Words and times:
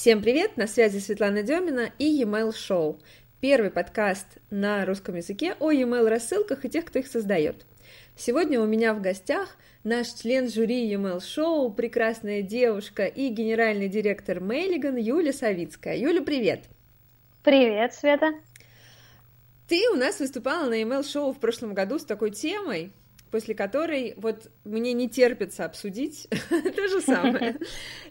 Всем 0.00 0.22
привет, 0.22 0.56
на 0.56 0.66
связи 0.66 0.98
Светлана 0.98 1.42
Демина 1.42 1.92
и 1.98 2.06
e-mail 2.06 2.56
шоу. 2.56 2.98
Первый 3.42 3.70
подкаст 3.70 4.38
на 4.48 4.86
русском 4.86 5.14
языке 5.14 5.56
о 5.60 5.72
e-mail 5.72 6.08
рассылках 6.08 6.64
и 6.64 6.70
тех, 6.70 6.86
кто 6.86 7.00
их 7.00 7.06
создает. 7.06 7.66
Сегодня 8.16 8.62
у 8.62 8.66
меня 8.66 8.94
в 8.94 9.02
гостях 9.02 9.58
наш 9.84 10.08
член 10.14 10.48
жюри 10.48 10.88
e-mail 10.88 11.20
шоу, 11.20 11.70
прекрасная 11.70 12.40
девушка 12.40 13.04
и 13.04 13.28
генеральный 13.28 13.88
директор 13.88 14.40
Мейлиган 14.40 14.96
Юля 14.96 15.34
Савицкая. 15.34 15.98
Юля, 15.98 16.22
привет! 16.22 16.64
Привет, 17.44 17.92
Света! 17.92 18.32
Ты 19.68 19.82
у 19.92 19.96
нас 19.96 20.18
выступала 20.18 20.66
на 20.70 20.80
email 20.80 21.06
шоу 21.06 21.34
в 21.34 21.38
прошлом 21.38 21.74
году 21.74 21.98
с 21.98 22.06
такой 22.06 22.30
темой, 22.30 22.90
после 23.30 23.54
которой 23.54 24.14
вот 24.16 24.50
мне 24.64 24.92
не 24.92 25.08
терпится 25.08 25.64
обсудить 25.64 26.28
то 26.48 26.88
же 26.88 27.00
самое. 27.00 27.56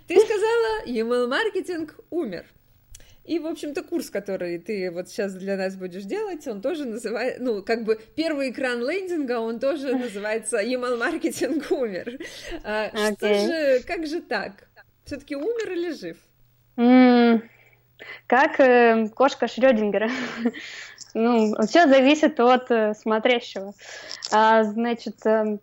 Ты 0.08 0.20
сказала, 0.20 0.86
email-маркетинг 0.86 2.00
умер. 2.10 2.46
И, 3.29 3.38
в 3.38 3.46
общем-то, 3.46 3.84
курс, 3.84 4.10
который 4.10 4.57
ты 4.57 4.90
вот 4.90 5.07
сейчас 5.07 5.36
для 5.36 5.56
нас 5.56 5.76
будешь 5.76 6.04
делать, 6.04 6.48
он 6.48 6.64
тоже 6.64 6.86
называется, 6.86 7.43
ну, 7.43 7.62
как 7.62 7.84
бы 7.84 8.00
первый 8.16 8.50
экран 8.50 8.79
лендинга, 8.79 9.40
он 9.40 9.60
тоже 9.60 9.96
называется 9.96 10.57
email-маркетинг 10.57 11.71
умер. 11.71 12.18
А, 12.64 12.90
okay. 12.90 13.15
Что 13.18 13.34
же, 13.36 13.84
как 13.86 14.07
же 14.07 14.21
так? 14.21 14.68
Все-таки 15.06 15.36
умер 15.36 15.71
или 15.71 15.92
жив? 15.92 16.18
Mm, 16.76 17.43
как 18.28 18.60
э, 18.60 19.10
кошка 19.16 19.48
Шрёдингера. 19.48 20.10
Ну, 21.16 21.56
все 21.66 21.88
зависит 21.88 22.40
от 22.40 22.70
э, 22.70 22.94
смотрящего. 22.94 23.74
А, 24.32 24.64
значит, 24.64 25.26
э, 25.26 25.57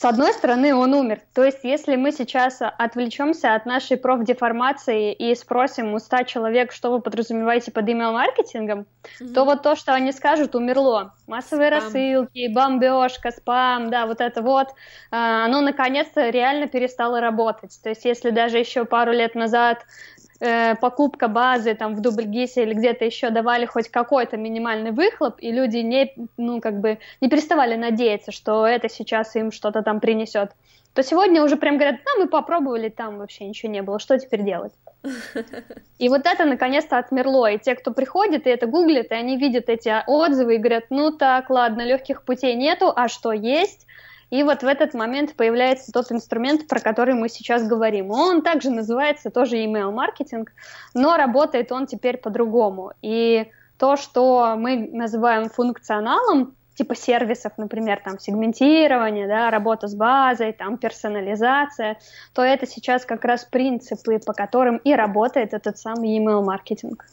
с 0.00 0.04
одной 0.06 0.32
стороны, 0.32 0.74
он 0.74 0.94
умер. 0.94 1.20
То 1.34 1.44
есть, 1.44 1.58
если 1.62 1.94
мы 1.94 2.10
сейчас 2.10 2.62
отвлечемся 2.62 3.54
от 3.54 3.66
нашей 3.66 3.98
профдеформации 3.98 5.12
и 5.12 5.34
спросим 5.34 5.92
у 5.92 5.98
100 5.98 6.22
человек, 6.22 6.72
что 6.72 6.90
вы 6.90 7.02
подразумеваете 7.02 7.70
под 7.70 7.86
email-маркетингом, 7.86 8.86
mm-hmm. 9.20 9.34
то 9.34 9.44
вот 9.44 9.62
то, 9.62 9.76
что 9.76 9.92
они 9.92 10.12
скажут, 10.12 10.54
умерло. 10.54 11.12
Массовые 11.26 11.68
спам. 11.68 11.82
рассылки, 11.82 12.48
бомбежка, 12.50 13.30
спам, 13.30 13.90
да, 13.90 14.06
вот 14.06 14.22
это 14.22 14.40
вот, 14.40 14.68
а, 15.10 15.44
оно 15.44 15.60
наконец-то 15.60 16.30
реально 16.30 16.66
перестало 16.66 17.20
работать. 17.20 17.78
То 17.82 17.90
есть, 17.90 18.06
если 18.06 18.30
даже 18.30 18.56
еще 18.56 18.86
пару 18.86 19.12
лет 19.12 19.34
назад 19.34 19.84
э, 20.40 20.74
покупка 20.76 21.28
базы 21.28 21.74
там 21.74 21.94
в 21.94 22.00
Дубльгисе 22.00 22.62
или 22.62 22.74
где-то 22.74 23.04
еще 23.04 23.30
давали 23.30 23.66
хоть 23.66 23.88
какой-то 23.88 24.36
минимальный 24.36 24.90
выхлоп, 24.90 25.36
и 25.38 25.52
люди 25.52 25.78
не, 25.78 26.12
ну, 26.36 26.60
как 26.60 26.80
бы 26.80 26.98
не 27.20 27.28
переставали 27.28 27.76
надеяться, 27.76 28.32
что 28.32 28.66
это 28.66 28.88
сейчас 28.88 29.36
им 29.36 29.52
что-то 29.52 29.82
там 29.82 30.00
принесет, 30.00 30.50
то 30.94 31.02
сегодня 31.02 31.42
уже 31.44 31.56
прям 31.56 31.76
говорят, 31.76 32.00
ну, 32.04 32.24
мы 32.24 32.28
попробовали, 32.28 32.88
там 32.88 33.18
вообще 33.18 33.44
ничего 33.44 33.70
не 33.70 33.82
было, 33.82 33.98
что 34.00 34.18
теперь 34.18 34.42
делать? 34.42 34.72
И 35.98 36.08
вот 36.08 36.26
это 36.26 36.44
наконец-то 36.44 36.98
отмерло. 36.98 37.50
И 37.50 37.58
те, 37.58 37.74
кто 37.74 37.92
приходит 37.92 38.46
и 38.46 38.50
это 38.50 38.66
гуглит, 38.66 39.12
и 39.12 39.14
они 39.14 39.36
видят 39.36 39.68
эти 39.68 39.92
отзывы 40.06 40.56
и 40.56 40.58
говорят, 40.58 40.84
ну 40.90 41.12
так, 41.12 41.48
ладно, 41.48 41.82
легких 41.82 42.24
путей 42.24 42.54
нету, 42.54 42.92
а 42.94 43.08
что 43.08 43.32
есть? 43.32 43.86
И 44.30 44.42
вот 44.44 44.62
в 44.62 44.66
этот 44.66 44.94
момент 44.94 45.34
появляется 45.34 45.92
тот 45.92 46.10
инструмент, 46.12 46.68
про 46.68 46.80
который 46.80 47.14
мы 47.14 47.28
сейчас 47.28 47.66
говорим. 47.66 48.10
Он 48.10 48.42
также 48.42 48.70
называется 48.70 49.30
тоже 49.30 49.56
email 49.56 49.90
маркетинг, 49.90 50.52
но 50.94 51.16
работает 51.16 51.72
он 51.72 51.86
теперь 51.86 52.16
по-другому. 52.16 52.92
И 53.02 53.50
то, 53.76 53.96
что 53.96 54.54
мы 54.56 54.88
называем 54.92 55.48
функционалом, 55.48 56.54
типа 56.80 56.96
сервисов, 56.96 57.52
например, 57.58 58.00
там 58.02 58.18
сегментирование, 58.18 59.28
да, 59.28 59.50
работа 59.50 59.86
с 59.86 59.94
базой, 59.94 60.54
там 60.54 60.78
персонализация, 60.78 61.98
то 62.32 62.40
это 62.40 62.66
сейчас 62.66 63.04
как 63.04 63.22
раз 63.26 63.44
принципы, 63.44 64.18
по 64.18 64.32
которым 64.32 64.78
и 64.78 64.94
работает 64.94 65.52
этот 65.52 65.76
самый 65.76 66.18
email 66.18 66.42
маркетинг. 66.42 67.04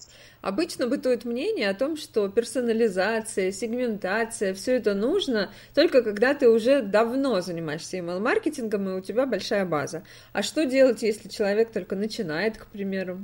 Обычно 0.41 0.87
бытует 0.87 1.25
мнение 1.25 1.69
о 1.69 1.73
том, 1.73 1.97
что 1.97 2.29
персонализация, 2.29 3.51
сегментация, 3.51 4.53
все 4.53 4.77
это 4.77 4.93
нужно 4.93 5.49
только 5.75 6.01
когда 6.01 6.33
ты 6.33 6.47
уже 6.47 6.81
давно 6.81 7.41
занимаешься 7.41 7.97
email-маркетингом 7.97 8.87
и 8.87 8.93
у 8.93 9.01
тебя 9.01 9.25
большая 9.25 9.65
база. 9.65 10.03
А 10.31 10.43
что 10.43 10.65
делать, 10.65 11.01
если 11.01 11.27
человек 11.27 11.73
только 11.73 11.97
начинает, 11.97 12.57
к 12.57 12.67
примеру? 12.67 13.19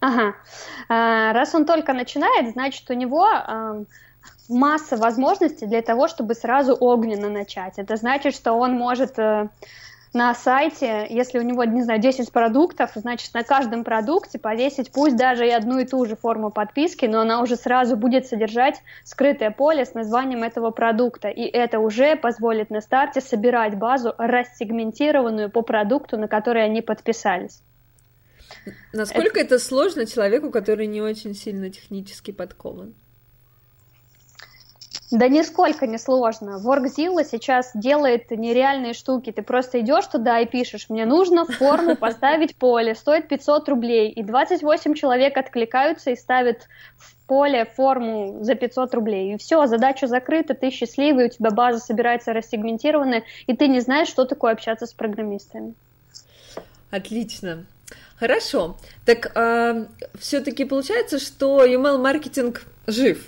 Ага. 0.00 0.34
А, 0.90 1.32
раз 1.32 1.54
он 1.54 1.64
только 1.64 1.94
начинает, 1.94 2.52
значит, 2.52 2.90
у 2.90 2.94
него 2.94 3.26
масса 4.50 4.96
возможностей 4.96 5.66
для 5.66 5.82
того, 5.82 6.08
чтобы 6.08 6.34
сразу 6.34 6.76
огненно 6.78 7.28
начать. 7.28 7.74
Это 7.78 7.96
значит, 7.96 8.34
что 8.34 8.52
он 8.52 8.72
может 8.72 9.18
э, 9.18 9.48
на 10.12 10.34
сайте, 10.34 11.06
если 11.08 11.38
у 11.38 11.42
него, 11.42 11.62
не 11.64 11.82
знаю, 11.82 12.00
10 12.00 12.32
продуктов, 12.32 12.90
значит, 12.94 13.32
на 13.32 13.44
каждом 13.44 13.84
продукте 13.84 14.38
повесить 14.38 14.90
пусть 14.90 15.16
даже 15.16 15.46
и 15.46 15.50
одну 15.50 15.78
и 15.78 15.86
ту 15.86 16.04
же 16.04 16.16
форму 16.16 16.50
подписки, 16.50 17.06
но 17.06 17.20
она 17.20 17.40
уже 17.40 17.56
сразу 17.56 17.96
будет 17.96 18.26
содержать 18.26 18.82
скрытое 19.04 19.50
поле 19.50 19.84
с 19.84 19.94
названием 19.94 20.42
этого 20.42 20.70
продукта, 20.70 21.28
и 21.28 21.42
это 21.42 21.78
уже 21.78 22.16
позволит 22.16 22.70
на 22.70 22.80
старте 22.80 23.20
собирать 23.20 23.78
базу 23.78 24.14
рассегментированную 24.18 25.50
по 25.50 25.62
продукту, 25.62 26.18
на 26.18 26.26
который 26.26 26.64
они 26.64 26.82
подписались. 26.82 27.62
Насколько 28.92 29.40
это, 29.40 29.54
это 29.54 29.58
сложно 29.60 30.06
человеку, 30.06 30.50
который 30.50 30.86
не 30.86 31.00
очень 31.00 31.34
сильно 31.34 31.70
технически 31.70 32.32
подкован? 32.32 32.94
Да 35.10 35.26
нисколько 35.26 35.88
не 35.88 35.98
сложно. 35.98 36.60
Workzilla 36.64 37.24
сейчас 37.24 37.72
делает 37.74 38.30
нереальные 38.30 38.94
штуки. 38.94 39.32
Ты 39.32 39.42
просто 39.42 39.80
идешь 39.80 40.06
туда 40.06 40.38
и 40.38 40.46
пишешь, 40.46 40.88
мне 40.88 41.04
нужно 41.04 41.46
форму 41.46 41.96
поставить 41.96 42.54
поле, 42.54 42.94
стоит 42.94 43.26
500 43.26 43.68
рублей. 43.68 44.10
И 44.10 44.22
28 44.22 44.94
человек 44.94 45.36
откликаются 45.36 46.10
и 46.10 46.16
ставят 46.16 46.68
в 46.96 47.16
поле 47.26 47.64
форму 47.64 48.38
за 48.42 48.54
500 48.54 48.94
рублей. 48.94 49.34
И 49.34 49.38
все, 49.38 49.66
задача 49.66 50.06
закрыта, 50.06 50.54
ты 50.54 50.70
счастливый, 50.70 51.26
у 51.26 51.28
тебя 51.28 51.50
база 51.50 51.80
собирается 51.80 52.32
рассегментированная, 52.32 53.24
и 53.48 53.56
ты 53.56 53.66
не 53.66 53.80
знаешь, 53.80 54.08
что 54.08 54.24
такое 54.24 54.52
общаться 54.52 54.86
с 54.86 54.92
программистами. 54.92 55.74
Отлично. 56.90 57.66
Хорошо. 58.16 58.76
Так 59.06 59.26
э, 59.26 59.30
а, 59.34 59.86
все-таки 60.18 60.64
получается, 60.64 61.18
что 61.18 61.64
email-маркетинг 61.64 62.62
жив. 62.86 63.24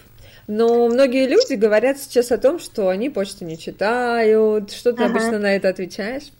Но 0.54 0.86
многие 0.88 1.26
люди 1.26 1.54
говорят 1.54 1.96
сейчас 1.96 2.30
о 2.30 2.36
том, 2.36 2.58
что 2.58 2.90
они 2.90 3.08
почту 3.08 3.46
не 3.46 3.56
читают. 3.56 4.70
Что 4.70 4.92
ты 4.92 5.04
ага. 5.04 5.12
обычно 5.12 5.38
на 5.38 5.56
это 5.56 5.70
отвечаешь? 5.70 6.30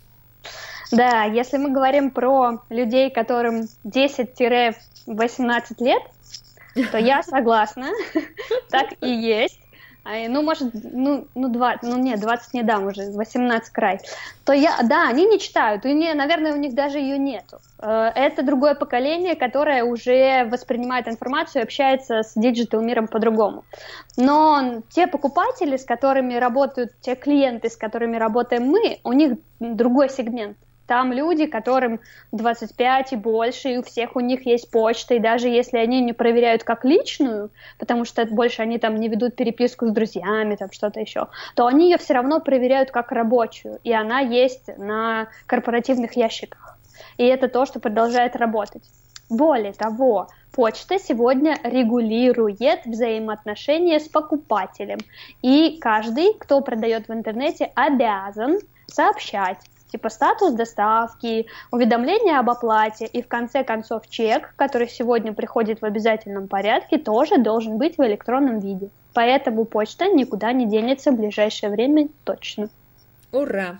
Да, 0.90 1.24
если 1.24 1.56
мы 1.56 1.70
говорим 1.70 2.10
про 2.10 2.60
людей, 2.68 3.10
которым 3.10 3.68
10-18 3.86 4.76
лет, 5.78 6.02
то 6.90 6.98
я 6.98 7.22
согласна, 7.22 7.88
так 8.70 8.92
и 9.00 9.08
есть. 9.08 9.58
А, 10.04 10.28
ну, 10.28 10.42
может, 10.42 10.70
ну, 10.72 11.26
ну, 11.34 11.48
20, 11.48 11.82
ну, 11.84 11.96
нет, 11.96 12.20
20 12.20 12.54
не 12.54 12.62
дам 12.62 12.86
уже, 12.86 13.10
18 13.10 13.72
край, 13.72 14.00
то 14.44 14.52
я, 14.52 14.78
да, 14.82 15.08
они 15.08 15.26
не 15.26 15.38
читают, 15.38 15.86
и, 15.86 15.92
не, 15.92 16.12
наверное, 16.14 16.52
у 16.52 16.56
них 16.56 16.74
даже 16.74 16.98
ее 16.98 17.18
нету. 17.18 17.60
Э, 17.78 18.10
это 18.14 18.42
другое 18.42 18.74
поколение, 18.74 19.36
которое 19.36 19.84
уже 19.84 20.44
воспринимает 20.50 21.06
информацию 21.06 21.62
и 21.62 21.64
общается 21.64 22.22
с 22.24 22.32
digital 22.34 22.80
миром 22.80 23.06
по-другому. 23.06 23.64
Но 24.16 24.82
те 24.90 25.06
покупатели, 25.06 25.76
с 25.76 25.84
которыми 25.84 26.34
работают, 26.34 26.92
те 27.00 27.14
клиенты, 27.14 27.70
с 27.70 27.76
которыми 27.76 28.16
работаем 28.16 28.64
мы, 28.64 28.98
у 29.04 29.12
них 29.12 29.38
другой 29.60 30.10
сегмент. 30.10 30.56
Там 30.92 31.10
люди, 31.10 31.46
которым 31.46 32.00
25 32.32 33.14
и 33.14 33.16
больше, 33.16 33.70
и 33.70 33.78
у 33.78 33.82
всех 33.82 34.14
у 34.14 34.20
них 34.20 34.44
есть 34.44 34.70
почта, 34.70 35.14
и 35.14 35.18
даже 35.18 35.48
если 35.48 35.78
они 35.78 36.02
не 36.02 36.12
проверяют 36.12 36.64
как 36.64 36.84
личную, 36.84 37.48
потому 37.78 38.04
что 38.04 38.26
больше 38.26 38.60
они 38.60 38.78
там 38.78 38.96
не 38.96 39.08
ведут 39.08 39.34
переписку 39.34 39.86
с 39.86 39.90
друзьями, 39.90 40.54
там 40.54 40.70
что-то 40.70 41.00
еще, 41.00 41.28
то 41.56 41.66
они 41.66 41.90
ее 41.90 41.96
все 41.96 42.12
равно 42.12 42.40
проверяют 42.40 42.90
как 42.90 43.10
рабочую, 43.10 43.78
и 43.84 43.90
она 43.90 44.20
есть 44.20 44.68
на 44.76 45.28
корпоративных 45.46 46.14
ящиках. 46.14 46.76
И 47.16 47.24
это 47.24 47.48
то, 47.48 47.64
что 47.64 47.80
продолжает 47.80 48.36
работать. 48.36 48.82
Более 49.30 49.72
того, 49.72 50.28
почта 50.52 50.98
сегодня 50.98 51.56
регулирует 51.64 52.84
взаимоотношения 52.84 53.98
с 53.98 54.08
покупателем. 54.08 54.98
И 55.40 55.78
каждый, 55.80 56.34
кто 56.34 56.60
продает 56.60 57.08
в 57.08 57.14
интернете, 57.14 57.72
обязан 57.74 58.58
сообщать 58.88 59.56
типа 59.92 60.08
статус 60.08 60.54
доставки, 60.54 61.46
уведомление 61.70 62.38
об 62.38 62.50
оплате 62.50 63.06
и 63.06 63.22
в 63.22 63.28
конце 63.28 63.62
концов 63.62 64.08
чек, 64.08 64.54
который 64.56 64.88
сегодня 64.88 65.32
приходит 65.32 65.82
в 65.82 65.84
обязательном 65.84 66.48
порядке, 66.48 66.98
тоже 66.98 67.38
должен 67.38 67.76
быть 67.76 67.98
в 67.98 68.02
электронном 68.02 68.58
виде. 68.58 68.88
Поэтому 69.14 69.66
почта 69.66 70.06
никуда 70.06 70.52
не 70.52 70.66
денется 70.66 71.12
в 71.12 71.16
ближайшее 71.16 71.70
время 71.70 72.08
точно. 72.24 72.70
Ура! 73.30 73.78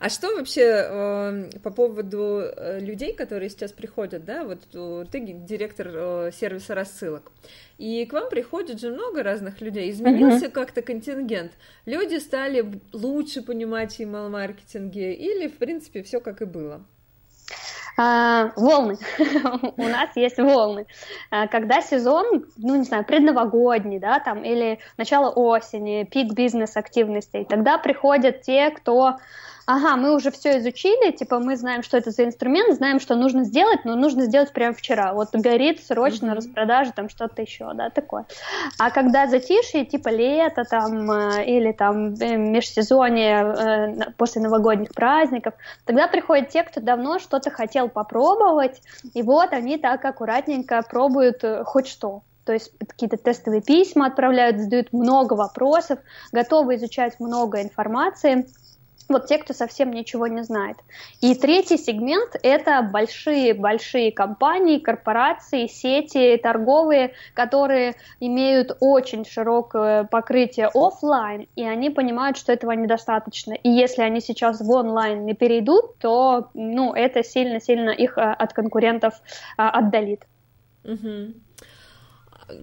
А 0.00 0.08
что 0.08 0.34
вообще 0.34 0.62
э, 0.62 1.50
по 1.62 1.70
поводу 1.70 2.40
э, 2.40 2.80
людей, 2.80 3.12
которые 3.12 3.50
сейчас 3.50 3.70
приходят, 3.70 4.24
да, 4.24 4.44
вот 4.44 4.60
э, 4.72 5.04
ты 5.12 5.20
директор 5.20 5.88
э, 5.92 6.30
сервиса 6.32 6.74
рассылок, 6.74 7.30
и 7.76 8.06
к 8.06 8.14
вам 8.14 8.30
приходит 8.30 8.80
же 8.80 8.90
много 8.90 9.22
разных 9.22 9.60
людей, 9.60 9.90
изменился 9.90 10.46
uh-huh. 10.46 10.52
как-то 10.52 10.80
контингент, 10.80 11.52
люди 11.84 12.16
стали 12.16 12.80
лучше 12.94 13.42
понимать 13.42 14.00
email-маркетинге 14.00 15.12
или, 15.12 15.48
в 15.48 15.58
принципе, 15.58 16.02
все 16.02 16.18
как 16.20 16.40
и 16.40 16.46
было? 16.46 16.82
А, 17.98 18.52
волны. 18.56 18.96
У 19.76 19.82
нас 19.82 20.16
есть 20.16 20.38
волны. 20.38 20.86
А, 21.30 21.46
когда 21.46 21.82
сезон, 21.82 22.46
ну, 22.56 22.76
не 22.76 22.84
знаю, 22.84 23.04
предновогодний, 23.04 23.98
да, 23.98 24.18
там, 24.20 24.44
или 24.44 24.78
начало 24.96 25.28
осени, 25.28 26.04
пик 26.10 26.32
бизнес-активностей, 26.32 27.44
тогда 27.44 27.76
приходят 27.76 28.40
те, 28.40 28.70
кто 28.70 29.18
ага, 29.66 29.96
мы 29.96 30.14
уже 30.14 30.30
все 30.30 30.58
изучили, 30.58 31.10
типа 31.12 31.38
мы 31.38 31.56
знаем, 31.56 31.82
что 31.82 31.96
это 31.96 32.10
за 32.10 32.24
инструмент, 32.24 32.76
знаем, 32.76 33.00
что 33.00 33.14
нужно 33.14 33.44
сделать, 33.44 33.84
но 33.84 33.94
нужно 33.96 34.24
сделать 34.24 34.52
прямо 34.52 34.74
вчера. 34.74 35.12
Вот 35.14 35.28
горит 35.32 35.84
срочно 35.84 36.26
mm-hmm. 36.30 36.34
распродажа, 36.34 36.92
там 36.92 37.08
что-то 37.08 37.42
еще, 37.42 37.72
да, 37.74 37.90
такое. 37.90 38.26
А 38.78 38.90
когда 38.90 39.26
затишье, 39.26 39.84
типа 39.84 40.08
лето 40.08 40.64
там 40.64 41.10
э, 41.10 41.44
или 41.46 41.72
там 41.72 42.14
э, 42.14 42.36
межсезонье 42.36 43.36
э, 43.36 44.10
после 44.16 44.42
новогодних 44.42 44.92
праздников, 44.92 45.54
тогда 45.84 46.08
приходят 46.08 46.48
те, 46.48 46.62
кто 46.62 46.80
давно 46.80 47.18
что-то 47.18 47.50
хотел 47.50 47.88
попробовать, 47.88 48.82
и 49.14 49.22
вот 49.22 49.52
они 49.52 49.78
так 49.78 50.04
аккуратненько 50.04 50.82
пробуют 50.82 51.44
хоть 51.64 51.88
что 51.88 52.22
то 52.44 52.54
есть 52.54 52.72
какие-то 52.78 53.16
тестовые 53.16 53.62
письма 53.62 54.06
отправляют, 54.06 54.58
задают 54.58 54.92
много 54.92 55.34
вопросов, 55.34 56.00
готовы 56.32 56.76
изучать 56.76 57.20
много 57.20 57.62
информации 57.62 58.48
вот 59.10 59.26
те, 59.26 59.38
кто 59.38 59.52
совсем 59.52 59.90
ничего 59.90 60.26
не 60.26 60.42
знает. 60.42 60.76
И 61.20 61.34
третий 61.34 61.76
сегмент– 61.76 62.36
это 62.42 62.82
большие-большие 62.82 64.12
компании, 64.12 64.78
корпорации, 64.78 65.66
сети 65.66 66.36
торговые, 66.42 67.14
которые 67.34 67.94
имеют 68.20 68.76
очень 68.80 69.24
широкое 69.24 70.04
покрытие 70.04 70.70
офлайн, 70.72 71.46
и 71.56 71.64
они 71.64 71.90
понимают, 71.90 72.36
что 72.36 72.52
этого 72.52 72.72
недостаточно. 72.72 73.52
И 73.52 73.68
если 73.68 74.02
они 74.02 74.20
сейчас 74.20 74.60
в 74.60 74.70
онлайн 74.70 75.24
не 75.26 75.34
перейдут, 75.34 75.98
то 75.98 76.48
ну, 76.54 76.94
это 76.94 77.22
сильно-сильно 77.22 77.90
их 77.90 78.16
а, 78.16 78.32
от 78.32 78.52
конкурентов 78.52 79.14
а, 79.56 79.70
отдалит. 79.70 80.26
Угу. 80.84 81.34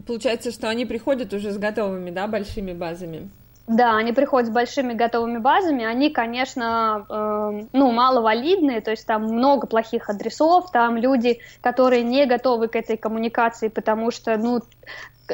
Получается, 0.06 0.52
что 0.52 0.70
они 0.70 0.86
приходят 0.86 1.34
уже 1.34 1.52
с 1.52 1.58
готовыми, 1.58 2.12
да, 2.12 2.28
большими 2.28 2.74
базами? 2.74 3.30
Да, 3.68 3.98
они 3.98 4.14
приходят 4.14 4.48
с 4.48 4.52
большими 4.54 4.94
готовыми 4.94 5.40
базами, 5.40 5.84
они, 5.84 6.10
конечно, 6.10 7.06
э, 7.10 7.66
ну, 7.74 7.92
маловалидные, 7.92 8.80
то 8.80 8.92
есть 8.92 9.06
там 9.06 9.24
много 9.24 9.68
плохих 9.68 10.10
адресов, 10.10 10.72
там 10.72 10.96
люди, 10.96 11.42
которые 11.60 12.04
не 12.04 12.26
готовы 12.26 12.70
к 12.70 12.78
этой 12.78 12.96
коммуникации, 12.96 13.68
потому 13.68 14.10
что, 14.10 14.38
ну, 14.38 14.62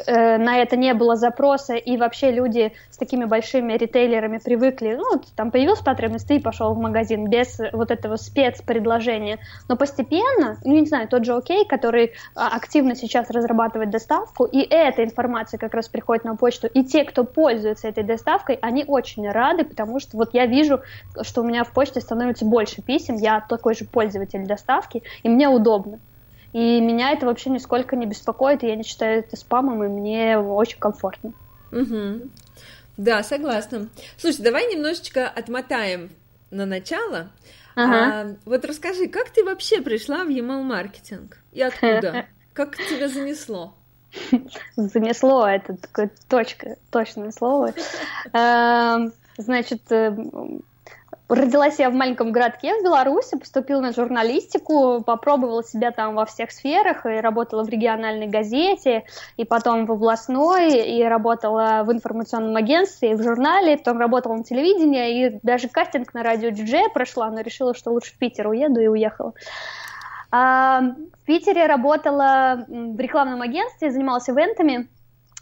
на 0.06 0.58
это 0.58 0.76
не 0.76 0.94
было 0.94 1.16
запроса, 1.16 1.74
и 1.74 1.96
вообще 1.96 2.30
люди 2.30 2.72
с 2.90 2.96
такими 2.96 3.24
большими 3.24 3.74
ритейлерами 3.74 4.38
привыкли, 4.38 4.94
ну, 4.94 5.20
там 5.36 5.50
появилась 5.50 5.80
потребность, 5.80 6.28
ты 6.28 6.40
пошел 6.40 6.74
в 6.74 6.78
магазин 6.78 7.28
без 7.28 7.58
вот 7.72 7.90
этого 7.90 8.16
спецпредложения. 8.16 9.38
Но 9.68 9.76
постепенно, 9.76 10.58
ну, 10.64 10.74
не 10.74 10.86
знаю, 10.86 11.08
тот 11.08 11.24
же 11.24 11.34
Окей, 11.34 11.64
который 11.66 12.12
а, 12.34 12.48
активно 12.48 12.94
сейчас 12.94 13.30
разрабатывает 13.30 13.90
доставку, 13.90 14.44
и 14.44 14.60
эта 14.60 15.04
информация 15.04 15.58
как 15.58 15.74
раз 15.74 15.88
приходит 15.88 16.24
на 16.24 16.36
почту, 16.36 16.66
и 16.66 16.84
те, 16.84 17.04
кто 17.04 17.24
пользуется 17.24 17.88
этой 17.88 18.04
доставкой, 18.04 18.58
они 18.62 18.84
очень 18.86 19.28
рады, 19.28 19.64
потому 19.64 20.00
что 20.00 20.16
вот 20.16 20.30
я 20.32 20.46
вижу, 20.46 20.80
что 21.22 21.42
у 21.42 21.44
меня 21.44 21.64
в 21.64 21.72
почте 21.72 22.00
становится 22.00 22.44
больше 22.44 22.82
писем, 22.82 23.16
я 23.16 23.40
такой 23.40 23.74
же 23.74 23.84
пользователь 23.84 24.46
доставки, 24.46 25.02
и 25.22 25.28
мне 25.28 25.48
удобно. 25.48 25.98
И 26.54 26.80
меня 26.80 27.10
это 27.10 27.26
вообще 27.26 27.50
нисколько 27.50 27.96
не 27.96 28.06
беспокоит, 28.06 28.62
и 28.62 28.68
я 28.68 28.76
не 28.76 28.84
считаю 28.84 29.18
это 29.18 29.36
спамом, 29.36 29.82
и 29.82 29.88
мне 29.88 30.38
очень 30.38 30.78
комфортно. 30.78 31.32
Угу. 31.72 32.30
Да, 32.96 33.24
согласна. 33.24 33.88
Слушай, 34.16 34.42
давай 34.42 34.72
немножечко 34.72 35.28
отмотаем 35.28 36.10
на 36.52 36.64
начало. 36.64 37.30
Ага. 37.74 37.96
А, 37.96 38.36
вот 38.44 38.64
расскажи, 38.64 39.08
как 39.08 39.30
ты 39.30 39.44
вообще 39.44 39.80
пришла 39.80 40.22
в 40.22 40.28
email 40.28 40.62
маркетинг 40.62 41.38
и 41.52 41.60
откуда? 41.60 42.26
Как 42.52 42.76
тебя 42.76 43.08
занесло? 43.08 43.74
Занесло, 44.76 45.44
это 45.48 45.76
такое 45.76 46.08
точка, 46.28 46.76
точное 46.92 47.32
слово. 47.32 47.74
Эм, 48.32 49.12
значит, 49.36 49.90
э, 49.90 50.16
Родилась 51.28 51.78
я 51.78 51.88
в 51.88 51.94
маленьком 51.94 52.32
городке 52.32 52.78
в 52.78 52.84
Беларуси, 52.84 53.38
поступила 53.38 53.80
на 53.80 53.92
журналистику, 53.92 55.02
попробовала 55.02 55.64
себя 55.64 55.90
там 55.90 56.14
во 56.14 56.26
всех 56.26 56.50
сферах, 56.50 57.06
и 57.06 57.20
работала 57.20 57.64
в 57.64 57.68
региональной 57.70 58.26
газете, 58.26 59.04
и 59.38 59.44
потом 59.46 59.86
в 59.86 59.92
областной, 59.92 60.86
и 60.86 61.02
работала 61.02 61.82
в 61.86 61.92
информационном 61.92 62.56
агентстве, 62.56 63.12
и 63.12 63.14
в 63.14 63.22
журнале, 63.22 63.78
потом 63.78 63.98
работала 63.98 64.34
на 64.34 64.44
телевидении, 64.44 65.28
и 65.28 65.40
даже 65.42 65.68
кастинг 65.68 66.12
на 66.12 66.22
радио 66.22 66.50
диджея 66.50 66.90
прошла, 66.90 67.30
но 67.30 67.40
решила, 67.40 67.74
что 67.74 67.90
лучше 67.90 68.12
в 68.12 68.18
Питер 68.18 68.48
уеду, 68.48 68.80
и 68.80 68.86
уехала. 68.86 69.32
А, 70.30 70.80
в 70.80 71.24
Питере 71.24 71.66
работала 71.66 72.66
в 72.68 73.00
рекламном 73.00 73.40
агентстве, 73.40 73.90
занималась 73.90 74.28
ивентами, 74.28 74.88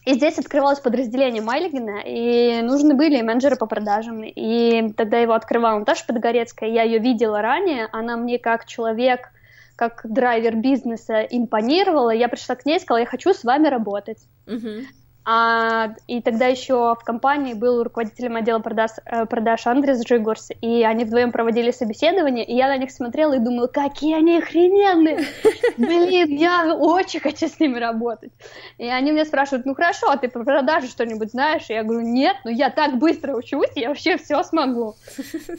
и 0.04 0.14
здесь 0.14 0.38
открывалось 0.38 0.80
подразделение 0.80 1.42
Майлигина, 1.42 2.00
и 2.04 2.60
нужны 2.62 2.94
были 2.94 3.22
менеджеры 3.22 3.56
по 3.56 3.66
продажам. 3.66 4.22
И 4.24 4.92
тогда 4.94 5.18
его 5.18 5.32
открывала 5.32 5.78
Наташа 5.78 6.04
Подгорецкая, 6.06 6.70
я 6.70 6.82
ее 6.82 6.98
видела 6.98 7.40
ранее, 7.40 7.88
она 7.92 8.16
мне 8.16 8.38
как 8.38 8.66
человек, 8.66 9.30
как 9.76 10.00
драйвер 10.04 10.56
бизнеса 10.56 11.20
импонировала. 11.20 12.10
Я 12.10 12.28
пришла 12.28 12.56
к 12.56 12.66
ней 12.66 12.76
и 12.76 12.80
сказала, 12.80 13.00
я 13.00 13.06
хочу 13.06 13.32
с 13.32 13.44
вами 13.44 13.68
работать. 13.68 14.18
Uh-huh. 14.46 14.84
А, 15.24 15.94
и 16.08 16.20
тогда 16.20 16.46
еще 16.46 16.96
в 17.00 17.04
компании 17.04 17.54
был 17.54 17.84
руководителем 17.84 18.36
отдела 18.36 18.58
продаж, 18.58 18.90
э, 19.04 19.24
продаж 19.26 19.66
Андрес 19.66 20.04
Джигурс, 20.04 20.50
и 20.60 20.82
они 20.82 21.04
вдвоем 21.04 21.30
проводили 21.30 21.70
собеседование, 21.70 22.44
и 22.44 22.56
я 22.56 22.68
на 22.68 22.76
них 22.76 22.90
смотрела 22.90 23.34
и 23.34 23.38
думала, 23.38 23.68
какие 23.68 24.16
они 24.16 24.38
охрененные! 24.38 25.24
Блин, 25.76 26.36
я 26.36 26.74
очень 26.74 27.20
хочу 27.20 27.46
с 27.46 27.60
ними 27.60 27.78
работать. 27.78 28.32
И 28.78 28.86
они 28.88 29.12
меня 29.12 29.24
спрашивают, 29.24 29.64
ну 29.64 29.74
хорошо, 29.74 30.10
а 30.10 30.16
ты 30.16 30.28
про 30.28 30.42
продажи 30.42 30.88
что-нибудь 30.88 31.30
знаешь? 31.30 31.70
И 31.70 31.74
я 31.74 31.84
говорю, 31.84 32.06
нет, 32.06 32.36
ну 32.44 32.50
я 32.50 32.70
так 32.70 32.98
быстро 32.98 33.36
учусь, 33.36 33.70
я 33.76 33.88
вообще 33.88 34.16
все 34.16 34.42
смогу. 34.42 34.96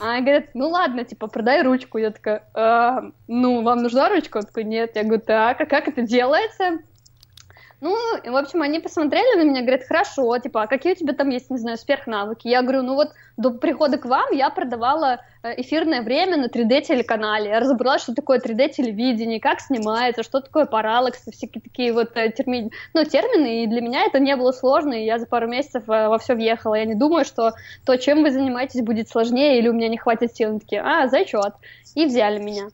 А 0.02 0.12
они 0.12 0.26
говорят, 0.26 0.46
ну 0.54 0.70
ладно, 0.70 1.06
типа, 1.06 1.28
продай 1.28 1.62
ручку. 1.64 1.98
Я 1.98 2.12
такая, 2.12 2.44
а, 2.54 3.12
ну, 3.28 3.62
вам 3.64 3.82
нужна 3.82 4.10
ручка? 4.10 4.38
Он 4.38 4.44
такой, 4.44 4.66
нет. 4.66 4.96
Я 4.96 5.04
говорю, 5.04 5.22
так, 5.26 5.62
а 5.62 5.66
как 5.66 5.88
это 5.88 6.02
делается? 6.02 6.80
Ну, 7.84 7.98
в 8.24 8.36
общем, 8.38 8.62
они 8.62 8.80
посмотрели 8.80 9.38
на 9.38 9.44
меня, 9.44 9.60
говорят, 9.60 9.84
хорошо, 9.86 10.38
типа, 10.38 10.62
а 10.64 10.68
какие 10.68 10.94
у 10.94 10.96
тебя 10.96 11.12
там 11.12 11.28
есть, 11.28 11.50
не 11.50 11.58
знаю, 11.58 11.78
сверхнавыки? 11.78 12.48
Я 12.48 12.62
говорю, 12.62 12.82
ну 12.82 12.96
вот 12.96 13.12
до 13.36 13.50
прихода 13.52 13.98
к 13.98 14.06
вам 14.06 14.32
я 14.32 14.50
продавала 14.52 15.20
э, 15.44 15.60
эфирное 15.60 16.02
время 16.02 16.38
на 16.38 16.46
3D-телеканале. 16.46 17.50
Я 17.50 17.60
разобралась, 17.60 18.04
что 18.04 18.16
такое 18.16 18.40
3D-телевидение, 18.40 19.42
как 19.42 19.60
снимается, 19.60 20.24
что 20.24 20.40
такое 20.40 20.66
параллакс, 20.66 21.26
всякие 21.30 21.62
такие 21.62 21.92
вот 21.92 22.16
э, 22.16 22.32
термины, 22.32 22.72
ну, 22.94 23.04
термины, 23.04 23.66
и 23.66 23.68
для 23.68 23.82
меня 23.82 24.06
это 24.06 24.22
не 24.22 24.38
было 24.38 24.54
сложно, 24.54 24.94
и 24.94 25.04
я 25.04 25.20
за 25.20 25.26
пару 25.26 25.50
месяцев 25.50 25.84
э, 25.90 26.08
во 26.08 26.18
все 26.20 26.36
въехала. 26.36 26.76
Я 26.76 26.86
не 26.86 26.96
думаю, 26.96 27.26
что 27.26 27.52
то, 27.86 27.98
чем 27.98 28.24
вы 28.24 28.32
занимаетесь, 28.32 28.82
будет 28.82 29.10
сложнее, 29.10 29.60
или 29.60 29.68
у 29.68 29.74
меня 29.74 29.90
не 29.90 29.98
хватит 29.98 30.34
сил. 30.34 30.52
Они 30.52 30.60
такие, 30.60 30.82
а, 30.82 31.10
зачет. 31.10 31.56
И 31.96 32.06
взяли 32.06 32.40
меня. 32.40 32.70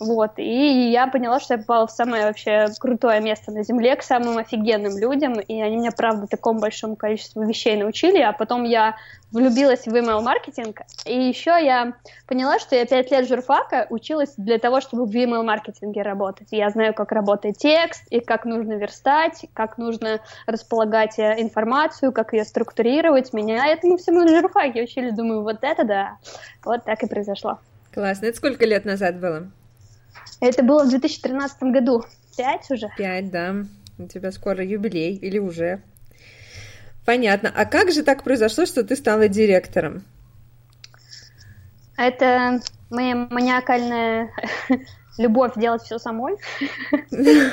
Вот, 0.00 0.38
и 0.38 0.90
я 0.90 1.08
поняла, 1.08 1.40
что 1.40 1.54
я 1.54 1.58
попала 1.58 1.86
в 1.86 1.90
самое 1.90 2.24
вообще 2.24 2.68
крутое 2.80 3.20
место 3.20 3.52
на 3.52 3.62
Земле, 3.62 3.96
к 3.96 4.02
самым 4.02 4.38
офигенным 4.38 4.96
людям, 4.96 5.38
и 5.38 5.60
они 5.60 5.76
меня, 5.76 5.90
правда, 5.92 6.26
такому 6.26 6.58
большому 6.58 6.96
количеству 6.96 7.42
вещей 7.42 7.76
научили, 7.76 8.18
а 8.18 8.32
потом 8.32 8.64
я 8.64 8.96
влюбилась 9.30 9.84
в 9.84 9.94
email-маркетинг, 9.94 10.80
и 11.04 11.28
еще 11.28 11.50
я 11.50 11.92
поняла, 12.26 12.58
что 12.58 12.76
я 12.76 12.86
пять 12.86 13.10
лет 13.10 13.28
журфака 13.28 13.88
училась 13.90 14.32
для 14.38 14.58
того, 14.58 14.80
чтобы 14.80 15.04
в 15.04 15.14
email-маркетинге 15.14 16.00
работать. 16.00 16.48
Я 16.50 16.70
знаю, 16.70 16.94
как 16.94 17.12
работает 17.12 17.58
текст, 17.58 18.02
и 18.08 18.20
как 18.20 18.46
нужно 18.46 18.72
верстать, 18.78 19.44
как 19.52 19.76
нужно 19.76 20.20
располагать 20.46 21.18
э, 21.18 21.34
информацию, 21.42 22.10
как 22.12 22.32
ее 22.32 22.44
структурировать. 22.44 23.34
Меня 23.34 23.66
этому 23.66 23.98
всему 23.98 24.20
на 24.20 24.28
журфаке 24.28 24.82
учили, 24.82 25.10
думаю, 25.10 25.42
вот 25.42 25.58
это 25.60 25.84
да, 25.84 26.16
вот 26.64 26.84
так 26.84 27.02
и 27.02 27.06
произошло. 27.06 27.58
Классно. 27.92 28.26
Это 28.26 28.38
сколько 28.38 28.64
лет 28.64 28.86
назад 28.86 29.20
было? 29.20 29.50
Это 30.40 30.62
было 30.62 30.84
в 30.84 30.90
2013 30.90 31.62
году. 31.64 32.04
Пять 32.36 32.70
уже? 32.70 32.88
Пять, 32.96 33.30
да. 33.30 33.56
У 33.98 34.06
тебя 34.06 34.32
скоро 34.32 34.64
юбилей 34.64 35.16
или 35.16 35.38
уже? 35.38 35.82
Понятно. 37.04 37.52
А 37.54 37.64
как 37.66 37.92
же 37.92 38.02
так 38.02 38.24
произошло, 38.24 38.66
что 38.66 38.84
ты 38.84 38.96
стала 38.96 39.28
директором? 39.28 40.04
Это 41.96 42.60
моя 42.88 43.14
маниакальная 43.14 44.30
любовь 45.18 45.52
делать 45.56 45.82
все 45.82 45.98
самой. 45.98 46.36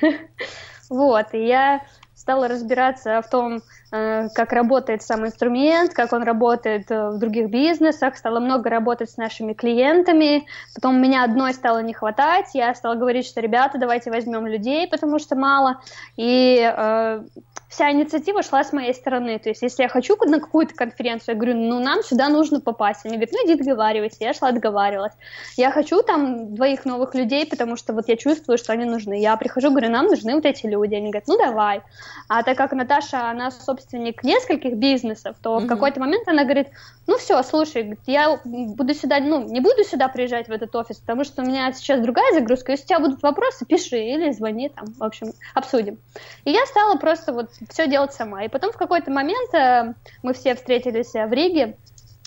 Вот, 0.90 1.34
и 1.34 1.46
я 1.46 1.82
стала 2.14 2.48
разбираться 2.48 3.20
в 3.22 3.28
том, 3.28 3.62
как 3.90 4.52
работает 4.52 5.02
сам 5.02 5.24
инструмент, 5.24 5.94
как 5.94 6.12
он 6.12 6.22
работает 6.22 6.90
э, 6.90 7.10
в 7.10 7.18
других 7.18 7.48
бизнесах, 7.48 8.16
стала 8.16 8.38
много 8.38 8.68
работать 8.68 9.10
с 9.10 9.16
нашими 9.16 9.54
клиентами, 9.54 10.46
потом 10.74 11.00
меня 11.00 11.24
одной 11.24 11.54
стало 11.54 11.78
не 11.78 11.94
хватать, 11.94 12.46
я 12.54 12.74
стала 12.74 12.96
говорить, 12.96 13.26
что, 13.26 13.40
ребята, 13.40 13.78
давайте 13.78 14.10
возьмем 14.10 14.46
людей, 14.46 14.86
потому 14.88 15.18
что 15.18 15.36
мало, 15.36 15.80
и 16.16 16.60
э, 16.60 17.22
вся 17.68 17.92
инициатива 17.92 18.42
шла 18.42 18.64
с 18.64 18.72
моей 18.72 18.94
стороны. 18.94 19.38
То 19.38 19.50
есть, 19.50 19.62
если 19.62 19.82
я 19.82 19.88
хочу 19.88 20.16
на 20.24 20.40
какую-то 20.40 20.74
конференцию, 20.74 21.34
я 21.34 21.40
говорю, 21.40 21.56
ну, 21.56 21.80
нам 21.80 22.02
сюда 22.02 22.28
нужно 22.28 22.60
попасть. 22.60 23.04
Они 23.04 23.16
говорят, 23.16 23.32
ну, 23.32 23.46
иди 23.46 23.54
договаривайся. 23.54 24.16
Я 24.20 24.34
шла 24.34 24.52
договаривалась. 24.52 25.12
Я 25.56 25.70
хочу 25.70 26.02
там 26.02 26.54
двоих 26.54 26.84
новых 26.84 27.14
людей, 27.14 27.46
потому 27.46 27.76
что 27.76 27.92
вот 27.92 28.08
я 28.08 28.16
чувствую, 28.16 28.58
что 28.58 28.72
они 28.72 28.84
нужны. 28.84 29.20
Я 29.20 29.36
прихожу, 29.36 29.70
говорю, 29.70 29.90
нам 29.90 30.06
нужны 30.06 30.34
вот 30.34 30.46
эти 30.46 30.66
люди. 30.66 30.94
Они 30.94 31.10
говорят, 31.10 31.28
ну, 31.28 31.36
давай. 31.36 31.82
А 32.28 32.42
так 32.42 32.56
как 32.56 32.72
Наташа, 32.72 33.30
она 33.30 33.50
собственник 33.78 34.22
нескольких 34.24 34.74
бизнесов, 34.74 35.36
то 35.40 35.56
mm-hmm. 35.56 35.64
в 35.64 35.66
какой-то 35.68 36.00
момент 36.00 36.26
она 36.28 36.44
говорит, 36.44 36.68
ну, 37.06 37.16
все, 37.18 37.42
слушай, 37.42 37.98
я 38.06 38.38
буду 38.44 38.94
сюда, 38.94 39.20
ну, 39.20 39.44
не 39.48 39.60
буду 39.60 39.84
сюда 39.84 40.08
приезжать 40.08 40.48
в 40.48 40.52
этот 40.52 40.74
офис, 40.74 40.98
потому 40.98 41.24
что 41.24 41.42
у 41.42 41.44
меня 41.44 41.72
сейчас 41.72 42.00
другая 42.00 42.32
загрузка. 42.32 42.72
Если 42.72 42.84
у 42.84 42.88
тебя 42.88 43.00
будут 43.00 43.22
вопросы, 43.22 43.64
пиши 43.64 43.98
или 43.98 44.32
звони 44.32 44.68
там, 44.68 44.86
в 44.86 45.02
общем, 45.02 45.32
обсудим. 45.54 45.98
И 46.44 46.50
я 46.50 46.66
стала 46.66 46.96
просто 46.96 47.32
вот 47.32 47.50
все 47.70 47.86
делать 47.86 48.12
сама. 48.12 48.44
И 48.44 48.48
потом 48.48 48.72
в 48.72 48.76
какой-то 48.76 49.10
момент 49.10 49.54
э, 49.54 49.94
мы 50.22 50.34
все 50.34 50.54
встретились 50.54 51.14
э, 51.14 51.26
в 51.26 51.32
Риге 51.32 51.76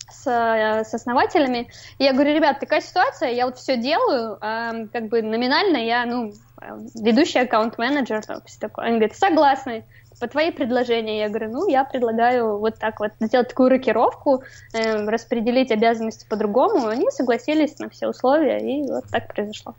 с, 0.10 0.28
э, 0.28 0.84
с 0.84 0.94
основателями, 0.94 1.70
и 1.98 2.04
я 2.04 2.14
говорю, 2.14 2.34
ребят, 2.34 2.60
такая 2.60 2.82
ситуация, 2.82 3.32
я 3.32 3.46
вот 3.46 3.58
все 3.58 3.78
делаю, 3.78 4.38
э, 4.42 4.88
как 4.92 5.08
бы 5.08 5.22
номинально 5.22 5.78
я, 5.78 6.06
ну, 6.06 6.34
ведущий 6.96 7.40
аккаунт-менеджер, 7.40 8.22
все 8.46 8.60
такое. 8.60 8.86
Они 8.86 8.98
говорят, 8.98 9.18
согласны, 9.18 9.84
по 10.22 10.28
твои 10.28 10.52
предложения. 10.52 11.20
Я 11.20 11.30
говорю, 11.30 11.50
ну, 11.52 11.68
я 11.68 11.84
предлагаю 11.84 12.60
вот 12.60 12.78
так 12.78 13.00
вот 13.00 13.12
сделать 13.20 13.50
такую 13.50 13.70
рокировку, 13.70 14.44
э, 14.74 15.06
распределить 15.10 15.72
обязанности 15.72 16.28
по-другому. 16.30 16.88
Они 16.88 17.10
согласились 17.10 17.80
на 17.80 17.90
все 17.90 18.08
условия, 18.08 18.60
и 18.60 18.88
вот 18.88 19.06
так 19.12 19.34
произошло. 19.34 19.76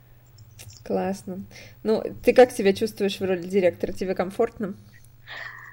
Классно. 0.85 1.45
Ну, 1.85 2.03
ты 2.25 2.33
как 2.33 2.51
себя 2.51 2.73
чувствуешь 2.73 3.21
в 3.21 3.25
роли 3.25 3.43
директора? 3.43 3.93
Тебе 3.93 4.17
комфортно? 4.17 4.75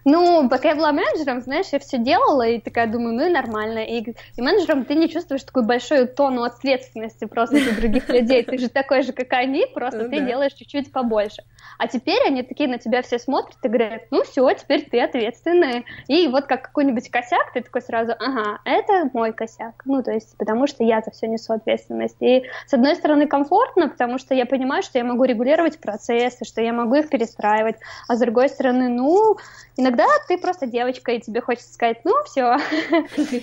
Ну, 0.06 0.50
пока 0.50 0.70
я 0.70 0.76
была 0.76 0.92
менеджером, 0.92 1.42
знаешь, 1.42 1.68
я 1.72 1.80
все 1.80 1.98
делала 1.98 2.48
и 2.48 2.60
такая 2.60 2.88
думаю, 2.88 3.16
ну 3.16 3.26
и 3.28 3.30
нормально. 3.30 3.80
И, 3.80 4.02
и 4.36 4.42
менеджером 4.42 4.86
ты 4.86 4.96
не 4.96 5.10
чувствуешь 5.10 5.44
такую 5.44 5.66
большую 5.66 6.08
тону 6.08 6.44
ответственности 6.44 7.26
просто 7.26 7.58
за 7.58 7.76
других 7.76 8.10
людей. 8.10 8.44
Ты 8.44 8.58
же 8.58 8.70
такой 8.70 9.04
же, 9.04 9.14
как 9.14 9.32
они, 9.34 9.66
просто 9.74 10.04
ну 10.04 10.10
ты 10.10 10.22
делаешь 10.22 10.54
чуть-чуть 10.54 10.92
побольше. 10.92 11.44
А 11.78 11.88
теперь 11.88 12.22
они 12.26 12.44
такие 12.44 12.70
на 12.70 12.78
тебя 12.78 13.02
все 13.02 13.20
смотрят 13.20 13.58
и 13.64 13.68
говорят, 13.68 14.04
ну 14.12 14.24
все, 14.24 14.52
теперь 14.54 14.88
ты 14.90 15.02
ответственная. 15.02 15.84
И 16.08 16.28
вот 16.28 16.46
как 16.46 16.64
какой-нибудь 16.64 17.10
косяк, 17.10 17.54
ты 17.54 17.62
такой 17.62 17.82
сразу, 17.82 18.14
ага, 18.20 18.60
это 18.66 19.10
мой 19.14 19.34
косяк. 19.34 19.82
Ну, 19.86 20.04
то 20.04 20.12
есть, 20.12 20.38
потому 20.38 20.68
что 20.68 20.84
я 20.84 21.02
за 21.02 21.12
все 21.12 21.28
несу 21.28 21.54
ответственность. 21.54 22.18
И 22.20 22.44
с 22.68 22.74
одной 22.74 22.96
стороны 22.96 23.28
комфортно, 23.28 23.90
потому 23.90 24.18
что 24.18 24.34
я 24.34 24.46
понимаю, 24.46 24.84
что 24.84 24.98
я 24.98 25.04
могу 25.04 25.24
регулировать 25.24 25.80
процессы, 25.80 26.46
что 26.46 26.62
я 26.62 26.74
могу 26.74 26.96
их 26.96 27.10
перестраивать. 27.10 27.78
А 28.08 28.16
с 28.16 28.20
другой 28.20 28.50
стороны, 28.50 28.90
ну, 28.90 29.38
иногда 29.78 29.89
ты 30.28 30.38
просто 30.38 30.68
девочка, 30.68 31.12
и 31.12 31.20
тебе 31.20 31.42
хочется 31.42 31.74
сказать, 31.74 32.00
ну, 32.04 32.14
все, 32.26 32.42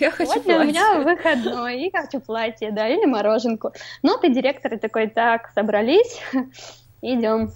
я 0.00 0.11
хочу 0.11 0.33
сегодня 0.33 0.61
у 0.61 0.65
меня 0.65 1.00
выходной, 1.00 1.83
и 1.83 1.91
хочу 1.95 2.21
платье, 2.21 2.71
да, 2.71 2.88
или 2.88 3.05
мороженку. 3.07 3.73
Но 4.03 4.17
ты 4.19 4.29
директор, 4.29 4.75
и 4.75 4.79
такой, 4.79 5.09
так, 5.09 5.50
собрались, 5.55 6.21
идем. 7.03 7.53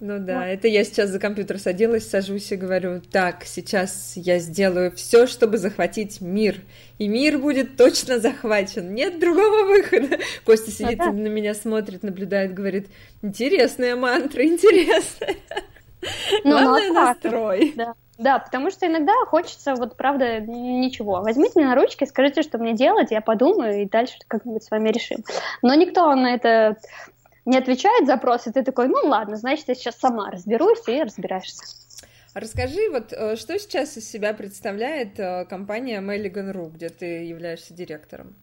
Ну 0.00 0.18
да, 0.18 0.40
вот. 0.40 0.46
это 0.46 0.68
я 0.68 0.82
сейчас 0.84 1.10
за 1.10 1.20
компьютер 1.20 1.58
садилась, 1.58 2.08
сажусь 2.08 2.50
и 2.50 2.56
говорю, 2.56 3.00
так, 3.00 3.44
сейчас 3.44 4.14
я 4.16 4.38
сделаю 4.38 4.90
все, 4.90 5.26
чтобы 5.26 5.56
захватить 5.56 6.20
мир, 6.20 6.56
и 6.98 7.06
мир 7.06 7.38
будет 7.38 7.76
точно 7.76 8.18
захвачен, 8.18 8.92
нет 8.92 9.20
другого 9.20 9.64
выхода. 9.64 10.18
Костя 10.44 10.70
сидит 10.70 11.00
а, 11.00 11.06
да. 11.06 11.12
на 11.12 11.28
меня 11.28 11.54
смотрит, 11.54 12.02
наблюдает, 12.02 12.54
говорит, 12.54 12.88
интересная 13.22 13.94
мантра, 13.94 14.44
интересная. 14.44 15.36
Ну, 16.44 16.50
Главное 16.50 16.88
ну, 16.88 16.94
настрой. 16.94 17.72
Да. 17.76 17.94
Да, 18.16 18.38
потому 18.38 18.70
что 18.70 18.86
иногда 18.86 19.12
хочется, 19.26 19.74
вот 19.74 19.96
правда, 19.96 20.38
ничего. 20.40 21.20
Возьмите 21.20 21.58
меня 21.58 21.70
на 21.70 21.74
ручки, 21.74 22.04
скажите, 22.04 22.42
что 22.42 22.58
мне 22.58 22.72
делать, 22.72 23.10
я 23.10 23.20
подумаю, 23.20 23.82
и 23.82 23.88
дальше 23.88 24.14
как-нибудь 24.28 24.62
с 24.62 24.70
вами 24.70 24.90
решим. 24.90 25.24
Но 25.62 25.74
никто 25.74 26.14
на 26.14 26.32
это 26.34 26.76
не 27.44 27.58
отвечает 27.58 28.06
запрос, 28.06 28.46
и 28.46 28.52
ты 28.52 28.62
такой, 28.62 28.86
ну 28.88 28.98
ладно, 29.04 29.36
значит, 29.36 29.68
я 29.68 29.74
сейчас 29.74 29.96
сама 29.98 30.30
разберусь, 30.30 30.86
и 30.86 31.02
разбираешься. 31.02 31.64
Расскажи, 32.34 32.90
вот 32.90 33.12
э, 33.12 33.36
что 33.36 33.58
сейчас 33.58 33.96
из 33.96 34.10
себя 34.10 34.32
представляет 34.34 35.18
э, 35.20 35.44
компания 35.46 36.00
Melligan.ru, 36.00 36.70
где 36.70 36.88
ты 36.88 37.24
являешься 37.24 37.74
директором? 37.74 38.34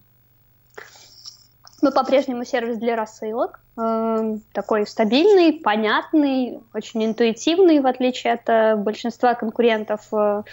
Мы 1.82 1.92
по-прежнему 1.92 2.46
сервис 2.46 2.78
для 2.78 2.96
рассылок, 2.96 3.60
э, 3.78 4.38
такой 4.54 4.86
стабильный, 4.86 5.54
понятный, 5.54 6.60
очень 6.74 7.04
интуитивный, 7.04 7.80
в 7.80 7.88
отличие 7.88 8.34
от 8.34 8.48
э, 8.48 8.76
большинства 8.76 9.34
конкурентов. 9.34 10.02
Э, 10.14 10.44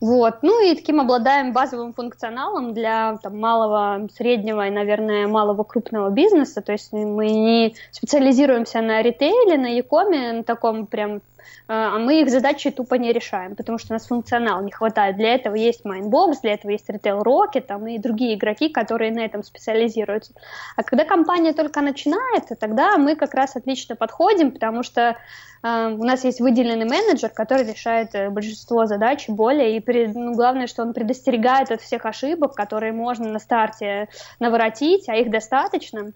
вот. 0.00 0.36
Ну 0.42 0.64
и 0.64 0.76
таким 0.76 1.00
обладаем 1.00 1.52
базовым 1.52 1.92
функционалом 1.92 2.72
для 2.72 3.18
там, 3.20 3.38
малого, 3.40 4.08
среднего 4.14 4.68
и, 4.68 4.70
наверное, 4.70 5.26
малого 5.26 5.64
крупного 5.64 6.10
бизнеса. 6.10 6.62
То 6.62 6.72
есть 6.72 6.92
мы 6.92 7.26
не 7.26 7.74
специализируемся 7.90 8.80
на 8.80 9.02
ритейле, 9.02 9.58
на 9.58 9.66
якоме, 9.66 10.32
на 10.32 10.44
таком 10.44 10.86
прям 10.86 11.20
а, 11.68 11.96
а 11.96 11.98
мы 11.98 12.22
их 12.22 12.30
задачи 12.30 12.70
тупо 12.70 12.94
не 12.94 13.12
решаем, 13.12 13.54
потому 13.54 13.78
что 13.78 13.92
у 13.92 13.94
нас 13.94 14.06
функционал 14.06 14.62
не 14.62 14.72
хватает. 14.72 15.16
Для 15.16 15.34
этого 15.34 15.54
есть 15.54 15.84
Mindbox, 15.84 16.36
для 16.42 16.54
этого 16.54 16.70
есть 16.70 16.88
Retail 16.88 17.22
Rocket 17.22 17.62
там, 17.62 17.86
и 17.86 17.98
другие 17.98 18.34
игроки, 18.34 18.70
которые 18.70 19.12
на 19.12 19.20
этом 19.20 19.42
специализируются. 19.42 20.32
А 20.76 20.82
когда 20.82 21.04
компания 21.04 21.52
только 21.52 21.80
начинает, 21.82 22.44
тогда 22.58 22.96
мы 22.96 23.16
как 23.16 23.34
раз 23.34 23.54
отлично 23.54 23.96
подходим, 23.96 24.52
потому 24.52 24.82
что 24.82 25.16
э, 25.62 25.88
у 25.88 26.04
нас 26.04 26.24
есть 26.24 26.40
выделенный 26.40 26.88
менеджер, 26.88 27.28
который 27.28 27.70
решает 27.70 28.14
э, 28.14 28.30
большинство 28.30 28.86
задач 28.86 29.28
более, 29.28 29.76
и 29.76 29.80
при, 29.80 30.06
ну, 30.06 30.34
главное, 30.34 30.66
что 30.66 30.82
он 30.82 30.94
предостерегает 30.94 31.70
от 31.70 31.82
всех 31.82 32.06
ошибок, 32.06 32.54
которые 32.54 32.92
можно 32.92 33.28
на 33.28 33.38
старте 33.38 34.08
наворотить, 34.40 35.08
а 35.08 35.16
их 35.16 35.30
достаточно. 35.30 36.12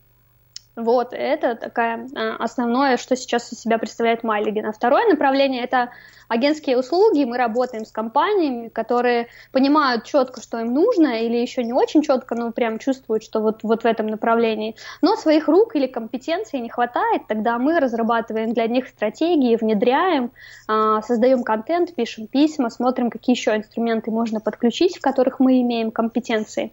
Вот, 0.74 1.12
это 1.12 1.54
такая 1.54 2.08
а, 2.14 2.36
основное, 2.36 2.96
что 2.96 3.14
сейчас 3.14 3.52
из 3.52 3.60
себя 3.60 3.76
представляет 3.76 4.22
Майлиген. 4.22 4.66
А 4.66 4.72
второе 4.72 5.06
направление– 5.06 5.62
это 5.64 5.90
агентские 6.28 6.78
услуги. 6.78 7.24
Мы 7.24 7.36
работаем 7.36 7.84
с 7.84 7.92
компаниями, 7.92 8.68
которые 8.68 9.28
понимают 9.52 10.04
четко, 10.04 10.40
что 10.40 10.60
им 10.60 10.72
нужно, 10.72 11.20
или 11.22 11.36
еще 11.36 11.62
не 11.62 11.74
очень 11.74 12.00
четко, 12.00 12.34
но 12.34 12.52
прям 12.52 12.78
чувствуют, 12.78 13.22
что 13.22 13.40
вот, 13.40 13.62
вот 13.62 13.82
в 13.82 13.86
этом 13.86 14.06
направлении. 14.06 14.74
Но 15.02 15.16
своих 15.16 15.46
рук 15.46 15.76
или 15.76 15.86
компетенций 15.86 16.58
не 16.60 16.70
хватает, 16.70 17.26
тогда 17.28 17.58
мы 17.58 17.78
разрабатываем 17.78 18.54
для 18.54 18.66
них 18.66 18.88
стратегии, 18.88 19.56
внедряем, 19.56 20.30
а, 20.68 21.02
создаем 21.02 21.42
контент, 21.42 21.94
пишем 21.94 22.26
письма, 22.28 22.70
смотрим, 22.70 23.10
какие 23.10 23.36
еще 23.36 23.54
инструменты 23.54 24.10
можно 24.10 24.40
подключить, 24.40 24.96
в 24.96 25.02
которых 25.02 25.38
мы 25.38 25.60
имеем 25.60 25.90
компетенции. 25.90 26.72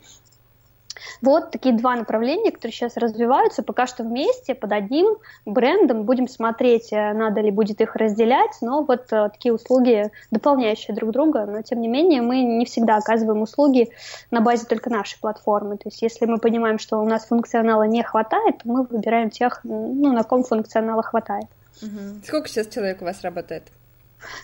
Вот 1.21 1.51
такие 1.51 1.75
два 1.75 1.95
направления, 1.95 2.51
которые 2.51 2.73
сейчас 2.73 2.97
развиваются, 2.97 3.63
пока 3.63 3.87
что 3.87 4.03
вместе, 4.03 4.55
под 4.55 4.71
одним 4.71 5.17
брендом. 5.45 6.03
Будем 6.03 6.27
смотреть, 6.27 6.91
э, 6.91 7.13
надо 7.13 7.41
ли 7.41 7.51
будет 7.51 7.81
их 7.81 7.95
разделять, 7.95 8.57
но 8.61 8.83
вот 8.83 9.11
э, 9.11 9.29
такие 9.29 9.53
услуги, 9.53 10.11
дополняющие 10.31 10.95
друг 10.95 11.11
друга, 11.11 11.45
но 11.45 11.61
тем 11.61 11.81
не 11.81 11.87
менее 11.87 12.21
мы 12.21 12.41
не 12.41 12.65
всегда 12.65 12.97
оказываем 12.97 13.41
услуги 13.41 13.89
на 14.31 14.41
базе 14.41 14.65
только 14.65 14.89
нашей 14.89 15.19
платформы. 15.19 15.77
То 15.77 15.87
есть 15.89 16.01
если 16.01 16.25
мы 16.25 16.37
понимаем, 16.37 16.79
что 16.79 16.99
у 16.99 17.05
нас 17.05 17.25
функционала 17.25 17.83
не 17.83 18.03
хватает, 18.03 18.59
то 18.59 18.69
мы 18.69 18.83
выбираем 18.83 19.29
тех, 19.29 19.61
ну, 19.63 20.13
на 20.13 20.23
ком 20.23 20.43
функционала 20.43 21.03
хватает. 21.03 21.47
Угу. 21.81 22.25
Сколько 22.25 22.47
сейчас 22.49 22.67
человек 22.67 23.01
у 23.01 23.05
вас 23.05 23.21
работает? 23.21 23.63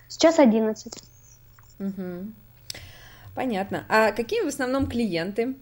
Сейчас 0.08 0.40
11. 0.40 0.94
Угу. 1.80 2.32
Понятно. 3.36 3.86
А 3.90 4.12
какие 4.12 4.42
в 4.42 4.48
основном 4.48 4.88
клиенты? 4.88 5.56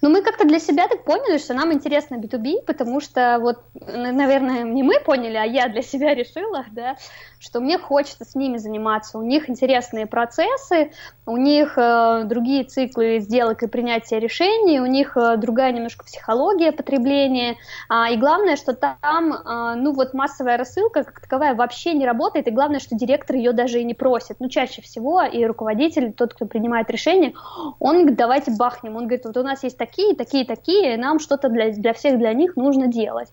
Но 0.00 0.08
мы 0.08 0.22
как-то 0.22 0.44
для 0.44 0.58
себя 0.58 0.88
так 0.88 1.04
поняли, 1.04 1.38
что 1.38 1.54
нам 1.54 1.72
интересно 1.72 2.16
B2B, 2.16 2.62
потому 2.66 3.00
что 3.00 3.38
вот, 3.40 3.58
наверное, 3.74 4.62
не 4.62 4.82
мы 4.82 5.00
поняли, 5.00 5.36
а 5.36 5.44
я 5.44 5.68
для 5.68 5.82
себя 5.82 6.14
решила, 6.14 6.64
да, 6.72 6.96
что 7.40 7.60
мне 7.60 7.78
хочется 7.78 8.24
с 8.24 8.34
ними 8.34 8.58
заниматься. 8.58 9.18
У 9.18 9.22
них 9.22 9.48
интересные 9.48 10.06
процессы, 10.06 10.92
у 11.24 11.38
них 11.38 11.78
э, 11.78 12.24
другие 12.26 12.64
циклы 12.64 13.18
сделок 13.20 13.62
и 13.62 13.66
принятия 13.66 14.20
решений, 14.20 14.78
у 14.78 14.86
них 14.86 15.16
э, 15.16 15.38
другая 15.38 15.72
немножко 15.72 16.04
психология 16.04 16.70
потребления. 16.70 17.56
А, 17.88 18.10
и 18.10 18.18
главное, 18.18 18.56
что 18.56 18.74
там, 18.74 19.32
э, 19.32 19.74
ну 19.76 19.92
вот 19.92 20.12
массовая 20.12 20.58
рассылка 20.58 21.02
как 21.02 21.20
таковая 21.20 21.54
вообще 21.54 21.94
не 21.94 22.04
работает, 22.04 22.46
и 22.46 22.50
главное, 22.50 22.78
что 22.78 22.94
директор 22.94 23.34
ее 23.34 23.52
даже 23.52 23.80
и 23.80 23.84
не 23.84 23.94
просит. 23.94 24.36
Ну, 24.38 24.50
чаще 24.50 24.82
всего 24.82 25.22
и 25.22 25.42
руководитель, 25.44 26.12
тот, 26.12 26.34
кто 26.34 26.44
принимает 26.44 26.90
решение, 26.90 27.32
он 27.78 28.00
говорит, 28.00 28.18
давайте 28.18 28.50
бахнем. 28.50 28.96
Он 28.96 29.04
говорит, 29.04 29.24
вот 29.24 29.36
у 29.38 29.42
нас 29.42 29.62
есть 29.62 29.78
такие, 29.78 30.14
такие, 30.14 30.44
такие, 30.44 30.98
нам 30.98 31.18
что-то 31.18 31.48
для, 31.48 31.70
для 31.70 31.94
всех, 31.94 32.18
для 32.18 32.34
них 32.34 32.56
нужно 32.56 32.86
делать. 32.86 33.28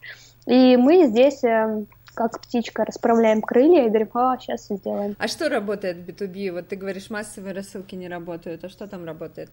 И 0.45 0.77
мы 0.77 1.03
здесь 1.07 1.43
э, 1.43 1.83
как 2.17 2.41
птичка 2.41 2.83
расправляем 2.83 3.43
крылья 3.43 3.86
и 3.86 3.89
говорим, 3.89 4.09
а, 4.15 4.38
сейчас 4.39 4.67
сделаем. 4.69 5.15
А 5.19 5.27
что 5.27 5.50
работает 5.50 5.97
в 5.97 6.09
B2B? 6.09 6.51
Вот 6.51 6.67
ты 6.67 6.75
говоришь, 6.75 7.12
массовые 7.12 7.53
рассылки 7.53 7.93
не 7.93 8.07
работают, 8.07 8.63
а 8.63 8.69
что 8.69 8.88
там 8.88 9.05
работает? 9.05 9.51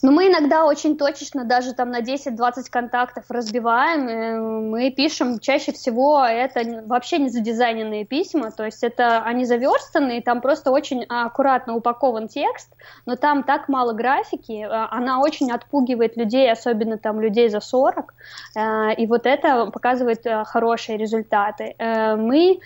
Но 0.00 0.12
мы 0.12 0.28
иногда 0.28 0.64
очень 0.64 0.96
точечно 0.96 1.44
даже 1.44 1.74
там 1.74 1.90
на 1.90 2.00
10-20 2.00 2.70
контактов 2.70 3.24
разбиваем. 3.30 4.70
Мы 4.70 4.90
пишем 4.90 5.40
чаще 5.40 5.72
всего 5.72 6.24
это 6.24 6.84
вообще 6.86 7.18
не 7.18 7.30
задизайненные 7.30 8.04
письма, 8.04 8.52
то 8.52 8.64
есть 8.64 8.84
это 8.84 9.22
они 9.22 9.44
заверстанные, 9.44 10.22
там 10.22 10.40
просто 10.40 10.70
очень 10.70 11.04
аккуратно 11.04 11.74
упакован 11.74 12.28
текст, 12.28 12.72
но 13.06 13.16
там 13.16 13.42
так 13.42 13.68
мало 13.68 13.92
графики, 13.92 14.66
а, 14.68 14.88
она 14.90 15.20
очень 15.20 15.50
отпугивает 15.50 16.16
людей, 16.16 16.50
особенно 16.50 16.96
там 16.96 17.20
людей 17.20 17.48
за 17.48 17.60
40, 17.60 18.14
э, 18.54 18.94
и 18.94 19.06
вот 19.06 19.26
это 19.26 19.66
показывает 19.66 20.24
э, 20.26 20.44
хорошие 20.44 20.96
результаты. 20.96 21.74
Э, 21.78 22.16
мы 22.16 22.60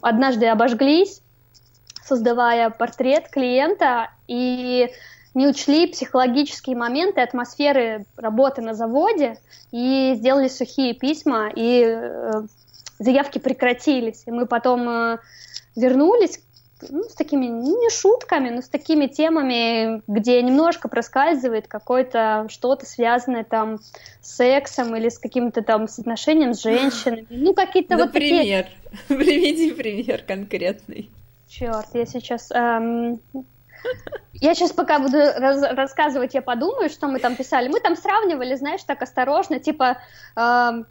однажды 0.00 0.46
обожглись, 0.46 1.22
создавая 2.02 2.70
портрет 2.70 3.28
клиента, 3.28 4.10
и 4.28 4.90
не 5.36 5.46
учли 5.46 5.86
психологические 5.86 6.76
моменты 6.76 7.20
атмосферы 7.20 8.06
работы 8.16 8.62
на 8.62 8.72
заводе 8.72 9.36
и 9.70 10.14
сделали 10.16 10.48
сухие 10.48 10.94
письма, 10.94 11.50
и 11.54 11.84
э, 11.84 12.30
заявки 12.98 13.38
прекратились. 13.38 14.22
И 14.24 14.30
мы 14.30 14.46
потом 14.46 14.88
э, 14.88 15.18
вернулись 15.76 16.40
ну, 16.88 17.02
с 17.02 17.12
такими, 17.12 17.44
не 17.44 17.90
шутками, 17.90 18.48
но 18.48 18.62
с 18.62 18.68
такими 18.70 19.08
темами, 19.08 20.00
где 20.06 20.40
немножко 20.40 20.88
проскальзывает 20.88 21.68
какое-то 21.68 22.46
что-то 22.48 22.86
связанное 22.86 23.44
там 23.44 23.78
с 24.22 24.36
сексом 24.36 24.96
или 24.96 25.10
с 25.10 25.18
каким-то 25.18 25.60
там 25.60 25.84
отношением 25.84 26.54
с 26.54 26.62
женщинами. 26.62 27.26
Ну, 27.28 27.52
какие-то 27.52 27.98
вот 27.98 28.12
такие... 28.12 28.68
Приведи 29.08 29.72
пример 29.72 30.22
конкретный. 30.26 31.10
Черт, 31.46 31.88
я 31.92 32.06
сейчас... 32.06 32.50
Эм, 32.52 33.20
я 34.34 34.54
сейчас 34.54 34.72
пока 34.72 34.98
буду 34.98 35.18
раз 35.18 35.62
рассказывать, 35.62 36.34
я 36.34 36.42
подумаю, 36.42 36.88
что 36.90 37.08
мы 37.08 37.18
там 37.18 37.36
писали. 37.36 37.68
Мы 37.68 37.80
там 37.80 37.96
сравнивали, 37.96 38.54
знаешь, 38.54 38.82
так 38.84 39.02
осторожно, 39.02 39.58
типа... 39.58 39.98
Э 40.36 40.82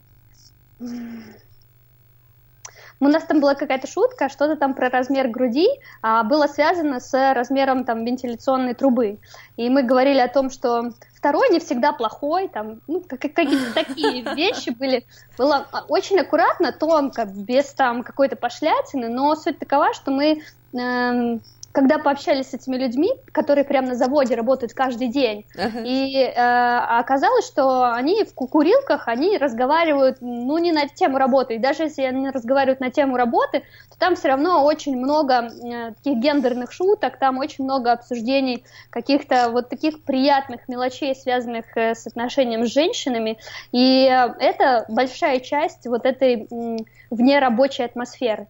у 2.99 3.07
нас 3.07 3.23
там 3.23 3.39
была 3.39 3.55
какая-то 3.55 3.87
шутка, 3.87 4.29
что-то 4.29 4.55
там 4.55 4.73
про 4.73 4.89
размер 4.89 5.27
груди 5.27 5.67
а, 6.01 6.23
было 6.23 6.47
связано 6.47 6.99
с 6.99 7.33
размером 7.33 7.83
там 7.83 8.05
вентиляционной 8.05 8.73
трубы. 8.73 9.19
И 9.57 9.69
мы 9.69 9.83
говорили 9.83 10.19
о 10.19 10.27
том, 10.27 10.49
что 10.49 10.91
второй 11.13 11.49
не 11.49 11.59
всегда 11.59 11.91
плохой, 11.91 12.47
там, 12.47 12.81
ну, 12.87 13.01
какие-то 13.01 13.73
такие 13.73 14.21
вещи 14.35 14.69
были. 14.69 15.05
Было 15.37 15.67
очень 15.87 16.19
аккуратно, 16.19 16.71
тонко, 16.71 17.25
без 17.25 17.65
там 17.73 18.03
какой-то 18.03 18.35
пошлятины, 18.35 19.09
но 19.09 19.35
суть 19.35 19.59
такова, 19.59 19.93
что 19.93 20.11
мы 20.11 20.41
э, 20.73 21.39
когда 21.75 22.00
пообщались 22.00 22.51
с 22.51 22.53
этими 22.53 22.77
людьми, 22.77 23.12
которые 23.34 23.65
прямо 23.65 23.89
на 23.89 23.96
заводе 23.96 24.34
работают 24.34 24.74
каждый 24.74 25.10
день, 25.10 25.46
uh-huh. 25.58 25.84
и 25.86 26.24
э, 26.24 26.32
оказалось, 26.34 27.46
что 27.46 27.91
они 27.91 28.24
в 28.24 28.34
кукурилках, 28.34 29.10
они 29.10 29.38
разговаривают, 29.38 30.20
ну, 30.22 30.58
не 30.58 30.72
на 30.72 30.88
тему 30.88 31.17
работы, 31.17 31.55
и 31.55 31.60
даже 31.60 31.84
если 31.84 32.03
они 32.03 32.29
разговаривают 32.29 32.79
на 32.79 32.91
тему 32.91 33.17
работы, 33.17 33.63
то 33.91 34.00
там 34.00 34.15
все 34.15 34.29
равно 34.29 34.63
очень 34.63 34.96
много 34.96 35.34
э, 35.34 35.91
таких 35.96 36.17
гендерных 36.20 36.72
шуток, 36.72 37.20
там 37.20 37.39
очень 37.39 37.65
много 37.65 37.91
обсуждений 37.91 38.63
каких-то 38.89 39.50
вот 39.51 39.67
таких 39.67 40.01
приятных 40.03 40.70
мелочей, 40.70 41.13
связанных 41.13 41.65
э, 41.75 41.94
с 41.94 42.08
отношением 42.08 42.65
с 42.65 42.72
женщинами, 42.72 43.38
и 43.74 44.08
э, 44.10 44.34
это 44.39 44.86
большая 44.88 45.41
часть 45.41 45.86
вот 45.88 46.05
этой 46.05 46.48
э, 46.50 46.77
внерабочей 47.10 47.84
атмосферы. 47.84 48.48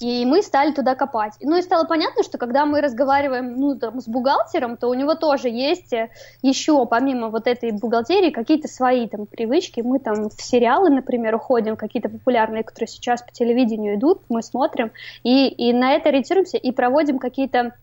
И 0.00 0.24
мы 0.24 0.42
стали 0.42 0.72
туда 0.72 0.94
копать. 0.94 1.34
Ну 1.40 1.56
и 1.56 1.62
стало 1.62 1.84
понятно, 1.84 2.22
что 2.22 2.38
когда 2.38 2.64
мы 2.64 2.80
разговариваем 2.80 3.56
ну, 3.56 3.78
там, 3.78 4.00
с 4.00 4.08
бухгалтером, 4.08 4.76
то 4.76 4.88
у 4.88 4.94
него 4.94 5.14
тоже 5.14 5.48
есть 5.48 5.92
э, 5.92 6.08
еще, 6.42 6.86
помимо 6.86 7.28
вот 7.28 7.46
этой 7.46 7.72
бухгалтерии, 7.72 8.30
какие-то 8.30 8.68
свои 8.68 9.06
там 9.08 9.26
привычки. 9.26 9.80
Мы 9.80 9.98
там 9.98 10.30
в 10.30 10.42
сериалы, 10.42 10.90
например, 10.90 11.34
уходим, 11.34 11.76
какие-то 11.76 12.08
популярные, 12.08 12.64
которые 12.64 12.88
сейчас 12.88 13.22
по 13.22 13.30
телевидению 13.30 13.96
идут, 13.96 14.22
мы 14.28 14.42
смотрим, 14.42 14.90
и, 15.22 15.48
и 15.48 15.72
на 15.72 15.92
это 15.92 16.08
ориентируемся, 16.08 16.56
и 16.56 16.72
проводим 16.72 17.18
какие-то 17.18 17.74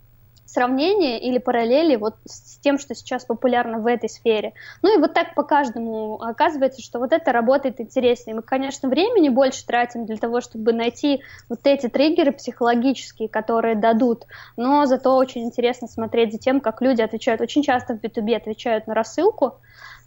сравнения 0.47 1.19
или 1.19 1.37
параллели 1.37 1.95
вот 1.97 2.15
с 2.25 2.57
тем, 2.59 2.79
что 2.79 2.95
сейчас 2.95 3.25
популярно 3.25 3.79
в 3.79 3.85
этой 3.85 4.09
сфере. 4.09 4.53
Ну 4.81 4.95
и 4.95 4.99
вот 4.99 5.13
так 5.13 5.35
по 5.35 5.43
каждому 5.43 6.15
оказывается, 6.21 6.81
что 6.81 6.99
вот 6.99 7.11
это 7.11 7.31
работает 7.31 7.79
интереснее. 7.79 8.35
Мы, 8.35 8.41
конечно, 8.41 8.89
времени 8.89 9.29
больше 9.29 9.65
тратим 9.65 10.05
для 10.05 10.17
того, 10.17 10.41
чтобы 10.41 10.73
найти 10.73 11.21
вот 11.49 11.59
эти 11.65 11.87
триггеры 11.87 12.31
психологические, 12.31 13.29
которые 13.29 13.75
дадут, 13.75 14.25
но 14.55 14.85
зато 14.85 15.15
очень 15.15 15.43
интересно 15.43 15.87
смотреть 15.87 16.31
за 16.31 16.39
тем, 16.39 16.61
как 16.61 16.81
люди 16.81 17.01
отвечают. 17.01 17.41
Очень 17.41 17.63
часто 17.63 17.95
в 17.95 18.01
B2B 18.01 18.35
отвечают 18.35 18.87
на 18.87 18.93
рассылку, 18.93 19.59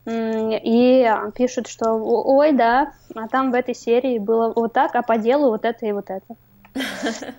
и 0.06 1.14
пишут, 1.34 1.68
что 1.68 1.92
ой, 1.92 2.52
да, 2.52 2.92
а 3.14 3.28
там 3.28 3.50
в 3.50 3.54
этой 3.54 3.74
серии 3.74 4.18
было 4.18 4.52
вот 4.56 4.72
так, 4.72 4.94
а 4.94 5.02
по 5.02 5.18
делу 5.18 5.50
вот 5.50 5.66
это 5.66 5.84
и 5.86 5.92
вот 5.92 6.08
это. 6.08 6.36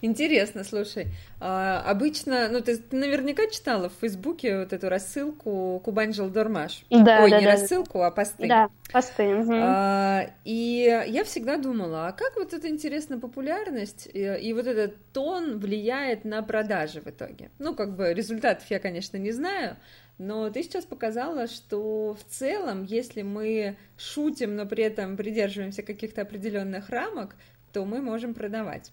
Интересно, 0.00 0.64
слушай. 0.64 1.08
А, 1.40 1.82
обычно, 1.86 2.48
ну 2.48 2.60
ты, 2.60 2.76
ты 2.76 2.96
наверняка 2.96 3.46
читала 3.48 3.88
в 3.88 3.94
Фейсбуке 4.00 4.60
вот 4.60 4.72
эту 4.72 4.88
рассылку 4.88 5.80
Кубань 5.84 6.12
Дормаш. 6.12 6.84
Да, 6.90 7.22
Ой, 7.22 7.30
да, 7.30 7.38
не 7.40 7.46
да, 7.46 7.52
рассылку, 7.52 8.02
а 8.02 8.10
посты. 8.10 8.46
Да, 8.46 8.68
посты. 8.92 9.34
Угу. 9.34 9.52
А, 9.54 10.26
и 10.44 11.04
я 11.08 11.24
всегда 11.24 11.56
думала, 11.56 12.08
а 12.08 12.12
как 12.12 12.36
вот 12.36 12.52
эта 12.52 12.68
интересная 12.68 13.18
популярность 13.18 14.08
и, 14.12 14.20
и 14.20 14.52
вот 14.52 14.66
этот 14.66 14.94
тон 15.12 15.58
влияет 15.58 16.24
на 16.24 16.42
продажи 16.42 17.00
в 17.00 17.06
итоге? 17.06 17.50
Ну, 17.58 17.74
как 17.74 17.96
бы 17.96 18.12
результатов 18.12 18.64
я, 18.70 18.78
конечно, 18.78 19.16
не 19.16 19.32
знаю, 19.32 19.76
но 20.18 20.50
ты 20.50 20.62
сейчас 20.62 20.84
показала, 20.84 21.48
что 21.48 22.14
в 22.14 22.24
целом, 22.32 22.84
если 22.84 23.22
мы 23.22 23.76
шутим, 23.96 24.54
но 24.54 24.66
при 24.66 24.84
этом 24.84 25.16
придерживаемся 25.16 25.82
каких-то 25.82 26.22
определенных 26.22 26.90
рамок, 26.90 27.34
то 27.72 27.84
мы 27.84 28.00
можем 28.00 28.34
продавать. 28.34 28.92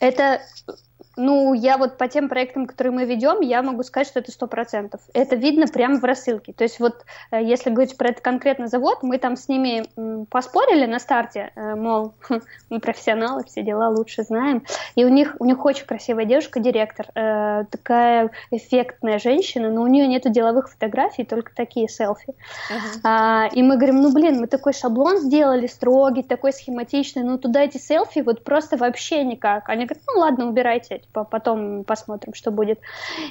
Это 0.00 0.40
ну, 1.16 1.54
я 1.54 1.78
вот 1.78 1.96
по 1.96 2.08
тем 2.08 2.28
проектам, 2.28 2.66
которые 2.66 2.92
мы 2.92 3.04
ведем, 3.04 3.40
я 3.40 3.62
могу 3.62 3.82
сказать, 3.82 4.06
что 4.06 4.20
это 4.20 4.30
сто 4.30 4.46
процентов. 4.46 5.00
Это 5.14 5.34
видно 5.34 5.66
прямо 5.66 5.98
в 5.98 6.04
рассылке. 6.04 6.52
То 6.52 6.64
есть 6.64 6.78
вот, 6.78 7.04
э, 7.30 7.42
если 7.42 7.70
говорить 7.70 7.96
про 7.96 8.10
этот 8.10 8.22
конкретно 8.22 8.68
завод, 8.68 8.98
мы 9.02 9.18
там 9.18 9.36
с 9.36 9.48
ними 9.48 9.84
поспорили 10.26 10.84
на 10.84 10.98
старте, 10.98 11.52
э, 11.56 11.74
мол, 11.74 12.14
мы 12.70 12.80
профессионалы, 12.80 13.44
все 13.44 13.62
дела 13.62 13.88
лучше 13.88 14.24
знаем. 14.24 14.62
И 14.94 15.04
у 15.04 15.08
них, 15.08 15.36
у 15.38 15.46
них 15.46 15.64
очень 15.64 15.86
красивая 15.86 16.26
девушка, 16.26 16.60
директор, 16.60 17.06
э, 17.14 17.64
такая 17.70 18.30
эффектная 18.50 19.18
женщина, 19.18 19.70
но 19.70 19.82
у 19.82 19.86
нее 19.86 20.06
нету 20.06 20.28
деловых 20.28 20.70
фотографий, 20.70 21.24
только 21.24 21.54
такие 21.54 21.88
селфи. 21.88 22.34
Uh-huh. 22.70 23.50
И 23.52 23.62
мы 23.62 23.76
говорим, 23.76 24.02
ну, 24.02 24.12
блин, 24.12 24.40
мы 24.40 24.46
такой 24.46 24.72
шаблон 24.72 25.18
сделали, 25.18 25.66
строгий, 25.66 26.22
такой 26.22 26.52
схематичный, 26.52 27.22
ну, 27.22 27.38
туда 27.38 27.62
эти 27.62 27.78
селфи 27.78 28.20
вот 28.20 28.44
просто 28.44 28.76
вообще 28.76 29.24
никак. 29.24 29.68
Они 29.68 29.85
говорят, 29.86 30.04
ну, 30.06 30.20
ладно, 30.20 30.48
убирайте 30.48 30.98
типа, 30.98 31.24
потом 31.24 31.84
посмотрим, 31.84 32.34
что 32.34 32.50
будет. 32.50 32.80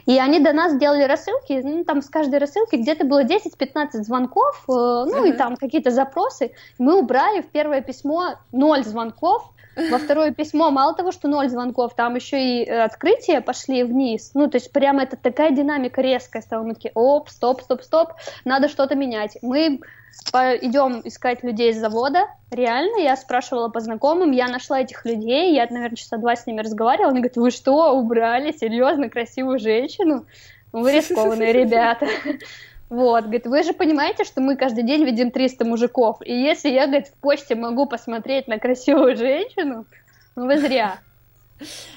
И 0.06 0.18
они 0.18 0.39
до 0.39 0.54
нас 0.54 0.78
делали 0.78 1.04
рассылки, 1.04 1.62
ну, 1.63 1.84
там 1.84 2.02
с 2.02 2.10
каждой 2.10 2.39
рассылки 2.39 2.76
где-то 2.76 3.06
было 3.06 3.24
10-15 3.24 4.04
звонков, 4.04 4.63
э, 4.68 4.72
ну, 4.72 5.26
uh-huh. 5.26 5.30
и 5.30 5.34
там 5.34 5.56
какие-то 5.56 5.91
запросы. 5.91 6.52
Мы 6.78 6.98
убрали 6.98 7.41
в 7.41 7.48
первое 7.48 7.82
письмо 7.82 8.36
0 8.52 8.84
звонков, 8.84 9.52
во 9.75 9.97
второе 9.97 10.31
письмо 10.31 10.71
мало 10.71 10.93
того, 10.95 11.11
что 11.11 11.27
ноль 11.27 11.49
звонков, 11.49 11.95
там 11.95 12.15
еще 12.15 12.41
и 12.41 12.65
э, 12.65 12.83
открытия 12.83 13.41
пошли 13.41 13.83
вниз. 13.83 14.31
Ну, 14.33 14.49
то 14.49 14.57
есть 14.57 14.71
прямо 14.71 15.03
это 15.03 15.17
такая 15.17 15.51
динамика 15.51 16.01
резкая 16.01 16.41
стала. 16.41 16.63
Мы 16.63 16.73
такие, 16.75 16.91
оп, 16.95 17.29
стоп, 17.29 17.61
стоп, 17.61 17.81
стоп, 17.81 18.13
надо 18.45 18.69
что-то 18.69 18.95
менять. 18.95 19.38
Мы 19.41 19.79
идем 20.33 21.01
искать 21.03 21.43
людей 21.43 21.73
с 21.73 21.77
завода. 21.77 22.27
Реально, 22.51 23.01
я 23.01 23.15
спрашивала 23.17 23.69
по 23.69 23.79
знакомым, 23.79 24.31
я 24.31 24.47
нашла 24.47 24.79
этих 24.79 25.05
людей, 25.05 25.53
я, 25.53 25.67
наверное, 25.69 25.97
часа 25.97 26.17
два 26.17 26.35
с 26.35 26.47
ними 26.47 26.61
разговаривала. 26.61 27.11
Они 27.11 27.19
говорят, 27.19 27.38
вы 27.38 27.51
что, 27.51 27.91
убрали 27.91 28.51
серьезно 28.51 29.09
красивую 29.09 29.59
женщину? 29.59 30.25
Вы 30.71 30.93
рискованные 30.93 31.53
ребята. 31.53 32.07
Вот, 32.89 33.24
говорит, 33.24 33.48
вы 33.48 33.63
же 33.63 33.74
понимаете, 33.74 34.24
что 34.24 34.41
мы 34.41 34.56
каждый 34.56 34.84
день 34.84 35.04
видим 35.06 35.32
300 35.32 35.65
мужиков, 35.65 36.17
и 36.24 36.32
если 36.32 36.69
я, 36.69 36.86
говорит, 36.86 37.08
в 37.08 37.13
почте 37.13 37.56
могу 37.56 37.88
посмотреть 37.88 38.48
на 38.48 38.60
красивую 38.60 39.15
женщину, 39.15 39.86
ну 40.36 40.45
вы 40.45 40.60
зря. 40.60 41.00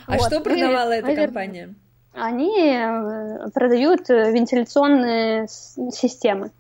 А 0.07 0.17
вот. 0.17 0.27
что 0.27 0.41
продавала 0.41 0.93
эта 0.93 1.15
компания? 1.15 1.75
Они 2.15 2.73
э, 2.73 3.51
продают 3.53 4.09
э, 4.11 4.33
вентиляционные 4.33 5.47
системы. 5.49 6.51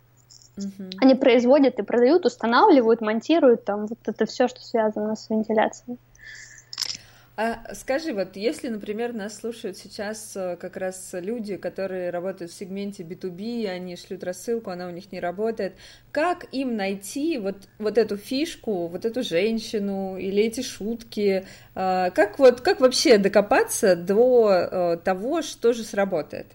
Угу. 0.57 0.91
Они 1.01 1.15
производят 1.15 1.79
и 1.79 1.83
продают, 1.83 2.27
устанавливают, 2.27 3.01
монтируют 3.01 3.65
там 3.65 3.87
вот 3.87 3.99
это 4.07 4.27
все, 4.27 4.49
что 4.49 4.61
связано 4.61 5.17
с 5.17 5.31
вентиляцией. 5.31 5.99
А 7.41 7.73
скажи, 7.73 8.13
вот 8.13 8.35
если, 8.35 8.67
например, 8.67 9.13
нас 9.13 9.37
слушают 9.37 9.77
сейчас 9.77 10.33
э, 10.35 10.57
как 10.57 10.77
раз 10.77 11.11
люди, 11.13 11.57
которые 11.57 12.11
работают 12.11 12.51
в 12.51 12.55
сегменте 12.55 13.05
B2B, 13.05 13.69
они 13.69 13.95
шлют 13.95 14.25
рассылку, 14.25 14.71
она 14.71 14.89
у 14.89 14.91
них 14.91 15.13
не 15.13 15.21
работает, 15.21 15.75
как 16.11 16.47
им 16.51 16.75
найти 16.75 17.39
вот, 17.39 17.69
вот 17.79 17.97
эту 17.97 18.17
фишку, 18.17 18.89
вот 18.89 19.05
эту 19.05 19.23
женщину 19.23 20.17
или 20.17 20.43
эти 20.43 20.63
шутки? 20.63 21.47
А, 21.77 22.11
как, 22.11 22.41
вот, 22.41 22.61
как 22.61 22.81
вообще 22.81 23.19
докопаться 23.19 23.95
до 23.95 24.51
э, 24.51 24.97
того, 24.97 25.43
что 25.43 25.73
же 25.73 25.85
сработает? 25.85 26.49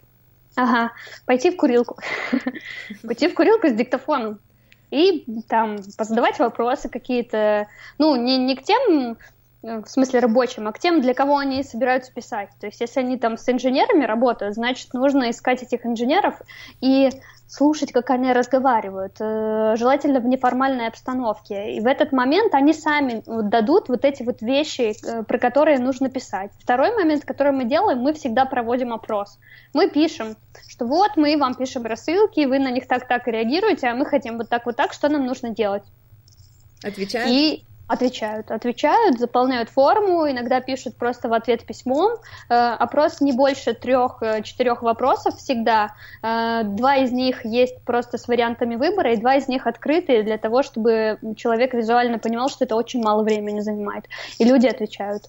Ага, 0.58 0.91
пойти 1.26 1.52
в 1.52 1.56
курилку. 1.56 1.98
Пойти 3.04 3.30
в 3.30 3.36
курилку 3.36 3.69
с 3.69 3.74
диктофоном 3.74 4.41
и 4.91 5.26
там 5.48 5.78
позадавать 5.98 6.39
вопросы 6.39 6.89
какие-то, 6.89 7.67
ну, 7.98 8.17
не, 8.17 8.38
не 8.38 8.58
к 8.58 8.63
тем 8.63 9.17
в 9.63 9.86
смысле 9.88 10.19
рабочим, 10.19 10.67
а 10.67 10.73
к 10.73 10.80
тем, 10.80 11.02
для 11.02 11.13
кого 11.13 11.38
они 11.38 11.63
собираются 11.63 12.13
писать. 12.13 12.49
То 12.60 12.67
есть, 12.67 12.82
если 12.82 12.99
они 12.99 13.17
там 13.17 13.38
с 13.38 13.47
инженерами 13.47 14.04
работают, 14.04 14.56
значит, 14.56 14.93
нужно 14.93 15.30
искать 15.30 15.63
этих 15.63 15.86
инженеров 15.86 16.41
и 16.82 17.10
слушать, 17.47 17.91
как 17.91 18.10
они 18.10 18.34
разговаривают, 18.34 19.15
э, 19.19 19.76
желательно 19.78 20.19
в 20.19 20.26
неформальной 20.26 20.88
обстановке. 20.88 21.76
И 21.76 21.80
в 21.80 21.86
этот 21.86 22.12
момент 22.12 22.54
они 22.56 22.73
сами 22.73 23.23
дадут 23.26 23.89
вот 23.89 24.06
эти 24.06 24.23
вот 24.23 24.41
вещи, 24.41 24.93
э, 25.06 25.23
про 25.23 25.38
которые 25.38 25.80
нужно 25.80 26.10
писать. 26.10 26.52
Второй 26.60 26.95
момент, 26.95 27.26
который 27.26 27.54
мы 27.54 27.65
делаем, 27.65 27.99
мы 27.99 28.13
всегда 28.13 28.45
проводим 28.45 28.91
опрос. 28.91 29.38
Мы 29.73 29.89
пишем, 29.89 30.36
что 30.67 30.86
вот 30.86 31.12
мы 31.15 31.38
вам 31.38 31.54
пишем 31.56 31.86
рассылки, 31.86 32.45
вы 32.45 32.60
на 32.60 32.71
них 32.71 32.88
так-так 32.88 33.28
реагируете, 33.28 33.88
а 33.88 33.95
мы 33.95 34.06
хотим 34.06 34.38
вот 34.38 34.49
так 34.49 34.65
вот 34.65 34.76
так, 34.76 34.91
что 34.91 35.08
нам 35.08 35.26
нужно 35.26 35.52
делать. 35.52 35.84
Отвечают? 36.84 37.30
И 37.30 37.65
Отвечают, 37.88 38.50
отвечают, 38.50 39.19
заполняют 39.19 39.69
форму, 39.69 40.30
иногда 40.30 40.62
пишут 40.62 40.96
просто 40.96 41.28
в 41.28 41.34
ответ 41.34 41.65
письмом. 41.65 42.13
Э, 42.50 42.76
опрос 42.80 43.19
не 43.19 43.34
больше 43.34 43.74
трех-четырех 43.74 44.82
вопросов 44.82 45.36
всегда. 45.36 45.93
Э, 46.22 46.62
два 46.63 46.96
из 46.96 47.12
них 47.12 47.46
есть 47.46 47.82
просто 47.84 48.17
с 48.17 48.28
вариантами 48.30 48.78
выбора, 48.78 49.13
и 49.13 49.17
два 49.17 49.36
из 49.36 49.50
них 49.50 49.67
открытые 49.67 50.24
для 50.24 50.38
того, 50.38 50.63
чтобы 50.63 51.19
человек 51.36 51.74
визуально 51.74 52.19
понимал, 52.19 52.48
что 52.48 52.63
это 52.63 52.76
очень 52.76 53.04
мало 53.04 53.22
времени 53.24 53.60
занимает. 53.60 54.06
И 54.39 54.46
люди 54.46 54.67
отвечают. 54.67 55.24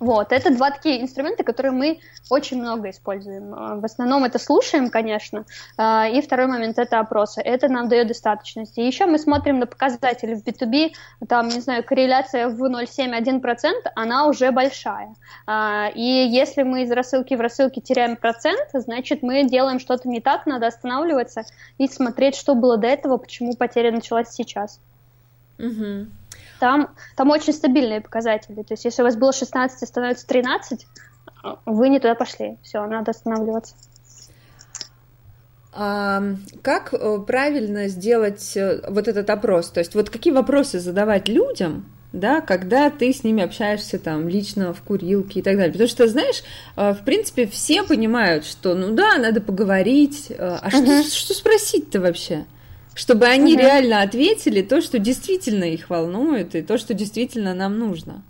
Вот, 0.00 0.32
это 0.32 0.50
два 0.50 0.70
такие 0.70 1.02
инструмента, 1.02 1.44
которые 1.44 1.72
мы 1.72 2.00
очень 2.30 2.58
много 2.58 2.88
используем. 2.88 3.54
А, 3.54 3.76
в 3.76 3.84
основном 3.84 4.24
это 4.24 4.38
слушаем, 4.38 4.88
конечно, 4.88 5.44
а, 5.76 6.08
и 6.08 6.22
второй 6.22 6.46
момент 6.46 6.78
это 6.78 7.00
опросы. 7.00 7.42
Это 7.42 7.68
нам 7.68 7.88
дает 7.90 8.08
достаточность. 8.08 8.78
И 8.78 8.86
еще 8.86 9.04
мы 9.04 9.18
смотрим 9.18 9.58
на 9.58 9.66
показатели 9.66 10.34
в 10.34 10.42
B2B, 10.42 10.92
там, 11.28 11.48
не 11.48 11.60
знаю, 11.60 11.84
корреляция 11.84 12.48
в 12.48 12.64
0,7-1%, 12.64 13.90
она 13.94 14.26
уже 14.26 14.50
большая. 14.52 15.14
А, 15.46 15.90
и 15.94 16.00
если 16.00 16.62
мы 16.62 16.84
из 16.84 16.90
рассылки 16.90 17.34
в 17.34 17.40
рассылке 17.42 17.82
теряем 17.82 18.16
процент, 18.16 18.70
значит, 18.72 19.22
мы 19.22 19.44
делаем 19.44 19.78
что-то 19.78 20.08
не 20.08 20.22
так, 20.22 20.46
надо 20.46 20.68
останавливаться 20.68 21.42
и 21.76 21.86
смотреть, 21.86 22.36
что 22.36 22.54
было 22.54 22.78
до 22.78 22.86
этого, 22.86 23.18
почему 23.18 23.54
потеря 23.54 23.92
началась 23.92 24.30
сейчас. 24.30 24.80
Угу 25.58 26.06
там, 26.60 26.94
там 27.16 27.30
очень 27.30 27.52
стабильные 27.52 28.00
показатели. 28.00 28.62
То 28.62 28.74
есть, 28.74 28.84
если 28.84 29.02
у 29.02 29.04
вас 29.06 29.16
было 29.16 29.32
16 29.32 29.82
и 29.82 29.86
становится 29.86 30.26
13, 30.26 30.86
вы 31.66 31.88
не 31.88 31.98
туда 31.98 32.14
пошли. 32.14 32.58
Все, 32.62 32.86
надо 32.86 33.10
останавливаться. 33.10 33.74
А 35.72 36.22
как 36.62 36.92
э, 36.92 37.18
правильно 37.26 37.88
сделать 37.88 38.56
э, 38.56 38.82
вот 38.88 39.08
этот 39.08 39.30
опрос? 39.30 39.70
То 39.70 39.80
есть, 39.80 39.94
вот 39.94 40.10
какие 40.10 40.32
вопросы 40.32 40.80
задавать 40.80 41.28
людям, 41.28 41.86
да, 42.12 42.40
когда 42.40 42.90
ты 42.90 43.12
с 43.12 43.22
ними 43.22 43.42
общаешься 43.42 44.00
там 44.00 44.28
лично 44.28 44.74
в 44.74 44.82
курилке 44.82 45.40
и 45.40 45.42
так 45.42 45.54
далее. 45.56 45.72
Потому 45.72 45.88
что, 45.88 46.08
знаешь, 46.08 46.42
э, 46.76 46.92
в 46.92 47.04
принципе, 47.04 47.46
все 47.46 47.84
понимают, 47.84 48.44
что, 48.44 48.74
ну 48.74 48.94
да, 48.94 49.16
надо 49.16 49.40
поговорить, 49.40 50.32
а 50.36 50.68
uh-huh. 50.68 51.02
что, 51.02 51.16
что 51.16 51.34
спросить-то 51.34 52.00
вообще? 52.00 52.46
Чтобы 53.00 53.24
они 53.24 53.54
угу. 53.54 53.62
реально 53.62 54.02
ответили 54.02 54.60
то, 54.60 54.82
что 54.82 54.98
действительно 54.98 55.64
их 55.64 55.88
волнует, 55.88 56.54
и 56.54 56.60
то, 56.60 56.76
что 56.76 56.92
действительно 56.92 57.54
нам 57.54 57.78
нужно. 57.78 58.22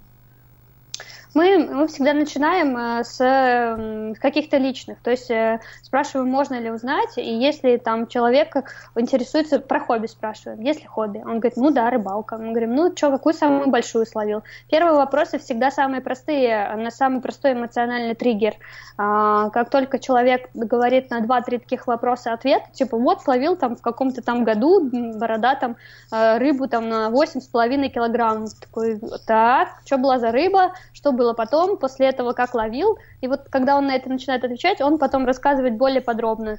Мы, 1.35 1.59
мы 1.59 1.87
всегда 1.87 2.13
начинаем 2.13 2.77
э, 2.77 3.05
с, 3.05 4.17
каких-то 4.21 4.57
личных, 4.57 4.99
то 5.01 5.11
есть 5.11 5.31
э, 5.31 5.61
спрашиваем, 5.83 6.29
можно 6.29 6.59
ли 6.59 6.71
узнать, 6.71 7.17
и 7.17 7.35
если 7.35 7.77
там 7.77 8.09
человек 8.09 8.57
интересуется, 8.97 9.61
про 9.61 9.81
хобби 9.81 10.07
спрашиваем, 10.07 10.61
есть 10.61 10.81
ли 10.81 10.87
хобби? 10.87 11.19
Он 11.19 11.39
говорит, 11.39 11.57
ну 11.57 11.71
да, 11.71 11.89
рыбалка. 11.91 12.37
Мы 12.37 12.51
говорим, 12.51 12.75
ну 12.75 12.93
что, 12.97 13.11
какую 13.11 13.35
самую 13.35 13.69
большую 13.69 14.07
словил? 14.07 14.43
Первые 14.69 14.95
вопросы 14.95 15.39
всегда 15.39 15.71
самые 15.71 16.01
простые, 16.01 16.75
на 16.77 16.91
самый 16.91 17.21
простой 17.21 17.53
эмоциональный 17.53 18.15
триггер. 18.15 18.55
А, 18.97 19.51
как 19.51 19.71
только 19.71 19.99
человек 19.99 20.51
говорит 20.53 21.11
на 21.11 21.21
два-три 21.21 21.59
таких 21.59 21.87
вопроса 21.87 22.33
ответ, 22.33 22.63
типа 22.73 22.99
вот 22.99 23.23
словил 23.23 23.57
там 23.57 23.77
в 23.77 23.81
каком-то 23.81 24.21
там 24.21 24.45
году 24.45 24.91
борода 25.15 25.55
там 25.55 25.77
э, 26.13 26.39
рыбу 26.39 26.69
там 26.69 26.89
на 26.89 27.09
8,5 27.09 27.89
килограмм. 27.89 28.47
Такой, 28.61 29.01
так, 29.27 29.69
что 29.87 29.97
была 29.97 30.19
за 30.19 30.33
рыба, 30.33 30.73
что 30.93 31.13
было 31.21 31.35
потом, 31.35 31.77
после 31.77 32.09
этого 32.09 32.33
как 32.33 32.55
ловил. 32.55 32.99
И 33.21 33.29
вот 33.29 33.49
когда 33.51 33.77
он 33.77 33.87
на 33.87 33.95
это 33.97 34.09
начинает 34.09 34.43
отвечать, 34.43 34.81
он 34.81 34.99
потом 34.99 35.27
рассказывает 35.27 35.77
более 35.77 36.01
подробно. 36.01 36.59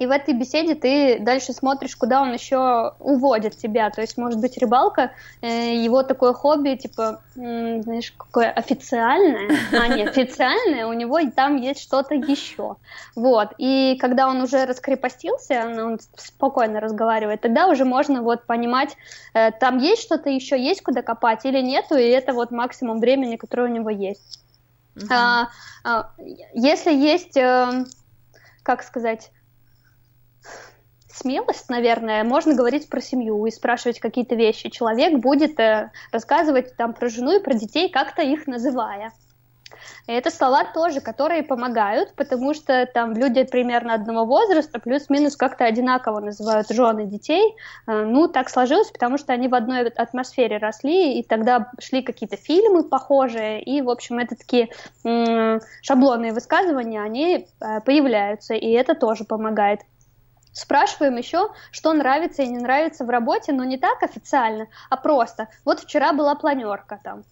И 0.00 0.06
в 0.06 0.10
этой 0.10 0.32
беседе 0.32 0.74
ты 0.74 1.18
дальше 1.20 1.52
смотришь, 1.52 1.94
куда 1.94 2.22
он 2.22 2.32
еще 2.32 2.94
уводит 3.00 3.58
тебя. 3.58 3.90
То 3.90 4.00
есть, 4.00 4.16
может 4.16 4.40
быть, 4.40 4.56
рыбалка, 4.56 5.10
э, 5.42 5.76
его 5.76 6.02
такое 6.02 6.32
хобби, 6.32 6.74
типа, 6.74 7.20
знаешь, 7.34 8.14
какое 8.16 8.50
официальное, 8.50 9.58
а 9.72 9.88
не 9.88 10.04
официальное, 10.04 10.86
у 10.86 10.94
него 10.94 11.18
там 11.36 11.56
есть 11.56 11.82
что-то 11.82 12.14
еще. 12.14 12.76
Вот. 13.14 13.50
И 13.58 13.98
когда 14.00 14.28
он 14.28 14.40
уже 14.40 14.64
раскрепостился, 14.64 15.66
он 15.66 15.98
спокойно 16.16 16.80
разговаривает, 16.80 17.42
тогда 17.42 17.66
уже 17.66 17.84
можно 17.84 18.22
вот 18.22 18.46
понимать, 18.46 18.96
э, 19.34 19.50
там 19.50 19.76
есть 19.76 20.00
что-то 20.00 20.30
еще, 20.30 20.58
есть 20.58 20.82
куда 20.82 21.02
копать 21.02 21.44
или 21.44 21.60
нету, 21.60 21.96
и 21.96 22.04
это 22.04 22.32
вот 22.32 22.52
максимум 22.52 23.00
времени, 23.00 23.36
которое 23.36 23.64
у 23.70 23.74
него 23.74 23.90
есть. 23.90 24.40
Uh-huh. 24.96 25.08
А, 25.10 25.48
а, 25.84 26.10
если 26.54 26.90
есть, 26.90 27.36
э, 27.36 27.84
как 28.62 28.82
сказать, 28.82 29.30
смелость, 31.12 31.68
наверное, 31.68 32.24
можно 32.24 32.54
говорить 32.54 32.88
про 32.88 33.00
семью 33.00 33.44
и 33.46 33.50
спрашивать 33.50 34.00
какие-то 34.00 34.34
вещи. 34.34 34.70
Человек 34.70 35.20
будет 35.20 35.58
э, 35.58 35.90
рассказывать 36.12 36.76
там 36.76 36.94
про 36.94 37.08
жену 37.08 37.38
и 37.38 37.42
про 37.42 37.54
детей, 37.54 37.88
как-то 37.88 38.22
их 38.22 38.46
называя. 38.46 39.12
И 40.06 40.12
это 40.12 40.30
слова 40.30 40.64
тоже, 40.64 41.00
которые 41.00 41.42
помогают, 41.42 42.14
потому 42.14 42.54
что 42.54 42.86
там 42.86 43.14
люди 43.14 43.44
примерно 43.44 43.94
одного 43.94 44.24
возраста 44.24 44.78
плюс-минус 44.78 45.36
как-то 45.36 45.64
одинаково 45.64 46.20
называют 46.20 46.68
жены 46.68 47.06
детей. 47.06 47.54
Э, 47.86 48.04
ну, 48.04 48.28
так 48.28 48.50
сложилось, 48.50 48.90
потому 48.90 49.18
что 49.18 49.32
они 49.32 49.48
в 49.48 49.54
одной 49.54 49.88
атмосфере 49.88 50.58
росли, 50.58 51.18
и 51.18 51.22
тогда 51.22 51.70
шли 51.78 52.02
какие-то 52.02 52.36
фильмы 52.36 52.84
похожие, 52.84 53.62
и, 53.62 53.82
в 53.82 53.90
общем, 53.90 54.18
это 54.18 54.36
такие 54.36 54.68
шаблонные 55.82 56.32
высказывания, 56.32 57.02
они 57.02 57.46
э, 57.60 57.80
появляются, 57.80 58.54
и 58.54 58.70
это 58.70 58.94
тоже 58.94 59.24
помогает. 59.24 59.80
Спрашиваем 60.52 61.16
еще, 61.16 61.50
что 61.70 61.92
нравится 61.92 62.42
и 62.42 62.48
не 62.48 62.58
нравится 62.58 63.04
в 63.04 63.10
работе, 63.10 63.52
но 63.52 63.64
не 63.64 63.78
так 63.78 64.02
официально, 64.02 64.66
а 64.88 64.96
просто. 64.96 65.48
Вот 65.64 65.80
вчера 65.80 66.12
была 66.12 66.34
планерка 66.34 67.00
там. 67.02 67.24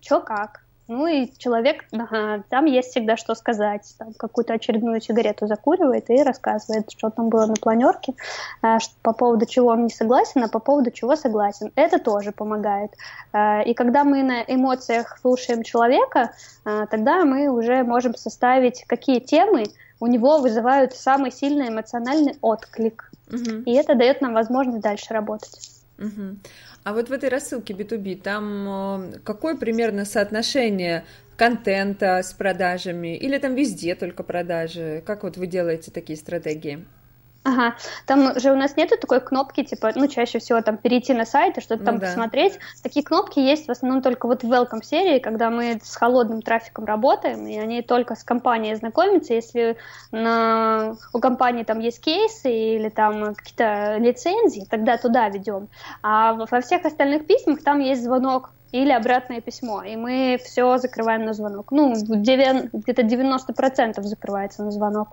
Чё 0.00 0.20
как? 0.20 0.65
Ну 0.88 1.06
и 1.08 1.28
человек, 1.38 1.84
ага, 1.92 2.44
там 2.48 2.66
есть 2.66 2.90
всегда 2.90 3.16
что 3.16 3.34
сказать. 3.34 3.92
Там 3.98 4.12
какую-то 4.14 4.54
очередную 4.54 5.00
сигарету 5.00 5.46
закуривает 5.48 6.10
и 6.10 6.22
рассказывает, 6.22 6.90
что 6.92 7.10
там 7.10 7.28
было 7.28 7.46
на 7.46 7.54
планерке, 7.54 8.14
а, 8.62 8.78
по 9.02 9.12
поводу 9.12 9.46
чего 9.46 9.70
он 9.70 9.84
не 9.84 9.90
согласен, 9.90 10.44
а 10.44 10.48
по 10.48 10.60
поводу 10.60 10.92
чего 10.92 11.16
согласен. 11.16 11.72
Это 11.74 11.98
тоже 11.98 12.30
помогает. 12.30 12.92
А, 13.32 13.62
и 13.62 13.74
когда 13.74 14.04
мы 14.04 14.22
на 14.22 14.42
эмоциях 14.42 15.18
слушаем 15.20 15.64
человека, 15.64 16.32
а, 16.64 16.86
тогда 16.86 17.24
мы 17.24 17.48
уже 17.48 17.82
можем 17.82 18.14
составить, 18.14 18.84
какие 18.86 19.18
темы 19.18 19.64
у 19.98 20.06
него 20.06 20.38
вызывают 20.38 20.94
самый 20.94 21.32
сильный 21.32 21.68
эмоциональный 21.68 22.36
отклик. 22.42 23.10
Угу. 23.28 23.62
И 23.66 23.72
это 23.72 23.96
дает 23.96 24.20
нам 24.20 24.34
возможность 24.34 24.80
дальше 24.80 25.12
работать. 25.12 25.75
Угу. 25.98 26.36
А 26.84 26.92
вот 26.92 27.08
в 27.08 27.12
этой 27.12 27.28
рассылке 27.28 27.74
B2B 27.74 28.20
там 28.20 29.14
э, 29.14 29.18
какое 29.24 29.56
примерно 29.56 30.04
соотношение 30.04 31.04
контента 31.36 32.22
с 32.22 32.32
продажами? 32.32 33.16
Или 33.16 33.38
там 33.38 33.54
везде 33.54 33.94
только 33.94 34.22
продажи? 34.22 35.02
Как 35.06 35.22
вот 35.22 35.36
вы 35.36 35.46
делаете 35.46 35.90
такие 35.90 36.18
стратегии? 36.18 36.84
Ага, 37.46 37.76
там 38.06 38.38
же 38.40 38.50
у 38.50 38.56
нас 38.56 38.76
нету 38.76 38.96
такой 39.00 39.20
кнопки, 39.20 39.62
типа, 39.62 39.92
ну, 39.94 40.08
чаще 40.08 40.40
всего 40.40 40.60
там 40.62 40.76
перейти 40.76 41.14
на 41.14 41.24
сайт 41.24 41.56
и 41.56 41.60
что-то 41.60 41.80
ну, 41.80 41.86
там 41.86 41.98
да. 41.98 42.06
посмотреть. 42.06 42.58
Такие 42.82 43.04
кнопки 43.04 43.38
есть 43.38 43.68
в 43.68 43.70
основном 43.70 44.02
только 44.02 44.26
вот 44.26 44.42
в 44.42 44.52
welcome 44.52 44.82
серии, 44.82 45.20
когда 45.20 45.48
мы 45.48 45.80
с 45.80 45.94
холодным 45.94 46.42
трафиком 46.42 46.86
работаем, 46.86 47.46
и 47.46 47.56
они 47.56 47.82
только 47.82 48.16
с 48.16 48.24
компанией 48.24 48.74
знакомятся. 48.74 49.34
Если 49.34 49.76
на... 50.10 50.96
у 51.12 51.20
компании 51.20 51.62
там 51.62 51.78
есть 51.78 52.00
кейсы 52.00 52.50
или 52.50 52.88
там 52.88 53.36
какие-то 53.36 53.98
лицензии, 53.98 54.66
тогда 54.68 54.96
туда 54.96 55.28
ведем. 55.28 55.68
А 56.02 56.32
во 56.32 56.60
всех 56.60 56.84
остальных 56.84 57.28
письмах 57.28 57.62
там 57.62 57.78
есть 57.78 58.02
звонок 58.02 58.50
или 58.72 58.90
обратное 58.90 59.40
письмо, 59.40 59.84
и 59.84 59.94
мы 59.94 60.40
все 60.44 60.78
закрываем 60.78 61.24
на 61.24 61.32
звонок. 61.32 61.70
Ну, 61.70 61.94
где-то 61.94 63.02
90% 63.02 64.02
закрывается 64.02 64.64
на 64.64 64.72
звонок. 64.72 65.10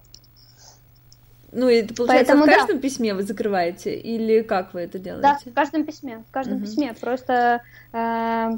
Ну, 1.54 1.70
и 1.70 1.76
это 1.76 1.94
получается 1.94 2.34
Поэтому, 2.34 2.44
в 2.44 2.56
каждом 2.56 2.76
да. 2.78 2.82
письме 2.82 3.14
вы 3.14 3.24
закрываете, 3.24 3.96
или 3.96 4.42
как 4.42 4.74
вы 4.74 4.82
это 4.82 5.00
делаете? 5.00 5.22
Да, 5.46 5.52
в 5.52 5.54
каждом 5.54 5.86
письме, 5.86 6.24
в 6.28 6.32
каждом 6.32 6.58
угу. 6.58 6.66
письме. 6.66 6.94
Просто 7.00 7.62
э, 7.92 8.52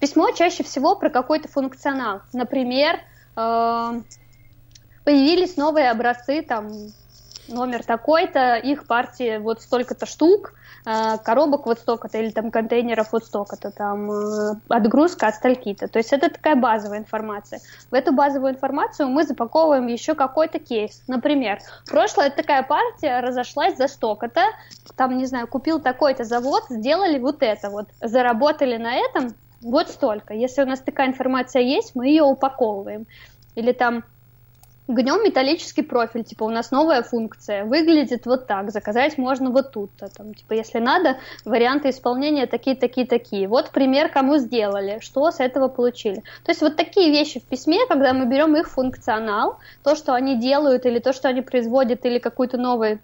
письмо 0.00 0.30
чаще 0.32 0.62
всего 0.62 0.96
про 0.96 1.10
какой-то 1.10 1.48
функционал. 1.48 2.20
Например, 2.32 3.00
э, 3.36 4.00
появились 5.04 5.56
новые 5.56 5.90
образцы, 5.90 6.42
там, 6.42 6.70
номер 7.48 7.84
такой-то, 7.84 8.56
их 8.56 8.86
партии 8.86 9.38
вот 9.38 9.62
столько-то 9.62 10.06
штук, 10.06 10.52
Э, 10.86 11.18
коробок 11.18 11.66
вот 11.66 11.80
столько-то 11.80 12.18
или 12.18 12.30
там 12.30 12.52
контейнеров 12.52 13.08
вот 13.10 13.24
столько-то, 13.24 13.72
там 13.72 14.08
э, 14.08 14.54
отгрузка 14.68 15.26
от 15.26 15.34
стальки-то. 15.34 15.88
То 15.88 15.98
есть 15.98 16.12
это 16.12 16.30
такая 16.30 16.54
базовая 16.54 16.98
информация. 16.98 17.60
В 17.90 17.94
эту 17.94 18.12
базовую 18.12 18.52
информацию 18.52 19.08
мы 19.08 19.24
запаковываем 19.24 19.88
еще 19.88 20.14
какой-то 20.14 20.60
кейс. 20.60 21.02
Например, 21.08 21.58
прошлая 21.90 22.30
такая 22.30 22.62
партия 22.62 23.18
разошлась 23.18 23.76
за 23.76 23.88
столько-то, 23.88 24.42
там, 24.94 25.18
не 25.18 25.26
знаю, 25.26 25.48
купил 25.48 25.80
такой-то 25.80 26.22
завод, 26.22 26.62
сделали 26.68 27.18
вот 27.18 27.42
это 27.42 27.68
вот, 27.68 27.88
заработали 28.00 28.76
на 28.76 28.94
этом 28.94 29.34
вот 29.62 29.88
столько. 29.88 30.34
Если 30.34 30.62
у 30.62 30.66
нас 30.66 30.78
такая 30.78 31.08
информация 31.08 31.62
есть, 31.62 31.96
мы 31.96 32.06
ее 32.06 32.22
упаковываем. 32.22 33.08
Или 33.56 33.72
там 33.72 34.04
гнем 34.88 35.24
металлический 35.24 35.82
профиль, 35.82 36.24
типа 36.24 36.44
у 36.44 36.50
нас 36.50 36.70
новая 36.70 37.02
функция, 37.02 37.64
выглядит 37.64 38.26
вот 38.26 38.46
так, 38.46 38.70
заказать 38.70 39.18
можно 39.18 39.50
вот 39.50 39.72
тут-то, 39.72 40.08
там, 40.08 40.34
типа 40.34 40.54
если 40.54 40.78
надо, 40.78 41.18
варианты 41.44 41.90
исполнения 41.90 42.46
такие, 42.46 42.76
такие, 42.76 43.06
такие. 43.06 43.48
Вот 43.48 43.70
пример, 43.70 44.08
кому 44.08 44.38
сделали, 44.38 44.98
что 45.00 45.30
с 45.30 45.40
этого 45.40 45.68
получили. 45.68 46.22
То 46.44 46.50
есть 46.50 46.62
вот 46.62 46.76
такие 46.76 47.10
вещи 47.10 47.40
в 47.40 47.44
письме, 47.44 47.86
когда 47.88 48.12
мы 48.12 48.26
берем 48.26 48.56
их 48.56 48.68
функционал, 48.68 49.58
то, 49.82 49.94
что 49.96 50.14
они 50.14 50.38
делают, 50.38 50.86
или 50.86 50.98
то, 50.98 51.12
что 51.12 51.28
они 51.28 51.40
производят, 51.42 52.04
или 52.04 52.18
какую-то 52.18 52.58
новую 52.58 53.00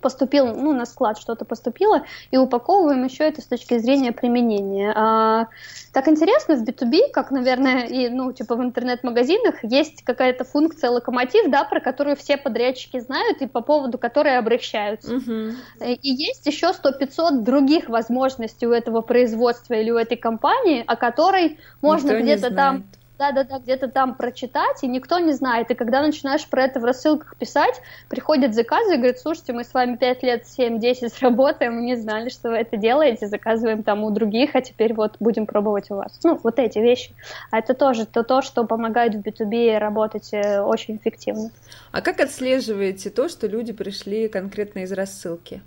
поступил, 0.00 0.46
ну, 0.54 0.72
на 0.72 0.86
склад 0.86 1.18
что-то 1.18 1.44
поступило, 1.44 2.04
и 2.30 2.36
упаковываем 2.36 3.04
еще 3.04 3.24
это 3.24 3.40
с 3.40 3.46
точки 3.46 3.78
зрения 3.78 4.12
применения. 4.12 4.92
А, 4.94 5.46
так 5.92 6.08
интересно 6.08 6.56
в 6.56 6.62
B2B, 6.62 7.10
как, 7.12 7.30
наверное, 7.30 7.86
и, 7.86 8.08
ну, 8.08 8.32
типа 8.32 8.56
в 8.56 8.62
интернет-магазинах 8.62 9.62
есть 9.62 10.02
какая-то 10.02 10.44
функция 10.44 10.90
локомотив, 10.90 11.50
да, 11.50 11.64
про 11.64 11.80
которую 11.80 12.16
все 12.16 12.36
подрядчики 12.36 13.00
знают 13.00 13.42
и 13.42 13.46
по 13.46 13.60
поводу 13.60 13.98
которой 13.98 14.38
обращаются. 14.38 15.16
Uh-huh. 15.16 15.54
И 15.80 16.08
есть 16.08 16.46
еще 16.46 16.66
100-500 16.66 17.42
других 17.42 17.88
возможностей 17.88 18.66
у 18.66 18.72
этого 18.72 19.00
производства 19.00 19.74
или 19.74 19.90
у 19.90 19.96
этой 19.96 20.16
компании, 20.16 20.84
о 20.86 20.96
которой 20.96 21.58
можно 21.80 22.20
где-то 22.20 22.50
там 22.54 22.84
да-да-да, 23.20 23.58
где-то 23.58 23.88
там 23.88 24.14
прочитать, 24.14 24.82
и 24.82 24.88
никто 24.88 25.18
не 25.18 25.34
знает. 25.34 25.70
И 25.70 25.74
когда 25.74 26.00
начинаешь 26.00 26.48
про 26.48 26.64
это 26.64 26.80
в 26.80 26.84
рассылках 26.86 27.36
писать, 27.36 27.82
приходят 28.08 28.54
заказы 28.54 28.94
и 28.94 28.96
говорят, 28.96 29.18
слушайте, 29.18 29.52
мы 29.52 29.62
с 29.62 29.74
вами 29.74 29.96
5 29.96 30.22
лет, 30.22 30.44
7-10 30.44 31.12
работаем, 31.20 31.74
мы 31.74 31.82
не 31.82 31.96
знали, 31.96 32.30
что 32.30 32.48
вы 32.48 32.56
это 32.56 32.78
делаете, 32.78 33.26
заказываем 33.26 33.82
там 33.82 34.04
у 34.04 34.10
других, 34.10 34.56
а 34.56 34.62
теперь 34.62 34.94
вот 34.94 35.16
будем 35.20 35.44
пробовать 35.44 35.90
у 35.90 35.96
вас. 35.96 36.18
Ну, 36.24 36.40
вот 36.42 36.58
эти 36.58 36.78
вещи. 36.78 37.14
А 37.50 37.58
это 37.58 37.74
тоже 37.74 38.06
то, 38.06 38.22
то 38.22 38.40
что 38.40 38.64
помогает 38.64 39.14
в 39.14 39.18
B2B 39.20 39.76
работать 39.76 40.32
э, 40.32 40.62
очень 40.62 40.96
эффективно. 40.96 41.50
А 41.92 42.00
как 42.00 42.20
отслеживаете 42.20 43.10
то, 43.10 43.28
что 43.28 43.46
люди 43.46 43.74
пришли 43.74 44.28
конкретно 44.28 44.80
из 44.80 44.92
рассылки? 44.92 45.60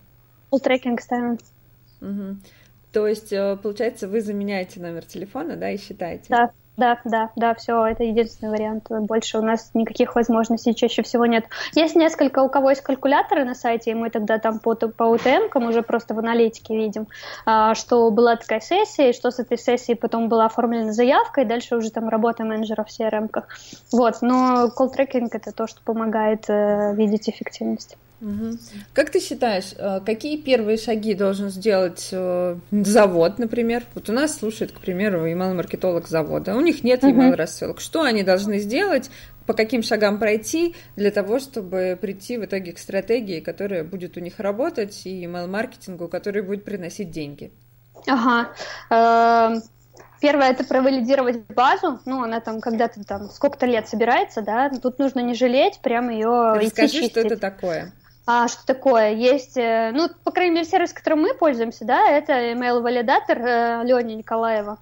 Full 0.51 0.59
трекинг 0.59 1.01
ставим. 1.01 1.37
Угу. 2.01 2.37
То 2.91 3.07
есть, 3.07 3.31
э, 3.31 3.57
получается, 3.61 4.07
вы 4.07 4.21
заменяете 4.21 4.79
номер 4.79 5.05
телефона, 5.05 5.55
да, 5.55 5.69
и 5.69 5.77
считаете? 5.77 6.25
Да, 6.29 6.51
да, 6.75 6.99
да, 7.05 7.29
да, 7.35 7.53
все, 7.53 7.85
это 7.85 8.03
единственный 8.03 8.49
вариант. 8.49 8.87
Больше 8.89 9.37
у 9.37 9.41
нас 9.41 9.69
никаких 9.73 10.15
возможностей 10.15 10.73
чаще 10.73 11.03
всего 11.03 11.25
нет. 11.25 11.45
Есть 11.75 11.95
несколько, 11.95 12.39
у 12.39 12.49
кого 12.49 12.71
есть 12.71 12.81
калькуляторы 12.81 13.45
на 13.45 13.53
сайте, 13.53 13.91
и 13.91 13.93
мы 13.93 14.09
тогда 14.09 14.39
там 14.39 14.59
по, 14.59 14.75
по 14.75 15.03
УТМ 15.03 15.55
уже 15.67 15.83
просто 15.83 16.13
в 16.13 16.19
аналитике 16.19 16.75
видим, 16.75 17.07
а, 17.45 17.75
что 17.75 18.09
была 18.09 18.35
такая 18.35 18.59
сессия, 18.59 19.11
и 19.11 19.13
что 19.13 19.29
с 19.29 19.39
этой 19.39 19.57
сессией 19.57 19.95
потом 19.95 20.29
была 20.29 20.45
оформлена 20.45 20.93
заявка, 20.93 21.41
и 21.41 21.45
дальше 21.45 21.75
уже 21.75 21.91
там 21.91 22.09
работа 22.09 22.43
менеджера 22.43 22.83
в 22.83 22.87
CRM-ках. 22.87 23.47
Вот, 23.91 24.21
но 24.21 24.69
колл-трекинг 24.75 25.29
это 25.31 25.51
то, 25.51 25.67
что 25.67 25.81
помогает 25.83 26.45
э, 26.47 26.93
видеть 26.95 27.29
эффективность. 27.29 27.97
Угу. 28.23 28.57
Как 28.93 29.09
ты 29.09 29.19
считаешь, 29.19 29.73
э, 29.77 29.99
какие 30.05 30.37
первые 30.37 30.77
шаги 30.77 31.13
должен 31.13 31.49
сделать 31.49 32.07
э, 32.13 32.57
завод, 32.71 33.37
например? 33.37 33.83
Вот 33.95 34.09
у 34.09 34.13
нас 34.13 34.37
слушает, 34.37 34.71
к 34.71 34.79
примеру, 34.79 35.27
email-маркетолог 35.27 36.07
завода. 36.07 36.55
У 36.55 36.61
них 36.61 36.85
нет 36.85 37.03
email 37.03 37.35
рассылок. 37.35 37.81
Что 37.81 38.03
они 38.03 38.23
должны 38.23 38.59
сделать? 38.59 39.11
По 39.45 39.53
каким 39.53 39.83
шагам 39.83 40.19
пройти 40.19 40.73
для 40.95 41.11
того, 41.11 41.39
чтобы 41.39 41.97
прийти 41.99 42.37
в 42.37 42.45
итоге 42.45 42.71
к 42.71 42.79
стратегии, 42.79 43.41
которая 43.41 43.83
будет 43.83 44.15
у 44.15 44.21
них 44.21 44.39
работать, 44.39 45.01
и 45.05 45.25
email-маркетингу, 45.25 46.07
который 46.07 46.43
будет 46.43 46.63
приносить 46.63 47.11
деньги? 47.11 47.51
Ага. 48.07 48.53
Эм, 48.89 49.61
первое 50.21 50.51
это 50.51 50.63
провалидировать 50.63 51.45
базу, 51.47 51.99
ну 52.05 52.23
она 52.23 52.39
там 52.39 52.61
когда-то 52.61 53.03
там 53.03 53.29
сколько-то 53.29 53.65
лет 53.65 53.89
собирается, 53.89 54.41
да, 54.41 54.69
тут 54.69 54.97
нужно 54.97 55.19
не 55.19 55.33
жалеть, 55.33 55.81
прям 55.81 56.09
ее 56.09 56.53
Расскажи, 56.53 56.87
идти 56.87 56.97
чистить. 56.99 57.11
что 57.11 57.19
это 57.19 57.37
такое. 57.37 57.91
А 58.25 58.47
что 58.47 58.65
такое? 58.65 59.11
Есть, 59.11 59.57
э, 59.57 59.91
ну, 59.93 60.09
по 60.23 60.31
крайней 60.31 60.55
мере, 60.55 60.65
сервис, 60.65 60.93
которым 60.93 61.21
мы 61.21 61.33
пользуемся, 61.33 61.83
да, 61.83 62.09
это 62.09 62.53
email-валидатор 62.53 63.37
э, 63.37 63.83
Николаева. 64.15 64.79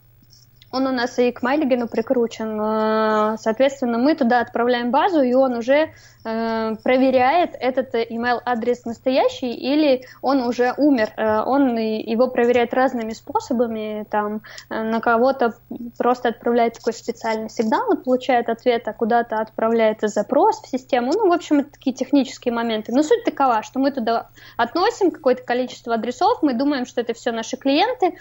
Он 0.71 0.87
у 0.87 0.91
нас 0.91 1.19
и 1.19 1.31
к 1.31 1.41
Майлигену 1.41 1.87
прикручен. 1.87 2.59
Э, 2.59 3.37
соответственно, 3.37 3.97
мы 3.97 4.15
туда 4.15 4.39
отправляем 4.39 4.89
базу, 4.89 5.21
и 5.21 5.33
он 5.33 5.57
уже 5.57 5.91
э, 6.23 6.75
проверяет, 6.83 7.55
этот 7.59 7.93
email 7.93 8.39
адрес 8.45 8.85
настоящий 8.85 9.51
или 9.51 10.05
он 10.21 10.41
уже 10.41 10.73
умер. 10.77 11.09
Э, 11.17 11.41
он 11.41 11.75
его 11.75 12.27
проверяет 12.27 12.73
разными 12.73 13.11
способами. 13.11 14.05
Там, 14.09 14.41
на 14.69 15.01
кого-то 15.01 15.55
просто 15.97 16.29
отправляет 16.29 16.75
такой 16.75 16.93
специальный 16.93 17.49
сигнал, 17.49 17.89
он 17.89 17.97
получает 17.97 18.47
ответ, 18.47 18.87
а 18.87 18.93
куда-то 18.93 19.37
отправляет 19.37 19.99
запрос 20.01 20.61
в 20.61 20.67
систему. 20.67 21.11
Ну, 21.13 21.27
в 21.27 21.33
общем, 21.33 21.59
это 21.59 21.71
такие 21.71 21.93
технические 21.93 22.53
моменты. 22.53 22.93
Но 22.93 23.03
суть 23.03 23.25
такова, 23.25 23.61
что 23.63 23.79
мы 23.79 23.91
туда 23.91 24.27
относим 24.55 25.11
какое-то 25.11 25.43
количество 25.43 25.95
адресов, 25.95 26.39
мы 26.41 26.53
думаем, 26.53 26.85
что 26.85 27.01
это 27.01 27.13
все 27.13 27.31
наши 27.31 27.57
клиенты 27.57 28.17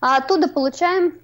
а 0.00 0.18
оттуда 0.18 0.48
получаем 0.48 1.20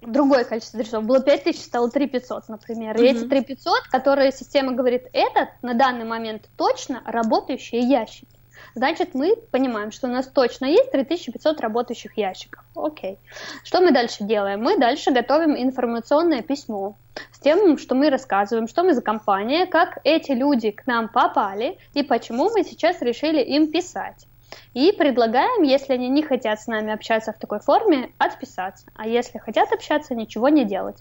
другое 0.00 0.44
количество 0.44 0.78
адресов. 0.78 1.04
Было 1.04 1.20
5000, 1.20 1.60
стало 1.60 1.90
3500, 1.90 2.48
например. 2.48 2.96
Mm-hmm. 2.96 3.04
И 3.04 3.08
эти 3.08 3.24
3500, 3.24 3.82
которые 3.90 4.32
система 4.32 4.72
говорит, 4.72 5.04
это 5.12 5.50
на 5.62 5.74
данный 5.74 6.04
момент 6.04 6.48
точно 6.56 7.02
работающие 7.04 7.80
ящики. 7.80 8.28
Значит, 8.74 9.14
мы 9.14 9.36
понимаем, 9.50 9.90
что 9.90 10.06
у 10.06 10.10
нас 10.10 10.26
точно 10.26 10.66
есть 10.66 10.90
3500 10.92 11.60
работающих 11.60 12.16
ящиков. 12.16 12.64
Окей. 12.74 13.18
Что 13.64 13.80
мы 13.80 13.92
дальше 13.92 14.24
делаем? 14.24 14.62
Мы 14.62 14.78
дальше 14.78 15.10
готовим 15.10 15.56
информационное 15.56 16.42
письмо 16.42 16.96
с 17.32 17.38
тем, 17.38 17.76
что 17.76 17.94
мы 17.94 18.08
рассказываем, 18.08 18.68
что 18.68 18.82
мы 18.82 18.94
за 18.94 19.02
компания, 19.02 19.66
как 19.66 19.98
эти 20.04 20.32
люди 20.32 20.70
к 20.70 20.86
нам 20.86 21.08
попали 21.08 21.78
и 21.92 22.02
почему 22.02 22.50
мы 22.50 22.64
сейчас 22.64 23.02
решили 23.02 23.42
им 23.42 23.70
писать. 23.70 24.26
И 24.74 24.92
предлагаем, 24.92 25.62
если 25.62 25.94
они 25.94 26.08
не 26.08 26.22
хотят 26.22 26.60
с 26.60 26.66
нами 26.66 26.92
общаться 26.92 27.32
в 27.32 27.38
такой 27.38 27.60
форме, 27.60 28.10
отписаться. 28.18 28.86
А 28.94 29.06
если 29.06 29.38
хотят 29.38 29.72
общаться, 29.72 30.14
ничего 30.14 30.48
не 30.48 30.64
делать. 30.64 30.96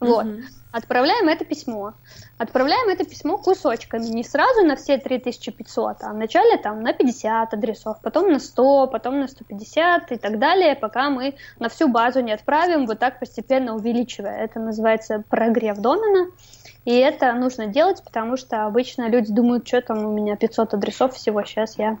Вот. 0.00 0.26
Угу. 0.26 0.40
Отправляем 0.72 1.28
это 1.28 1.44
письмо. 1.44 1.94
Отправляем 2.36 2.88
это 2.90 3.04
письмо 3.04 3.38
кусочками. 3.38 4.04
Не 4.04 4.24
сразу 4.24 4.62
на 4.62 4.76
все 4.76 4.98
3500, 4.98 6.02
а 6.02 6.12
вначале 6.12 6.58
там 6.58 6.82
на 6.82 6.92
50 6.92 7.54
адресов, 7.54 7.98
потом 8.02 8.30
на 8.30 8.38
100, 8.38 8.88
потом 8.88 9.20
на 9.20 9.28
150 9.28 10.12
и 10.12 10.16
так 10.16 10.38
далее, 10.38 10.76
пока 10.76 11.08
мы 11.08 11.36
на 11.58 11.70
всю 11.70 11.88
базу 11.88 12.20
не 12.20 12.32
отправим, 12.32 12.86
вот 12.86 12.98
так 12.98 13.18
постепенно 13.18 13.74
увеличивая. 13.74 14.36
Это 14.36 14.60
называется 14.60 15.24
прогрев 15.30 15.78
домена. 15.78 16.30
И 16.84 16.94
это 16.94 17.32
нужно 17.32 17.66
делать, 17.66 18.02
потому 18.04 18.36
что 18.36 18.66
обычно 18.66 19.08
люди 19.08 19.32
думают, 19.32 19.66
что 19.66 19.80
там 19.80 20.04
у 20.04 20.12
меня 20.12 20.36
500 20.36 20.74
адресов 20.74 21.14
всего, 21.14 21.42
сейчас 21.42 21.78
я 21.78 21.96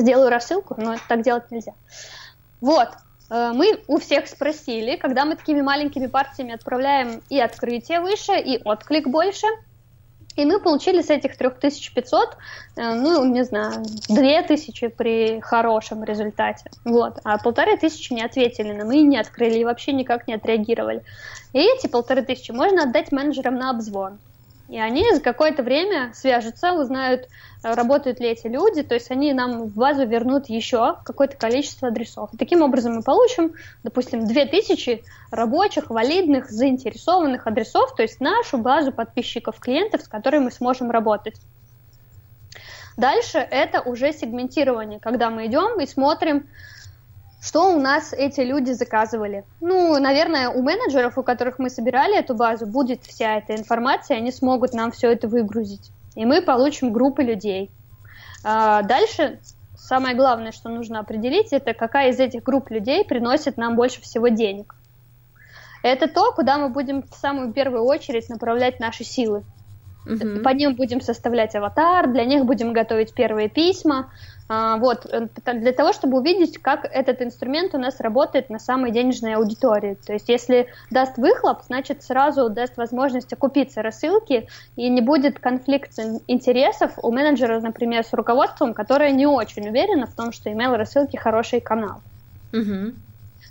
сделаю 0.00 0.30
рассылку, 0.30 0.74
но 0.78 0.96
так 1.08 1.22
делать 1.22 1.50
нельзя. 1.50 1.72
Вот, 2.60 2.88
э, 3.30 3.52
мы 3.54 3.80
у 3.86 3.98
всех 3.98 4.26
спросили, 4.28 4.96
когда 4.96 5.24
мы 5.24 5.36
такими 5.36 5.60
маленькими 5.60 6.06
партиями 6.06 6.54
отправляем 6.54 7.22
и 7.28 7.40
открытие 7.40 8.00
выше, 8.00 8.38
и 8.38 8.60
отклик 8.64 9.08
больше, 9.08 9.46
И 10.36 10.44
мы 10.44 10.60
получили 10.60 11.00
с 11.00 11.08
этих 11.08 11.38
3500, 11.38 12.36
э, 12.76 12.94
ну, 12.94 13.24
не 13.24 13.42
знаю, 13.42 13.84
2000 14.08 14.88
при 14.88 15.40
хорошем 15.40 16.04
результате. 16.04 16.70
Вот. 16.84 17.18
А 17.24 17.38
полторы 17.38 17.78
тысячи 17.78 18.12
не 18.12 18.22
ответили 18.22 18.72
нам 18.72 18.92
и 18.92 19.00
не 19.02 19.18
открыли, 19.18 19.58
и 19.58 19.64
вообще 19.64 19.92
никак 19.92 20.28
не 20.28 20.34
отреагировали. 20.34 21.02
И 21.54 21.58
эти 21.58 21.86
полторы 21.86 22.22
тысячи 22.22 22.52
можно 22.52 22.82
отдать 22.82 23.12
менеджерам 23.12 23.56
на 23.56 23.70
обзвон. 23.70 24.18
И 24.68 24.78
они 24.78 25.04
за 25.14 25.20
какое-то 25.20 25.62
время 25.62 26.12
свяжутся, 26.12 26.72
узнают, 26.72 27.28
работают 27.74 28.20
ли 28.20 28.28
эти 28.28 28.46
люди, 28.46 28.82
то 28.82 28.94
есть 28.94 29.10
они 29.10 29.32
нам 29.32 29.64
в 29.64 29.74
базу 29.74 30.06
вернут 30.06 30.48
еще 30.48 30.96
какое-то 31.04 31.36
количество 31.36 31.88
адресов. 31.88 32.30
Таким 32.38 32.62
образом 32.62 32.94
мы 32.94 33.02
получим, 33.02 33.54
допустим, 33.82 34.26
2000 34.26 35.02
рабочих, 35.30 35.90
валидных, 35.90 36.50
заинтересованных 36.50 37.46
адресов, 37.46 37.94
то 37.94 38.02
есть 38.02 38.20
нашу 38.20 38.58
базу 38.58 38.92
подписчиков, 38.92 39.58
клиентов, 39.58 40.02
с 40.02 40.08
которыми 40.08 40.44
мы 40.44 40.50
сможем 40.50 40.90
работать. 40.90 41.36
Дальше 42.96 43.38
это 43.38 43.80
уже 43.82 44.12
сегментирование, 44.12 45.00
когда 45.00 45.28
мы 45.30 45.46
идем 45.46 45.80
и 45.80 45.86
смотрим, 45.86 46.46
что 47.42 47.72
у 47.72 47.78
нас 47.78 48.12
эти 48.12 48.40
люди 48.40 48.72
заказывали? 48.72 49.44
Ну, 49.60 49.98
наверное, 50.00 50.48
у 50.48 50.62
менеджеров, 50.62 51.16
у 51.18 51.22
которых 51.22 51.58
мы 51.58 51.70
собирали 51.70 52.18
эту 52.18 52.34
базу, 52.34 52.66
будет 52.66 53.04
вся 53.04 53.36
эта 53.36 53.54
информация, 53.54 54.16
они 54.16 54.32
смогут 54.32 54.72
нам 54.72 54.90
все 54.90 55.12
это 55.12 55.28
выгрузить. 55.28 55.92
И 56.16 56.24
мы 56.24 56.42
получим 56.42 56.92
группы 56.92 57.22
людей. 57.22 57.70
А 58.42 58.82
дальше 58.82 59.38
самое 59.76 60.16
главное, 60.16 60.50
что 60.50 60.68
нужно 60.68 60.98
определить, 60.98 61.52
это 61.52 61.74
какая 61.74 62.10
из 62.10 62.18
этих 62.18 62.42
групп 62.42 62.70
людей 62.70 63.04
приносит 63.04 63.56
нам 63.56 63.76
больше 63.76 64.00
всего 64.00 64.28
денег. 64.28 64.74
Это 65.82 66.08
то, 66.08 66.32
куда 66.32 66.58
мы 66.58 66.70
будем 66.70 67.02
в 67.02 67.14
самую 67.14 67.52
первую 67.52 67.84
очередь 67.84 68.28
направлять 68.28 68.80
наши 68.80 69.04
силы. 69.04 69.44
Угу. 70.06 70.42
По 70.42 70.48
ним 70.50 70.74
будем 70.74 71.00
составлять 71.00 71.54
аватар, 71.54 72.10
для 72.12 72.24
них 72.24 72.44
будем 72.44 72.72
готовить 72.72 73.14
первые 73.14 73.48
письма, 73.48 74.10
вот, 74.48 75.06
э, 75.06 75.28
для 75.54 75.72
того, 75.72 75.92
чтобы 75.92 76.18
увидеть, 76.18 76.58
как 76.58 76.84
этот 76.84 77.20
инструмент 77.20 77.74
у 77.74 77.78
нас 77.78 77.98
работает 78.00 78.48
на 78.48 78.60
самой 78.60 78.92
денежной 78.92 79.34
аудитории. 79.34 79.98
То 80.06 80.12
есть, 80.12 80.28
если 80.28 80.68
даст 80.90 81.18
выхлоп, 81.18 81.62
значит, 81.66 82.04
сразу 82.04 82.48
даст 82.48 82.76
возможность 82.76 83.32
окупиться 83.32 83.82
рассылки, 83.82 84.46
и 84.76 84.88
не 84.88 85.00
будет 85.00 85.40
конфликта 85.40 86.20
интересов 86.28 86.92
у 87.02 87.10
менеджера, 87.10 87.60
например, 87.60 88.04
с 88.04 88.12
руководством, 88.12 88.72
которое 88.72 89.10
не 89.10 89.26
очень 89.26 89.68
уверено 89.68 90.06
в 90.06 90.14
том, 90.14 90.30
что 90.30 90.48
email 90.48 90.76
рассылки 90.76 91.16
хороший 91.16 91.60
канал. 91.60 92.00
Угу. 92.52 92.94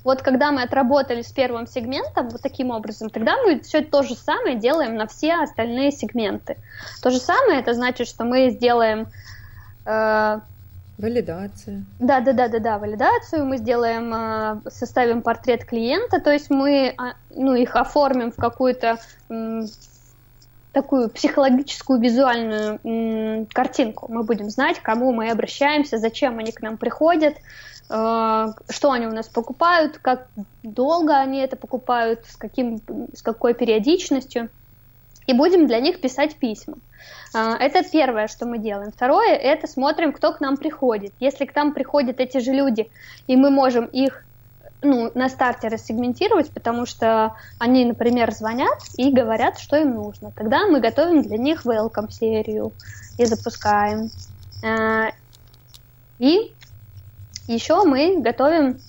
Вот 0.06 0.22
когда 0.22 0.52
мы 0.52 0.62
отработали 0.62 1.24
с 1.24 1.32
первым 1.32 1.68
сегментом 1.68 2.30
вот 2.30 2.42
таким 2.42 2.70
образом, 2.70 3.10
тогда 3.10 3.36
мы 3.44 3.60
все 3.62 3.82
то 3.82 4.04
же 4.04 4.16
самое 4.16 4.56
делаем 4.56 4.96
на 4.96 5.08
все 5.08 5.34
остальные 5.34 5.92
сегменты. 5.92 6.58
То 7.02 7.10
же 7.10 7.18
самое 7.18 7.60
это 7.60 7.74
значит, 7.74 8.08
что 8.08 8.24
мы 8.24 8.52
сделаем 8.52 9.08
э, 9.86 10.40
Валидация. 10.98 11.84
Да, 12.00 12.22
да, 12.22 12.32
да, 12.32 12.48
да, 12.48 12.60
да, 12.60 12.78
валидацию 12.78 13.46
мы 13.46 13.58
сделаем, 13.58 14.14
а, 14.14 14.62
составим 14.70 15.22
портрет 15.22 15.66
клиента, 15.66 16.22
то 16.22 16.32
есть 16.32 16.50
мы 16.50 16.94
а, 16.98 17.16
ну, 17.30 17.54
их 17.54 17.76
оформим 17.76 18.32
в 18.32 18.36
какую-то 18.36 18.98
такую 20.72 21.10
психологическую 21.10 22.02
визуальную 22.02 23.48
картинку. 23.54 24.12
Мы 24.12 24.24
будем 24.24 24.50
знать, 24.50 24.80
к 24.80 24.84
кому 24.84 25.14
мы 25.14 25.32
обращаемся, 25.32 25.98
зачем 25.98 26.38
они 26.38 26.52
к 26.52 26.62
нам 26.62 26.78
приходят, 26.78 27.36
а, 27.90 28.54
что 28.70 28.92
они 28.92 29.06
у 29.06 29.12
нас 29.12 29.28
покупают, 29.28 30.00
как 30.02 30.28
долго 30.64 31.16
они 31.18 31.40
это 31.40 31.56
покупают, 31.56 32.26
с, 32.26 32.36
каким, 32.36 32.82
с 33.14 33.22
какой 33.22 33.54
периодичностью. 33.54 34.50
И 35.28 35.34
будем 35.34 35.68
для 35.68 35.80
них 35.80 36.02
писать 36.02 36.36
письма. 36.36 36.78
А, 37.34 37.58
это 37.58 37.84
первое, 37.84 38.28
что 38.28 38.46
мы 38.46 38.60
делаем. 38.60 38.92
Второе, 38.92 39.34
это 39.34 39.68
смотрим, 39.68 40.14
кто 40.14 40.34
к 40.34 40.40
нам 40.40 40.58
приходит. 40.58 41.14
Если 41.20 41.46
к 41.46 41.56
нам 41.56 41.74
приходят 41.74 42.20
эти 42.20 42.38
же 42.38 42.52
люди, 42.52 42.90
и 43.28 43.36
мы 43.36 43.50
можем 43.50 43.86
их 43.86 44.24
ну, 44.82 45.12
на 45.16 45.30
старте 45.30 45.68
рассегментировать, 45.68 46.52
потому 46.52 46.86
что 46.86 47.36
они, 47.60 47.86
например, 47.86 48.32
звонят 48.32 48.78
и 48.98 49.12
говорят, 49.12 49.60
что 49.60 49.78
им 49.78 49.96
нужно. 49.96 50.32
Тогда 50.32 50.68
мы 50.68 50.80
готовим 50.80 51.24
для 51.24 51.38
них 51.38 51.66
welcome 51.66 52.12
серию 52.12 52.72
и 53.18 53.26
запускаем. 53.26 54.10
А, 54.64 55.12
и 56.20 56.54
еще 57.48 57.84
мы 57.84 58.22
готовим 58.22 58.80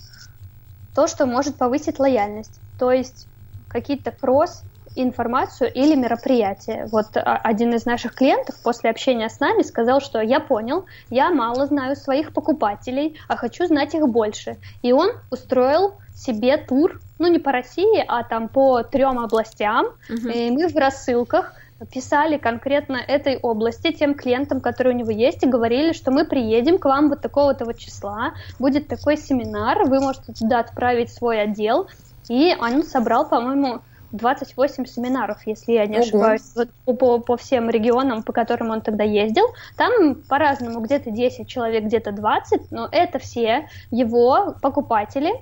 то, 0.95 1.07
что 1.07 1.27
может 1.27 1.57
повысить 1.57 1.99
лояльность. 1.99 2.61
То 2.79 2.91
есть 2.93 3.27
какие-то 3.69 4.11
кросс 4.11 4.63
информацию 5.03 5.73
или 5.73 5.95
мероприятие. 5.95 6.87
Вот 6.91 7.17
а, 7.17 7.37
один 7.37 7.75
из 7.75 7.85
наших 7.87 8.15
клиентов 8.15 8.57
после 8.63 8.91
общения 8.91 9.29
с 9.29 9.41
нами 9.41 9.63
сказал, 9.63 10.01
что 10.01 10.21
я 10.21 10.41
понял, 10.41 10.87
я 11.11 11.31
мало 11.31 11.67
знаю 11.67 11.97
своих 11.97 12.33
покупателей, 12.33 13.19
а 13.29 13.37
хочу 13.37 13.67
знать 13.67 13.95
их 13.95 14.09
больше. 14.09 14.57
И 14.83 14.93
он 14.93 15.11
устроил 15.31 15.95
себе 16.15 16.57
тур, 16.57 17.01
ну 17.19 17.29
не 17.29 17.39
по 17.39 17.53
России, 17.53 18.05
а 18.07 18.23
там 18.25 18.49
по 18.49 18.83
трем 18.83 19.19
областям. 19.19 19.87
Uh-huh. 20.09 20.33
И 20.33 20.51
мы 20.51 20.69
в 20.69 20.77
рассылках 20.77 21.53
писали 21.93 22.39
конкретно 22.39 22.97
этой 22.97 23.37
области 23.37 23.93
тем 23.93 24.15
клиентам, 24.15 24.61
которые 24.61 24.95
у 24.95 24.99
него 24.99 25.11
есть, 25.11 25.43
и 25.43 25.49
говорили, 25.49 25.93
что 25.93 26.11
мы 26.11 26.25
приедем 26.25 26.79
к 26.79 26.87
вам 26.87 27.11
вот 27.11 27.21
такого-то 27.21 27.65
вот 27.67 27.79
числа, 27.79 28.33
будет 28.59 28.89
такой 28.89 29.17
семинар, 29.19 29.85
вы 29.85 30.01
можете 30.01 30.33
туда 30.33 30.61
отправить 30.61 31.13
свой 31.13 31.43
отдел, 31.43 31.89
и 32.29 32.57
он 32.59 32.83
собрал, 32.83 33.29
по-моему, 33.29 33.83
28 34.13 34.85
семинаров, 34.87 35.39
если 35.47 35.73
я 35.73 35.87
не 35.87 35.99
ошибаюсь, 35.99 36.53
вот 36.55 36.99
по, 36.99 37.19
по 37.19 37.37
всем 37.37 37.71
регионам, 37.71 38.23
по 38.23 38.33
которым 38.33 38.71
он 38.71 38.81
тогда 38.81 39.05
ездил. 39.05 39.47
Там 39.77 40.17
по-разному, 40.29 40.81
где-то 40.81 41.11
10 41.11 41.49
человек, 41.49 41.85
где-то 41.85 42.13
20, 42.13 42.71
но 42.71 42.89
это 42.91 43.19
все 43.19 43.69
его 43.91 44.55
покупатели, 44.61 45.33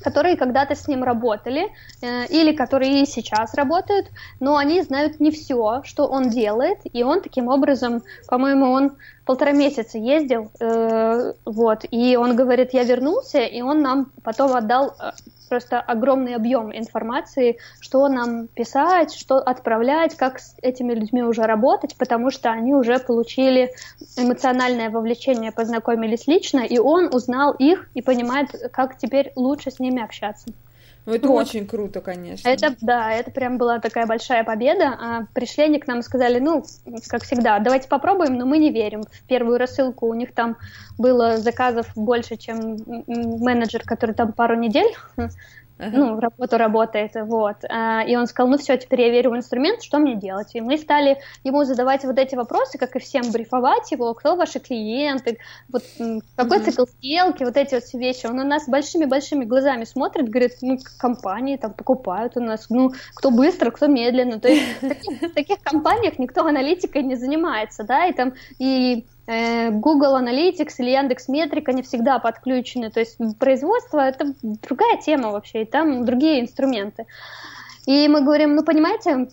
которые 0.00 0.36
когда-то 0.36 0.74
с 0.74 0.86
ним 0.86 1.02
работали 1.02 1.68
э, 2.02 2.26
или 2.26 2.54
которые 2.54 3.02
и 3.02 3.06
сейчас 3.06 3.54
работают, 3.54 4.06
но 4.40 4.56
они 4.56 4.82
знают 4.82 5.20
не 5.20 5.30
все, 5.30 5.82
что 5.84 6.06
он 6.06 6.30
делает, 6.30 6.78
и 6.84 7.02
он 7.02 7.20
таким 7.20 7.48
образом, 7.48 8.02
по-моему, 8.28 8.70
он 8.70 8.92
полтора 9.28 9.52
месяца 9.52 9.98
ездил, 9.98 10.50
э, 10.58 11.34
вот, 11.44 11.84
и 11.90 12.16
он 12.16 12.34
говорит, 12.34 12.72
я 12.72 12.82
вернулся, 12.82 13.40
и 13.40 13.60
он 13.60 13.82
нам 13.82 14.10
потом 14.24 14.56
отдал 14.56 14.94
э, 14.98 15.10
просто 15.50 15.80
огромный 15.80 16.34
объем 16.34 16.74
информации, 16.74 17.58
что 17.78 18.08
нам 18.08 18.46
писать, 18.46 19.12
что 19.12 19.36
отправлять, 19.36 20.16
как 20.16 20.38
с 20.38 20.56
этими 20.62 20.94
людьми 20.94 21.22
уже 21.22 21.42
работать, 21.42 21.94
потому 21.98 22.30
что 22.30 22.50
они 22.50 22.74
уже 22.74 22.98
получили 22.98 23.70
эмоциональное 24.16 24.88
вовлечение, 24.88 25.52
познакомились 25.52 26.26
лично, 26.26 26.60
и 26.60 26.78
он 26.78 27.14
узнал 27.14 27.52
их 27.52 27.90
и 27.92 28.00
понимает, 28.00 28.48
как 28.72 28.96
теперь 28.96 29.32
лучше 29.36 29.70
с 29.70 29.78
ними 29.78 30.02
общаться. 30.02 30.46
Ну, 31.06 31.14
это 31.14 31.28
вот. 31.28 31.46
очень 31.46 31.66
круто, 31.66 32.00
конечно. 32.00 32.48
Это, 32.48 32.74
да, 32.80 33.12
это 33.12 33.30
прям 33.30 33.56
была 33.56 33.78
такая 33.78 34.06
большая 34.06 34.44
победа. 34.44 34.96
А, 35.00 35.26
пришли 35.32 35.64
они 35.64 35.78
к 35.78 35.86
нам 35.86 36.00
и 36.00 36.02
сказали, 36.02 36.38
ну, 36.38 36.64
как 37.08 37.22
всегда, 37.22 37.58
давайте 37.60 37.88
попробуем, 37.88 38.36
но 38.36 38.44
мы 38.44 38.58
не 38.58 38.70
верим. 38.70 39.02
В 39.02 39.22
первую 39.26 39.58
рассылку 39.58 40.06
у 40.06 40.14
них 40.14 40.34
там 40.34 40.56
было 40.98 41.38
заказов 41.38 41.86
больше, 41.96 42.36
чем 42.36 42.76
менеджер, 43.06 43.82
который 43.84 44.14
там 44.14 44.32
пару 44.32 44.56
недель 44.56 44.94
uh-huh. 45.78 45.90
ну, 45.92 46.20
работу 46.20 46.56
работает, 46.56 47.12
вот. 47.14 47.56
А, 47.68 48.02
и 48.04 48.16
он 48.16 48.26
сказал, 48.26 48.50
ну 48.50 48.58
все, 48.58 48.76
теперь 48.76 49.02
я 49.02 49.10
верю 49.10 49.30
в 49.30 49.36
инструмент, 49.36 49.82
что 49.82 49.98
мне 49.98 50.14
делать? 50.14 50.54
И 50.54 50.60
мы 50.60 50.78
стали 50.78 51.18
ему 51.44 51.64
задавать 51.64 52.04
вот 52.04 52.18
эти 52.18 52.34
вопросы, 52.34 52.78
как 52.78 52.96
и 52.96 52.98
всем 52.98 53.30
брифовать 53.32 53.90
его, 53.90 54.12
кто 54.14 54.36
ваши 54.36 54.60
клиенты, 54.60 55.38
вот 55.68 55.82
какой 56.36 56.58
uh-huh. 56.58 56.64
цикл 56.64 56.84
сделки, 56.86 57.44
вот 57.44 57.56
эти 57.56 57.74
вот 57.74 57.84
все 57.84 57.98
вещи. 57.98 58.26
Он 58.26 58.36
на 58.36 58.44
нас 58.44 58.68
большими-большими 58.68 59.44
глазами 59.44 59.84
смотрит, 59.84 60.28
говорит, 60.28 60.52
ну, 60.62 60.78
компании 60.98 61.56
там 61.56 61.72
покупают 61.72 62.36
у 62.36 62.40
нас, 62.40 62.66
ну, 62.70 62.92
кто 63.14 63.30
быстро, 63.30 63.70
кто 63.70 63.86
медленно. 63.86 64.40
То 64.40 64.48
есть 64.48 64.80
в 64.80 65.34
таких, 65.34 65.58
в 65.58 65.62
компаниях 65.62 66.18
никто 66.18 66.44
аналитикой 66.44 67.02
не 67.02 67.16
занимается, 67.16 67.84
да, 67.84 68.06
и 68.06 68.12
там, 68.12 68.34
и 68.58 69.06
Google 69.28 70.16
Analytics 70.16 70.74
или 70.78 70.90
Яндекс 70.90 71.28
Метрик, 71.28 71.68
они 71.68 71.82
всегда 71.82 72.18
подключены. 72.18 72.90
То 72.90 73.00
есть 73.00 73.18
производство— 73.38 73.98
это 74.08 74.32
другая 74.42 74.96
тема 74.96 75.32
вообще, 75.32 75.62
и 75.62 75.66
там 75.66 76.06
другие 76.06 76.40
инструменты. 76.40 77.06
И 77.84 78.08
мы 78.08 78.22
говорим, 78.22 78.54
ну, 78.56 78.64
понимаете, 78.64 79.28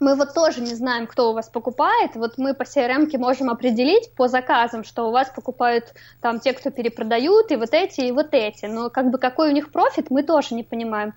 мы 0.00 0.14
вот 0.14 0.32
тоже 0.32 0.62
не 0.62 0.74
знаем, 0.74 1.06
кто 1.06 1.30
у 1.30 1.34
вас 1.34 1.50
покупает. 1.50 2.12
Вот 2.14 2.38
мы 2.38 2.54
по 2.54 2.62
CRM 2.62 3.14
можем 3.18 3.50
определить 3.50 4.10
по 4.14 4.26
заказам, 4.26 4.84
что 4.84 5.08
у 5.08 5.10
вас 5.10 5.28
покупают 5.28 5.92
там 6.22 6.40
те, 6.40 6.54
кто 6.54 6.70
перепродают, 6.70 7.52
и 7.52 7.56
вот 7.56 7.74
эти, 7.74 8.00
и 8.00 8.12
вот 8.12 8.28
эти. 8.32 8.64
Но 8.64 8.88
как 8.88 9.10
бы 9.10 9.18
какой 9.18 9.50
у 9.50 9.52
них 9.52 9.70
профит, 9.70 10.06
мы 10.08 10.22
тоже 10.22 10.54
не 10.54 10.62
понимаем. 10.62 11.12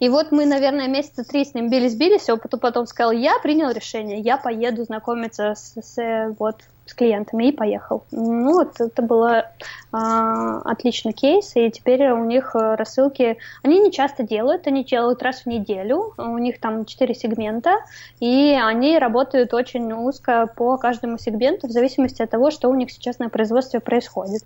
И 0.00 0.08
вот 0.08 0.32
мы, 0.32 0.46
наверное, 0.46 0.88
месяца 0.88 1.24
три 1.24 1.44
с 1.44 1.54
ним 1.54 1.68
бились-бились, 1.68 2.28
а 2.30 2.36
потом, 2.36 2.60
потом 2.60 2.86
сказал, 2.86 3.12
я 3.12 3.38
принял 3.38 3.70
решение, 3.70 4.20
я 4.20 4.38
поеду 4.38 4.84
знакомиться 4.84 5.54
с, 5.54 5.74
с 5.80 6.34
вот 6.38 6.56
с 6.86 6.94
клиентами 6.94 7.46
и 7.46 7.52
поехал. 7.52 8.04
Ну 8.10 8.52
вот 8.52 8.80
это 8.80 9.02
было 9.02 9.50
а, 9.92 10.60
отличный 10.60 11.12
кейс, 11.12 11.52
и 11.54 11.70
теперь 11.70 12.10
у 12.10 12.24
них 12.24 12.54
э, 12.54 12.74
рассылки, 12.74 13.38
они 13.62 13.80
не 13.80 13.90
часто 13.90 14.22
делают, 14.22 14.66
они 14.66 14.84
делают 14.84 15.22
раз 15.22 15.42
в 15.42 15.46
неделю, 15.46 16.12
у 16.18 16.38
них 16.38 16.60
там 16.60 16.84
четыре 16.84 17.14
сегмента, 17.14 17.76
и 18.20 18.58
они 18.60 18.98
работают 18.98 19.54
очень 19.54 19.92
узко 19.92 20.50
по 20.54 20.76
каждому 20.76 21.18
сегменту 21.18 21.68
в 21.68 21.70
зависимости 21.70 22.22
от 22.22 22.30
того, 22.30 22.50
что 22.50 22.68
у 22.68 22.74
них 22.74 22.90
сейчас 22.90 23.18
на 23.18 23.28
производстве 23.28 23.80
происходит. 23.80 24.42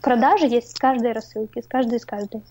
Продажи 0.00 0.46
есть 0.46 0.76
с 0.76 0.78
каждой 0.78 1.12
рассылки, 1.12 1.60
с 1.60 1.66
каждой, 1.66 2.00
с 2.00 2.04
каждой. 2.04 2.42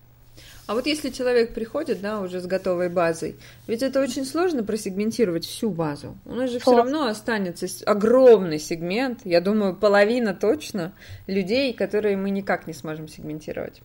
А 0.67 0.73
вот 0.73 0.86
если 0.86 1.10
человек 1.10 1.53
приходит, 1.53 2.01
да, 2.01 2.19
уже 2.19 2.41
с 2.41 2.45
готовой 2.45 2.89
базой, 2.89 3.38
ведь 3.67 3.82
это 3.82 4.01
очень 4.01 4.25
сложно 4.25 4.63
просегментировать 4.63 5.45
всю 5.45 5.70
базу. 5.70 6.18
У 6.26 6.36
нас 6.36 6.51
же 6.51 6.59
все 6.59 6.76
равно 6.76 7.07
останется 7.07 7.68
огромный 7.86 8.59
сегмент, 8.59 9.22
я 9.24 9.39
думаю, 9.39 9.76
половина 9.76 10.34
точно 10.34 10.93
людей, 11.26 11.72
которые 11.72 12.18
мы 12.18 12.32
никак 12.32 12.68
не 12.68 12.74
сможем 12.74 13.07
сегментировать. 13.07 13.82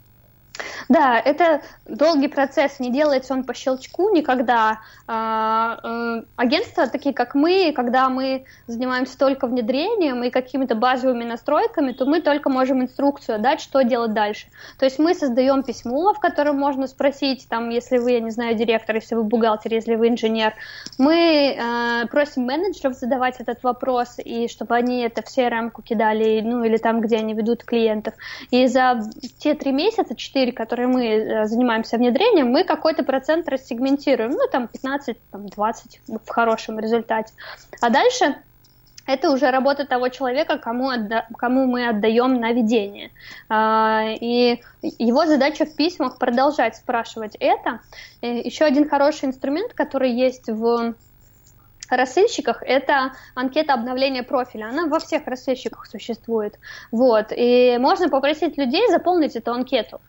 Да, 0.88 1.18
это 1.18 1.62
долгий 1.86 2.28
процесс, 2.28 2.80
не 2.80 2.92
делается 2.92 3.32
он 3.34 3.44
по 3.44 3.54
щелчку 3.54 4.10
никогда. 4.14 4.80
А, 5.06 5.78
э, 5.82 6.22
агентства, 6.36 6.86
такие 6.86 7.14
как 7.14 7.34
мы, 7.34 7.72
когда 7.74 8.08
мы 8.08 8.44
занимаемся 8.66 9.18
только 9.18 9.46
внедрением 9.46 10.22
и 10.24 10.30
какими-то 10.30 10.74
базовыми 10.74 11.24
настройками, 11.24 11.92
то 11.92 12.04
мы 12.04 12.20
только 12.20 12.50
можем 12.50 12.82
инструкцию 12.82 13.38
дать, 13.38 13.60
что 13.60 13.82
делать 13.82 14.12
дальше. 14.12 14.46
То 14.78 14.84
есть 14.84 14.98
мы 14.98 15.14
создаем 15.14 15.62
письмо, 15.62 16.12
в 16.12 16.20
котором 16.20 16.58
можно 16.58 16.86
спросить, 16.86 17.46
там, 17.48 17.70
если 17.70 17.98
вы, 17.98 18.12
я 18.12 18.20
не 18.20 18.30
знаю, 18.30 18.54
директор, 18.56 18.96
если 18.96 19.14
вы 19.14 19.24
бухгалтер, 19.24 19.72
если 19.72 19.94
вы 19.94 20.08
инженер, 20.08 20.54
мы 20.98 21.56
э, 21.56 22.06
просим 22.08 22.44
менеджеров 22.44 22.94
задавать 22.94 23.40
этот 23.40 23.62
вопрос, 23.62 24.16
и 24.18 24.48
чтобы 24.48 24.74
они 24.74 25.02
это 25.02 25.22
в 25.22 25.26
CRM-ку 25.26 25.82
кидали, 25.82 26.40
ну, 26.42 26.64
или 26.64 26.76
там, 26.76 27.00
где 27.00 27.16
они 27.16 27.34
ведут 27.34 27.64
клиентов. 27.64 28.14
И 28.50 28.66
за 28.66 29.00
те 29.38 29.54
три 29.54 29.72
месяца, 29.72 30.14
четыре, 30.14 30.41
которые 30.50 30.72
которые 30.72 30.88
мы 30.88 31.06
э, 31.06 31.46
занимаемся 31.46 31.98
внедрением, 31.98 32.48
мы 32.48 32.64
какой-то 32.64 33.04
процент 33.04 33.48
рассегментируем, 33.48 34.30
ну, 34.32 34.48
там, 34.50 34.68
15-20 34.72 35.14
в 36.08 36.28
хорошем 36.28 36.78
результате. 36.78 37.32
А 37.80 37.90
дальше 37.90 38.36
это 39.06 39.30
уже 39.30 39.50
работа 39.50 39.84
того 39.84 40.08
человека, 40.08 40.58
кому, 40.58 40.88
отда 40.88 41.26
кому 41.36 41.66
мы 41.66 41.88
отдаем 41.88 42.40
на 42.40 42.52
ведение. 42.52 43.10
А, 43.48 44.04
и 44.20 44.62
его 44.80 45.26
задача 45.26 45.66
в 45.66 45.76
письмах 45.76 46.18
продолжать 46.18 46.76
спрашивать 46.76 47.36
это. 47.40 47.80
Еще 48.22 48.64
один 48.64 48.88
хороший 48.88 49.26
инструмент, 49.26 49.74
который 49.74 50.10
есть 50.10 50.48
в 50.48 50.94
рассылщиках 51.90 52.62
это 52.62 53.12
анкета 53.34 53.74
обновления 53.74 54.22
профиля. 54.22 54.66
Она 54.66 54.86
во 54.86 54.98
всех 54.98 55.26
рассылщиках 55.26 55.86
существует. 55.86 56.58
Вот. 56.90 57.26
И 57.36 57.76
можно 57.78 58.08
попросить 58.08 58.56
людей 58.56 58.88
заполнить 58.88 59.36
эту 59.36 59.52
анкету. 59.52 60.00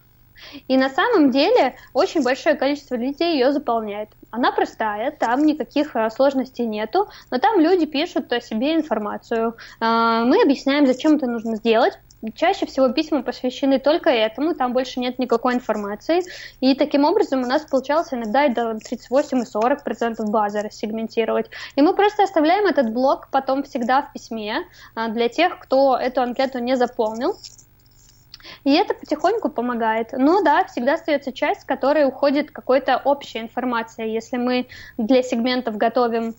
И 0.68 0.78
на 0.78 0.90
самом 0.90 1.32
деле 1.32 1.76
очень 1.94 2.24
большое 2.24 2.56
количество 2.56 2.96
людей 2.96 3.34
ее 3.34 3.52
заполняет. 3.52 4.10
Она 4.32 4.52
простая, 4.52 5.12
там 5.12 5.46
никаких 5.46 5.96
э, 5.96 6.10
сложностей 6.10 6.66
нету, 6.66 7.08
но 7.30 7.38
там 7.38 7.60
люди 7.60 7.86
пишут 7.86 8.34
о 8.34 8.42
себе 8.42 8.74
информацию. 8.74 9.56
А, 9.80 10.26
мы 10.26 10.42
объясняем, 10.42 10.88
зачем 10.88 11.18
это 11.18 11.28
нужно 11.28 11.56
сделать. 11.58 12.00
Чаще 12.36 12.66
всего 12.66 12.88
письма 12.90 13.22
посвящены 13.22 13.80
только 13.80 14.10
этому, 14.10 14.56
там 14.56 14.72
больше 14.72 15.02
нет 15.02 15.20
никакой 15.20 15.56
информации. 15.56 16.22
И 16.62 16.74
таким 16.74 17.04
образом 17.04 17.44
у 17.44 17.46
нас 17.46 17.64
получалось 17.64 18.14
иногда 18.14 18.46
и 18.46 18.54
до 18.54 18.76
38 18.76 19.42
и 19.42 19.46
40 19.46 19.84
процентов 19.84 20.30
базы 20.30 20.62
рассегментировать. 20.62 21.50
И 21.76 21.82
мы 21.82 21.94
просто 21.94 22.24
оставляем 22.24 22.66
этот 22.66 22.94
блок 22.94 23.28
потом 23.30 23.64
всегда 23.64 24.04
в 24.04 24.14
письме 24.14 24.64
а, 24.96 25.10
для 25.10 25.28
тех, 25.28 25.60
кто 25.60 25.98
эту 25.98 26.22
анкету 26.22 26.60
не 26.60 26.78
заполнил. 26.78 27.36
И 28.64 28.74
это 28.74 28.94
потихоньку 28.94 29.50
помогает. 29.50 30.12
Но 30.14 30.42
да, 30.42 30.66
всегда 30.66 30.96
остается 30.96 31.32
часть, 31.32 31.64
в 31.64 31.66
которой 31.66 32.08
уходит 32.08 32.52
какая-то 32.52 33.02
общая 33.04 33.42
информация. 33.42 34.06
Если 34.06 34.38
мы 34.38 34.68
для 34.98 35.24
сегментов 35.24 35.78
готовим 35.78 36.36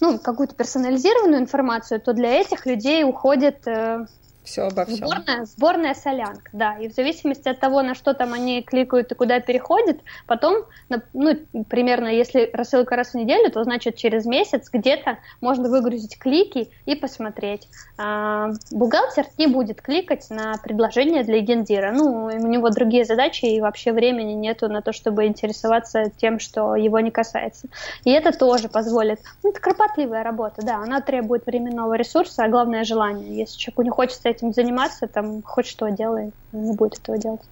ну, 0.00 0.18
какую-то 0.18 0.54
персонализированную 0.54 1.40
информацию, 1.40 2.00
то 2.00 2.12
для 2.12 2.40
этих 2.40 2.66
людей 2.66 3.04
уходит 3.04 3.66
э, 3.66 4.06
все 4.44 4.62
обо 4.62 4.84
всем. 4.84 5.08
Сборная, 5.08 5.44
сборная 5.46 5.94
солянка, 5.94 6.50
да. 6.52 6.76
И 6.78 6.88
в 6.88 6.94
зависимости 6.94 7.48
от 7.48 7.58
того, 7.58 7.82
на 7.82 7.94
что 7.94 8.14
там 8.14 8.32
они 8.32 8.62
кликают 8.62 9.10
и 9.10 9.14
куда 9.14 9.40
переходят, 9.40 9.98
потом, 10.26 10.64
ну, 11.12 11.36
примерно, 11.68 12.08
если 12.08 12.50
рассылка 12.52 12.94
раз 12.96 13.12
в 13.12 13.14
неделю, 13.14 13.50
то 13.50 13.64
значит 13.64 13.96
через 13.96 14.26
месяц 14.26 14.68
где-то 14.70 15.18
можно 15.40 15.68
выгрузить 15.68 16.18
клики 16.18 16.70
и 16.84 16.94
посмотреть. 16.94 17.68
А, 17.96 18.50
бухгалтер 18.70 19.26
не 19.38 19.46
будет 19.46 19.80
кликать 19.80 20.28
на 20.30 20.54
предложение 20.62 21.24
для 21.24 21.40
гендира. 21.40 21.90
Ну, 21.92 22.26
у 22.26 22.46
него 22.46 22.70
другие 22.70 23.04
задачи 23.04 23.46
и 23.46 23.60
вообще 23.60 23.92
времени 23.92 24.32
нету 24.32 24.68
на 24.68 24.82
то, 24.82 24.92
чтобы 24.92 25.26
интересоваться 25.26 26.10
тем, 26.16 26.38
что 26.38 26.76
его 26.76 27.00
не 27.00 27.10
касается. 27.10 27.68
И 28.04 28.10
это 28.10 28.36
тоже 28.36 28.68
позволит. 28.68 29.20
Ну, 29.42 29.50
это 29.50 29.60
кропотливая 29.60 30.22
работа, 30.22 30.62
да. 30.62 30.76
Она 30.76 31.00
требует 31.00 31.46
временного 31.46 31.94
ресурса, 31.94 32.44
а 32.44 32.48
главное 32.48 32.84
желание. 32.84 33.38
Если 33.38 33.58
человеку 33.58 33.82
не 33.82 33.90
хочется 33.90 34.33
этим 34.36 34.52
заниматься, 34.52 35.06
там 35.06 35.42
хоть 35.42 35.66
что 35.66 35.88
делай, 35.88 36.32
не 36.52 36.74
будет 36.74 36.98
этого 36.98 37.18
делать. 37.18 37.42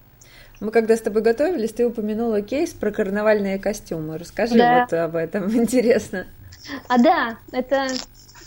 Мы 0.59 0.71
когда 0.71 0.95
с 0.95 1.01
тобой 1.01 1.21
готовились, 1.21 1.73
ты 1.73 1.85
упомянула 1.85 2.41
кейс 2.41 2.71
про 2.71 2.91
карнавальные 2.91 3.59
костюмы. 3.59 4.17
Расскажи 4.17 4.57
да. 4.57 4.81
вот 4.81 4.93
об 4.93 5.15
этом, 5.15 5.51
интересно. 5.55 6.25
А 6.87 6.97
да, 6.97 7.37
это 7.51 7.87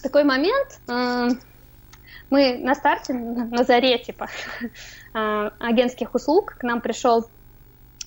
такой 0.02 0.24
момент. 0.24 0.80
Э, 0.88 1.28
мы 2.30 2.58
на 2.58 2.74
старте, 2.74 3.12
на 3.12 3.64
заре, 3.64 3.98
типа, 3.98 4.28
э, 5.14 5.50
агентских 5.58 6.14
услуг 6.14 6.56
к 6.58 6.62
нам 6.62 6.80
пришел 6.80 7.26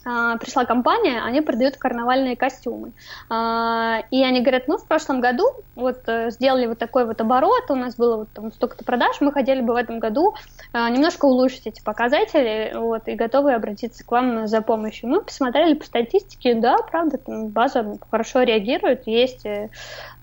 пришла 0.04 0.66
компания, 0.66 1.22
они 1.22 1.42
продают 1.42 1.78
карнавальные 1.78 2.36
костюмы. 2.36 2.94
А, 3.30 4.04
и 4.12 4.24
они 4.24 4.42
говорят, 4.42 4.68
мы 4.68 4.78
в 4.78 4.86
прошлом 4.86 5.22
году 5.22 5.46
вот 5.76 6.02
э, 6.08 6.32
сделали 6.32 6.68
вот 6.68 6.78
такой 6.78 7.06
вот 7.06 7.20
оборот, 7.22 7.70
у 7.70 7.76
нас 7.76 7.96
было 7.96 8.18
вот 8.18 8.30
там 8.34 8.52
столько-то 8.52 8.84
продаж, 8.84 9.18
мы 9.22 9.32
хотели 9.32 9.62
бы 9.62 9.74
в 9.74 9.76
этом 9.76 10.00
году 10.00 10.36
а, 10.74 10.90
немножко 10.90 11.26
улучшить 11.26 11.68
эти 11.68 11.82
показатели, 11.82 12.72
вот, 12.76 13.08
и 13.08 13.16
готовы 13.16 13.54
обратиться 13.54 14.04
к 14.04 14.12
вам 14.12 14.48
за 14.48 14.62
помощью. 14.62 15.10
Мы 15.10 15.22
посмотрели 15.22 15.74
по 15.74 15.86
статистике, 15.86 16.56
да, 16.56 16.78
правда, 16.78 17.18
там 17.18 17.48
база 17.48 17.98
хорошо 18.10 18.44
реагирует, 18.44 19.08
есть 19.08 19.46
э, 19.46 19.70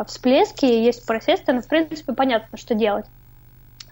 всплески, 0.06 0.64
есть 0.64 1.06
просесты, 1.06 1.52
но, 1.52 1.60
в 1.60 1.68
принципе, 1.68 2.12
понятно, 2.12 2.56
что 2.58 2.74
делать 2.74 3.06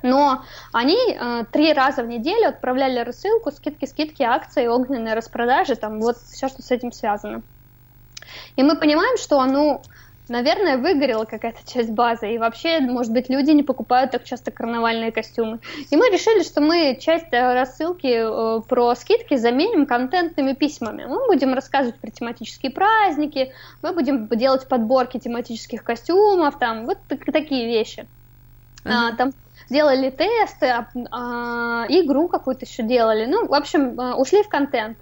но 0.04 0.44
они 0.72 0.96
э, 0.96 1.44
три 1.50 1.72
раза 1.72 2.02
в 2.02 2.06
неделю 2.06 2.48
отправляли 2.48 3.00
рассылку, 3.00 3.50
скидки, 3.50 3.86
скидки, 3.86 4.22
акции, 4.22 4.66
огненные 4.66 5.14
распродажи, 5.14 5.76
там 5.76 5.98
вот 6.00 6.18
все, 6.18 6.48
что 6.48 6.62
с 6.62 6.70
этим 6.70 6.92
связано. 6.92 7.42
И 8.56 8.62
мы 8.62 8.76
понимаем, 8.76 9.16
что, 9.16 9.42
ну, 9.46 9.80
наверное, 10.28 10.76
выгорела 10.76 11.24
какая-то 11.24 11.60
часть 11.66 11.90
базы, 11.90 12.34
и 12.34 12.38
вообще, 12.38 12.80
может 12.80 13.12
быть, 13.12 13.30
люди 13.30 13.50
не 13.52 13.62
покупают 13.62 14.10
так 14.10 14.24
часто 14.24 14.50
карнавальные 14.50 15.10
костюмы. 15.10 15.60
И 15.90 15.96
мы 15.96 16.10
решили, 16.10 16.42
что 16.42 16.60
мы 16.60 16.98
часть 17.00 17.32
э, 17.32 17.54
рассылки 17.54 18.06
э, 18.06 18.60
про 18.60 18.94
скидки 18.94 19.36
заменим 19.36 19.86
контентными 19.86 20.52
письмами. 20.52 21.06
Мы 21.06 21.26
будем 21.26 21.54
рассказывать 21.54 21.98
про 21.98 22.10
тематические 22.10 22.72
праздники, 22.72 23.54
мы 23.80 23.94
будем 23.94 24.28
делать 24.28 24.68
подборки 24.68 25.18
тематических 25.18 25.82
костюмов, 25.82 26.58
там, 26.58 26.84
вот 26.84 26.98
такие 27.08 27.66
вещи. 27.66 28.06
Uh-huh. 28.84 29.12
А, 29.12 29.16
там 29.16 29.32
делали 29.70 30.10
тесты, 30.10 30.86
а, 31.10 31.86
игру 31.88 32.28
какую-то 32.28 32.64
еще 32.64 32.82
делали. 32.82 33.26
Ну, 33.26 33.46
в 33.46 33.54
общем, 33.54 33.98
а, 33.98 34.16
ушли 34.16 34.42
в 34.42 34.48
контент. 34.48 34.98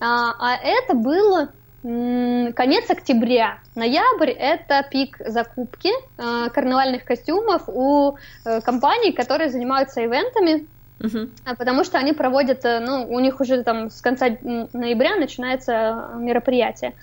А, 0.00 0.32
а 0.38 0.56
это 0.56 0.94
было 0.94 1.48
конец 1.82 2.90
октября. 2.90 3.58
Ноябрь– 3.76 4.30
это 4.38 4.84
пик 4.90 5.18
закупки 5.24 5.90
э, 6.18 6.50
карнавальных 6.50 7.04
костюмов 7.04 7.68
у 7.68 8.16
э, 8.44 8.60
компаний, 8.60 9.12
которые 9.12 9.50
занимаются 9.50 10.04
ивентами, 10.04 10.66
uh-huh. 10.98 11.30
потому 11.56 11.84
что 11.84 11.98
они 11.98 12.12
проводят, 12.12 12.64
э, 12.64 12.80
ну, 12.80 13.06
у 13.08 13.20
них 13.20 13.40
уже 13.40 13.62
там 13.62 13.90
с 13.90 14.00
конца 14.00 14.26
ноября 14.42 15.14
начинается 15.14 16.10
мероприятие. 16.16 16.94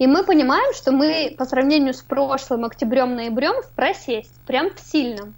И 0.00 0.08
мы 0.08 0.24
понимаем, 0.24 0.74
что 0.74 0.90
мы 0.90 1.32
по 1.38 1.44
сравнению 1.44 1.94
с 1.94 2.02
прошлым 2.02 2.64
октябрем-ноябрем 2.64 3.62
в 3.62 3.70
просесть, 3.76 4.34
прям 4.46 4.70
в 4.70 4.80
сильном. 4.80 5.34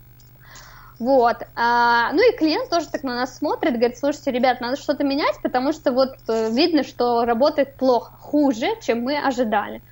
Вот. 0.99 1.37
А, 1.55 2.13
ну 2.13 2.23
и 2.27 2.37
клиент 2.37 2.71
тоже 2.71 2.89
так 2.89 3.03
на 3.03 3.15
нас 3.15 3.37
смотрит, 3.37 3.75
говорит, 3.75 3.99
слушайте, 3.99 4.31
ребят, 4.31 4.61
надо 4.61 4.77
что-то 4.77 5.05
менять, 5.05 5.41
потому 5.43 5.73
что 5.73 5.93
вот 5.93 6.17
э, 6.29 6.51
видно, 6.51 6.85
что 6.85 7.25
работает 7.25 7.77
плохо, 7.77 8.13
хуже, 8.19 8.69
чем 8.81 9.03
мы 9.03 9.19
ожидали. 9.19 9.83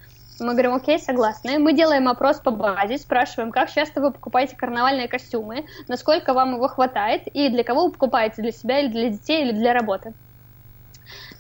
Мы 0.41 0.53
говорим, 0.53 0.75
окей, 0.75 0.99
согласны. 0.99 1.59
Мы 1.59 1.75
делаем 1.75 2.09
опрос 2.09 2.39
по 2.41 2.51
базе, 2.51 2.99
спрашиваем, 2.99 3.53
как 3.53 3.71
часто 3.71 4.01
вы 4.01 4.11
покупаете 4.11 4.57
карнавальные 4.57 5.07
костюмы, 5.07 5.67
насколько 5.87 6.33
вам 6.33 6.55
его 6.55 6.69
хватает, 6.69 7.27
и 7.29 7.49
для 7.51 7.63
кого 7.63 7.87
вы 7.87 7.93
покупаете, 7.93 8.43
для 8.43 8.51
себя 8.51 8.81
или 8.81 8.89
для 8.89 9.11
детей, 9.11 9.43
или 9.43 9.53
для 9.53 9.73
работы. 9.75 10.13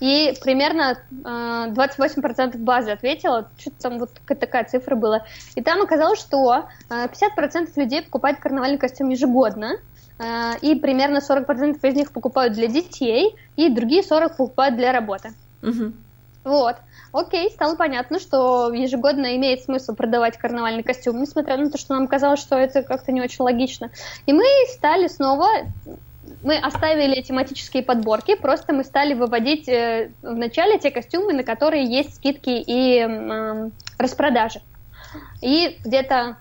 И 0.01 0.34
примерно 0.42 0.99
э, 1.11 1.72
28% 1.72 2.59
базы 2.59 2.90
ответила, 2.90 3.49
что-то 3.59 3.76
там 3.80 3.99
вот 3.99 4.11
такая 4.26 4.64
цифра 4.64 4.97
была. 4.97 5.24
И 5.55 5.62
там 5.62 5.82
оказалось, 5.82 6.20
что 6.20 6.66
э, 6.90 7.07
50% 7.07 7.72
людей 7.76 8.03
покупают 8.03 8.38
карнавальный 8.38 8.78
костюм 8.78 9.11
ежегодно, 9.11 9.76
э, 10.18 10.59
и 10.62 10.74
примерно 10.74 11.18
40% 11.18 11.78
из 11.82 11.95
них 11.95 12.12
покупают 12.12 12.55
для 12.55 12.66
детей, 12.66 13.36
и 13.57 13.68
другие 13.68 14.03
40% 14.03 14.36
покупают 14.36 14.76
для 14.76 14.92
работы. 14.92 15.32
Угу. 15.62 15.92
Вот. 16.45 16.76
Окей, 17.12 17.49
стало 17.51 17.76
понятно, 17.76 18.18
что 18.18 18.72
ежегодно 18.72 19.36
имеет 19.36 19.62
смысл 19.62 19.95
продавать 19.95 20.36
карнавальный 20.36 20.82
костюм, 20.82 21.20
несмотря 21.20 21.57
на 21.57 21.70
то, 21.70 21.78
что 21.78 21.95
нам 21.95 22.09
казалось, 22.09 22.40
что 22.40 22.57
это 22.57 22.82
как-то 22.82 23.12
не 23.12 23.22
очень 23.22 23.45
логично. 23.45 23.90
И 24.26 24.32
мы 24.32 24.45
стали 24.72 25.07
снова 25.07 25.47
мы 26.45 26.59
оставили 26.59 27.22
тематические 27.22 27.82
подборки, 27.82 28.36
просто 28.36 28.74
мы 28.74 28.84
стали 28.84 29.14
выводить 29.14 29.66
э, 29.66 30.12
в 30.22 30.34
начале 30.34 30.78
те 30.78 30.90
костюмы, 30.90 31.32
на 31.32 31.42
которые 31.42 31.84
есть 31.84 32.16
скидки 32.16 32.51
и 32.51 33.01
э, 33.01 33.70
распродажи. 33.99 34.61
И 35.40 35.78
где-то 35.84 36.36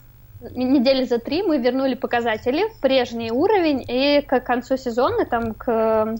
недели 0.51 1.05
за 1.05 1.19
три 1.19 1.41
мы 1.41 1.57
вернули 1.57 1.93
показатели 1.93 2.67
в 2.67 2.81
прежний 2.81 3.31
уровень, 3.31 3.85
и 3.87 4.21
к 4.21 4.41
концу 4.41 4.75
сезона, 4.75 5.25
там, 5.25 5.53
к 5.53 6.17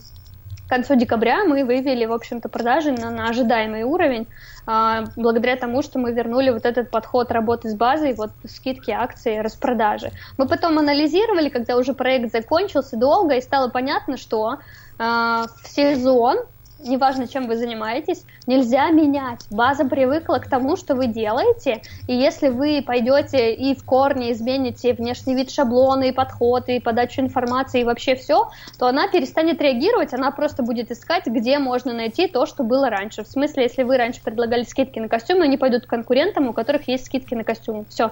концу 0.73 0.95
декабря 0.95 1.43
мы 1.43 1.63
вывели, 1.65 2.05
в 2.05 2.11
общем-то, 2.11 2.49
продажи 2.49 2.91
на, 2.91 3.11
на 3.11 3.29
ожидаемый 3.29 3.83
уровень, 3.83 4.27
а, 4.65 5.03
благодаря 5.15 5.55
тому, 5.55 5.83
что 5.83 5.99
мы 5.99 6.13
вернули 6.13 6.49
вот 6.49 6.65
этот 6.65 6.89
подход 6.89 7.31
работы 7.31 7.69
с 7.69 7.75
базой, 7.75 8.15
вот 8.15 8.31
скидки, 8.47 8.89
акции, 8.89 9.37
распродажи. 9.37 10.09
Мы 10.39 10.47
потом 10.47 10.79
анализировали, 10.79 11.49
когда 11.49 11.77
уже 11.77 11.93
проект 11.93 12.31
закончился 12.31 12.97
долго, 12.97 13.35
и 13.35 13.41
стало 13.41 13.69
понятно, 13.69 14.17
что 14.17 14.57
а, 14.97 15.45
в 15.61 15.67
сезон 15.67 16.39
неважно, 16.83 17.27
чем 17.27 17.47
вы 17.47 17.57
занимаетесь, 17.57 18.23
нельзя 18.47 18.89
менять. 18.91 19.45
База 19.49 19.85
привыкла 19.85 20.37
к 20.37 20.47
тому, 20.47 20.75
что 20.75 20.95
вы 20.95 21.07
делаете, 21.07 21.81
и 22.07 22.15
если 22.15 22.49
вы 22.49 22.83
пойдете 22.85 23.53
и 23.53 23.75
в 23.75 23.83
корне 23.83 24.31
измените 24.31 24.93
внешний 24.93 25.35
вид 25.35 25.51
шаблона, 25.51 26.03
и 26.03 26.11
подходы, 26.11 26.77
и 26.77 26.79
подачу 26.79 27.21
информации, 27.21 27.81
и 27.81 27.83
вообще 27.83 28.15
все, 28.15 28.49
то 28.77 28.87
она 28.87 29.07
перестанет 29.07 29.61
реагировать, 29.61 30.13
она 30.13 30.31
просто 30.31 30.63
будет 30.63 30.91
искать, 30.91 31.25
где 31.25 31.59
можно 31.59 31.93
найти 31.93 32.27
то, 32.27 32.45
что 32.45 32.63
было 32.63 32.89
раньше. 32.89 33.23
В 33.23 33.27
смысле, 33.27 33.63
если 33.63 33.83
вы 33.83 33.97
раньше 33.97 34.21
предлагали 34.23 34.63
скидки 34.63 34.99
на 34.99 35.07
костюмы, 35.07 35.43
они 35.45 35.57
пойдут 35.57 35.85
к 35.85 35.89
конкурентам, 35.89 36.47
у 36.47 36.53
которых 36.53 36.87
есть 36.87 37.05
скидки 37.05 37.33
на 37.33 37.43
костюмы. 37.43 37.85
Все. 37.89 38.11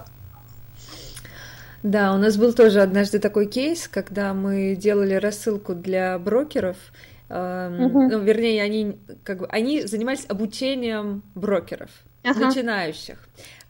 Да, 1.84 2.14
у 2.14 2.18
нас 2.18 2.38
был 2.38 2.54
тоже 2.54 2.82
однажды 2.82 3.18
такой 3.18 3.48
кейс, 3.48 3.88
когда 3.88 4.36
мы 4.36 4.76
делали 4.76 5.16
рассылку 5.16 5.74
для 5.74 6.20
брокеров, 6.20 6.78
угу. 7.32 8.02
ну, 8.10 8.20
вернее, 8.20 8.62
они 8.64 9.00
как 9.24 9.40
бы 9.40 9.48
они 9.48 9.82
занимались 9.82 10.26
обучением 10.28 11.24
брокеров 11.36 11.90
ага. 12.24 12.48
начинающих. 12.48 13.18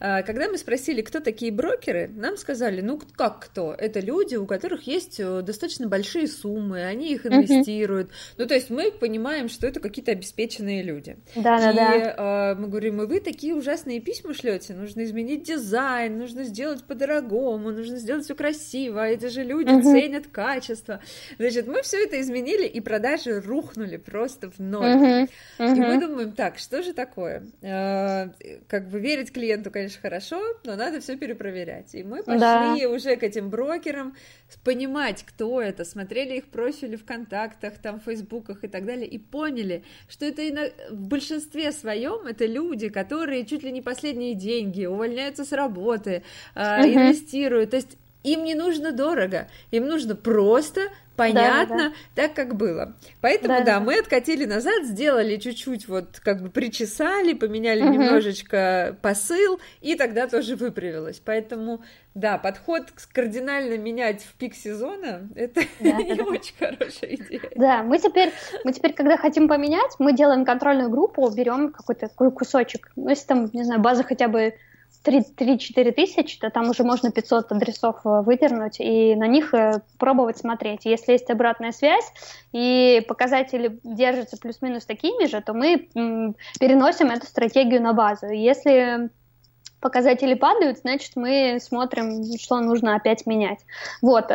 А, 0.04 0.22
когда 0.22 0.48
мы 0.48 0.58
спросили, 0.58 1.00
кто 1.00 1.20
такие 1.20 1.52
брокеры, 1.52 2.10
нам 2.12 2.36
сказали, 2.36 2.80
ну 2.80 3.00
как 3.14 3.38
кто? 3.38 3.72
Это 3.72 4.00
люди, 4.00 4.34
у 4.34 4.46
которых 4.46 4.88
есть 4.88 5.20
э, 5.20 5.42
достаточно 5.42 5.86
большие 5.86 6.26
суммы, 6.26 6.82
они 6.82 7.12
их 7.12 7.24
инвестируют. 7.24 8.08
Uh-huh. 8.08 8.34
Ну 8.38 8.46
то 8.46 8.54
есть 8.54 8.68
мы 8.68 8.90
понимаем, 8.90 9.48
что 9.48 9.68
это 9.68 9.78
какие-то 9.78 10.10
обеспеченные 10.10 10.82
люди. 10.82 11.18
Да, 11.36 11.72
да, 11.72 11.72
да. 11.72 12.56
мы 12.58 12.66
говорим, 12.66 13.00
и 13.00 13.06
вы 13.06 13.20
такие 13.20 13.54
ужасные 13.54 14.00
письма 14.00 14.34
шлете, 14.34 14.74
нужно 14.74 15.04
изменить 15.04 15.44
дизайн, 15.44 16.18
нужно 16.18 16.42
сделать 16.42 16.82
по-дорогому, 16.82 17.70
нужно 17.70 17.96
сделать 17.98 18.24
все 18.24 18.34
красиво, 18.34 19.08
это 19.08 19.30
же 19.30 19.44
люди 19.44 19.70
uh-huh. 19.70 19.82
ценят 19.84 20.26
качество. 20.26 21.00
Значит, 21.38 21.68
мы 21.68 21.80
все 21.82 22.02
это 22.02 22.20
изменили, 22.20 22.66
и 22.66 22.80
продажи 22.80 23.40
рухнули 23.40 23.98
просто 23.98 24.50
в 24.50 24.58
ноль. 24.58 24.84
Uh-huh. 24.84 25.30
Uh-huh. 25.60 25.76
И 25.76 25.80
мы 25.80 26.00
думаем, 26.00 26.32
так, 26.32 26.58
что 26.58 26.82
же 26.82 26.92
такое? 26.92 27.44
А, 27.62 28.30
как 28.66 28.88
бы 28.88 28.98
верить 28.98 29.30
клиенту, 29.30 29.70
конечно, 29.70 29.91
конечно, 30.00 30.00
хорошо, 30.02 30.40
но 30.64 30.76
надо 30.76 31.00
все 31.00 31.16
перепроверять. 31.16 31.94
И 31.94 32.02
мы 32.02 32.22
пошли 32.22 32.40
да. 32.40 32.88
уже 32.88 33.16
к 33.16 33.22
этим 33.22 33.50
брокерам, 33.50 34.14
понимать, 34.64 35.24
кто 35.26 35.60
это, 35.60 35.84
смотрели 35.84 36.36
их 36.36 36.46
профили 36.46 36.96
в 36.96 37.04
контактах, 37.04 37.78
там, 37.78 38.00
в 38.00 38.04
фейсбуках 38.04 38.64
и 38.64 38.68
так 38.68 38.84
далее, 38.84 39.06
и 39.06 39.18
поняли, 39.18 39.84
что 40.08 40.26
это 40.26 40.72
в 40.90 41.08
большинстве 41.08 41.72
своем 41.72 42.26
это 42.26 42.46
люди, 42.46 42.88
которые 42.88 43.44
чуть 43.44 43.62
ли 43.62 43.72
не 43.72 43.82
последние 43.82 44.34
деньги, 44.34 44.84
увольняются 44.84 45.44
с 45.44 45.52
работы, 45.52 46.22
угу. 46.54 46.62
инвестируют. 46.62 47.70
То 47.70 47.76
есть 47.76 47.96
им 48.22 48.44
не 48.44 48.54
нужно 48.54 48.92
дорого, 48.92 49.48
им 49.70 49.86
нужно 49.86 50.14
просто 50.14 50.90
понятно, 51.16 51.76
да, 51.76 51.84
да, 51.84 51.88
да. 51.88 52.22
так 52.22 52.34
как 52.34 52.56
было. 52.56 52.94
Поэтому, 53.20 53.58
да, 53.58 53.64
да, 53.64 53.80
мы 53.80 53.98
откатили 53.98 54.44
назад, 54.44 54.84
сделали 54.84 55.36
чуть-чуть, 55.36 55.88
вот 55.88 56.20
как 56.20 56.42
бы 56.42 56.50
причесали, 56.50 57.34
поменяли 57.34 57.82
угу. 57.82 57.92
немножечко 57.92 58.96
посыл, 59.02 59.60
и 59.80 59.94
тогда 59.94 60.26
тоже 60.26 60.56
выправилось. 60.56 61.20
Поэтому, 61.24 61.82
да, 62.14 62.38
подход 62.38 62.84
кардинально 63.12 63.76
менять 63.78 64.22
в 64.22 64.34
пик 64.34 64.54
сезона, 64.54 65.28
это 65.34 65.62
да, 65.80 65.92
не 66.02 66.14
да, 66.14 66.24
очень 66.24 66.54
да. 66.58 66.66
хорошая 66.66 67.14
идея. 67.14 67.50
Да, 67.56 67.82
мы 67.82 67.98
теперь, 67.98 68.32
мы 68.64 68.72
теперь, 68.72 68.94
когда 68.94 69.16
хотим 69.16 69.48
поменять, 69.48 69.92
мы 69.98 70.12
делаем 70.14 70.44
контрольную 70.44 70.90
группу, 70.90 71.28
берем 71.30 71.72
какой-то 71.72 72.08
кусочек, 72.08 72.90
ну, 72.96 73.08
если 73.10 73.26
там, 73.26 73.50
не 73.52 73.64
знаю, 73.64 73.80
база 73.80 74.02
хотя 74.02 74.28
бы 74.28 74.54
3-4 75.04 75.92
тысячи, 75.92 76.38
то 76.38 76.50
там 76.50 76.70
уже 76.70 76.84
можно 76.84 77.10
500 77.10 77.52
адресов 77.52 77.96
э, 78.04 78.22
выдернуть 78.22 78.76
и 78.78 79.14
на 79.16 79.26
них 79.26 79.52
э, 79.54 79.80
пробовать 79.98 80.38
смотреть. 80.38 80.84
Если 80.84 81.12
есть 81.12 81.30
обратная 81.30 81.72
связь 81.72 82.12
и 82.52 83.04
показатели 83.08 83.80
держатся 83.82 84.36
плюс-минус 84.36 84.84
такими 84.84 85.26
же, 85.26 85.40
то 85.40 85.54
мы 85.54 85.88
переносим 86.60 87.10
эту 87.10 87.26
стратегию 87.26 87.82
на 87.82 87.92
базу. 87.92 88.26
Если 88.26 89.10
показатели 89.80 90.34
падают, 90.34 90.78
значит 90.78 91.16
мы 91.16 91.58
смотрим, 91.60 92.22
что 92.38 92.60
нужно 92.60 92.94
опять 92.94 93.26
менять. 93.26 93.58
Вот. 94.00 94.30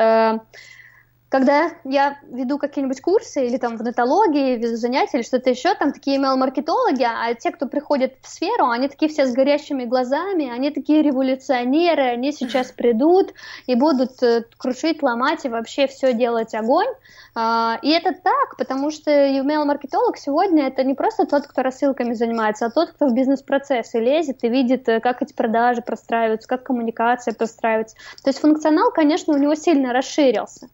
Когда 1.29 1.71
я 1.83 2.17
веду 2.23 2.57
какие-нибудь 2.57 3.01
курсы 3.01 3.45
или 3.45 3.57
там 3.57 3.75
в 3.75 3.83
нетологии, 3.83 4.55
веду 4.55 4.77
занятия 4.77 5.17
или 5.17 5.25
что-то 5.25 5.49
еще, 5.49 5.75
там 5.75 5.91
такие 5.91 6.17
email-маркетологи, 6.17 7.03
а 7.03 7.33
те, 7.33 7.51
кто 7.51 7.67
приходит 7.67 8.15
в 8.21 8.27
сферу, 8.27 8.69
они 8.69 8.87
такие 8.87 9.11
все 9.11 9.25
с 9.25 9.33
горящими 9.33 9.83
глазами, 9.83 10.49
они 10.49 10.71
такие 10.71 11.01
революционеры, 11.01 12.03
они 12.03 12.31
сейчас 12.31 12.71
придут 12.77 13.33
и 13.65 13.75
будут 13.75 14.23
э, 14.23 14.45
крушить, 14.57 15.03
ломать 15.03 15.43
и 15.43 15.49
вообще 15.49 15.87
все 15.87 16.13
делать 16.13 16.53
огонь. 16.53 16.87
А, 17.35 17.77
и 17.83 17.89
это 17.89 18.13
так, 18.13 18.57
потому 18.57 18.89
что 18.89 19.11
email-маркетолог 19.11 20.17
сегодня 20.17 20.67
это 20.67 20.83
не 20.83 20.93
просто 20.93 21.25
тот, 21.25 21.45
кто 21.45 21.61
рассылками 21.61 22.13
занимается, 22.13 22.65
а 22.65 22.71
тот, 22.71 22.91
кто 22.91 23.07
в 23.07 23.13
бизнес-процессы 23.13 23.99
лезет 23.99 24.43
и 24.43 24.49
видит, 24.49 24.87
э, 24.87 25.01
как 25.01 25.21
эти 25.21 25.33
продажи 25.33 25.81
простраиваются, 25.81 26.47
как 26.47 26.63
коммуникация 26.63 27.33
простраивается. 27.33 27.97
То 28.23 28.29
есть 28.29 28.39
функционал, 28.39 28.91
конечно, 28.91 29.33
у 29.33 29.37
него 29.37 29.55
сильно 29.55 29.91
расширился. 29.91 30.69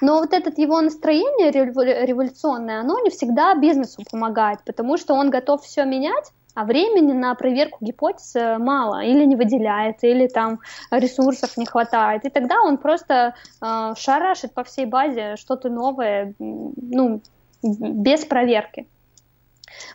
Но 0.00 0.18
вот 0.20 0.32
это 0.32 0.50
его 0.60 0.80
настроение 0.80 1.50
революционное, 1.50 2.80
оно 2.80 2.98
не 3.00 3.10
всегда 3.10 3.54
бизнесу 3.54 4.02
помогает, 4.10 4.60
потому 4.64 4.96
что 4.96 5.14
он 5.14 5.30
готов 5.30 5.62
все 5.62 5.84
менять, 5.84 6.32
а 6.54 6.64
времени 6.64 7.12
на 7.12 7.34
проверку 7.34 7.84
гипотез 7.84 8.36
э, 8.36 8.58
мало, 8.58 9.02
или 9.02 9.24
не 9.24 9.34
выделяется, 9.34 10.06
или 10.06 10.28
там 10.28 10.60
ресурсов 10.90 11.56
не 11.56 11.66
хватает. 11.66 12.24
И 12.24 12.30
тогда 12.30 12.62
он 12.62 12.78
просто 12.78 13.34
э, 13.60 13.94
шарашит 13.96 14.54
по 14.54 14.62
всей 14.62 14.86
базе 14.86 15.34
что-то 15.36 15.68
новое, 15.68 16.34
ну, 16.38 17.20
без 17.62 18.24
проверки. 18.24 18.86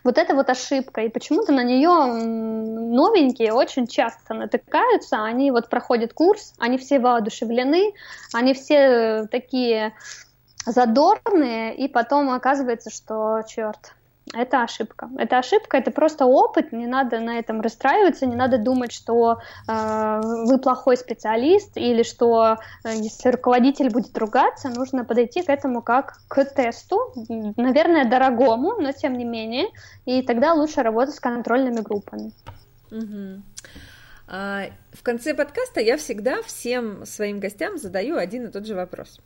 Вот 0.04 0.18
это 0.18 0.36
вот 0.36 0.50
ошибка, 0.50 1.02
и 1.02 1.10
почему-то 1.10 1.52
на 1.52 1.64
нее 1.64 1.90
новенькие 1.90 3.54
очень 3.54 3.88
часто 3.88 4.34
натыкаются, 4.34 5.24
они 5.24 5.52
вот 5.52 5.70
проходят 5.70 6.14
курс, 6.14 6.54
они 6.58 6.78
все 6.78 7.00
воодушевлены, 7.00 7.94
они 8.34 8.54
все 8.54 9.28
такие 9.30 9.94
задорные, 10.66 11.76
и 11.76 11.88
потом 11.88 12.30
оказывается, 12.32 12.90
что, 12.90 13.42
черт, 13.48 13.94
это 14.34 14.64
ошибка. 14.64 15.10
Это 15.18 15.40
ошибка, 15.40 15.78
это 15.78 15.92
просто 15.92 16.26
опыт, 16.26 16.72
не 16.72 16.88
надо 16.88 17.20
на 17.20 17.40
этом 17.40 17.62
расстраиваться, 17.62 18.26
не 18.26 18.36
надо 18.36 18.58
думать, 18.58 18.92
что 18.92 19.40
э, 19.68 20.22
вы 20.46 20.58
плохой 20.60 20.98
специалист 20.98 21.76
или 21.76 22.04
что 22.04 22.58
э, 22.84 22.96
если 22.96 23.30
руководитель 23.30 23.90
будет 23.90 24.18
ругаться, 24.18 24.70
нужно 24.70 25.04
подойти 25.04 25.42
к 25.42 25.50
этому 25.50 25.82
как 25.82 26.20
к 26.28 26.46
тесту, 26.46 27.14
наверное, 27.58 28.06
дорогому, 28.06 28.74
но 28.80 28.92
тем 28.92 29.18
не 29.18 29.26
менее, 29.26 29.68
и 30.06 30.22
тогда 30.22 30.54
лучше 30.54 30.84
работать 30.84 31.16
с 31.16 31.20
контрольными 31.20 31.82
группами. 31.82 32.32
Угу. 32.92 33.44
В 34.28 35.04
конце 35.04 35.34
подкаста 35.34 35.82
я 35.82 35.98
всегда 35.98 36.42
всем 36.44 37.06
своим 37.06 37.40
гостям 37.40 37.78
задаю 37.78 38.18
один 38.18 38.46
и 38.46 38.52
тот 38.52 38.68
же 38.68 38.76
вопрос. 38.76 39.20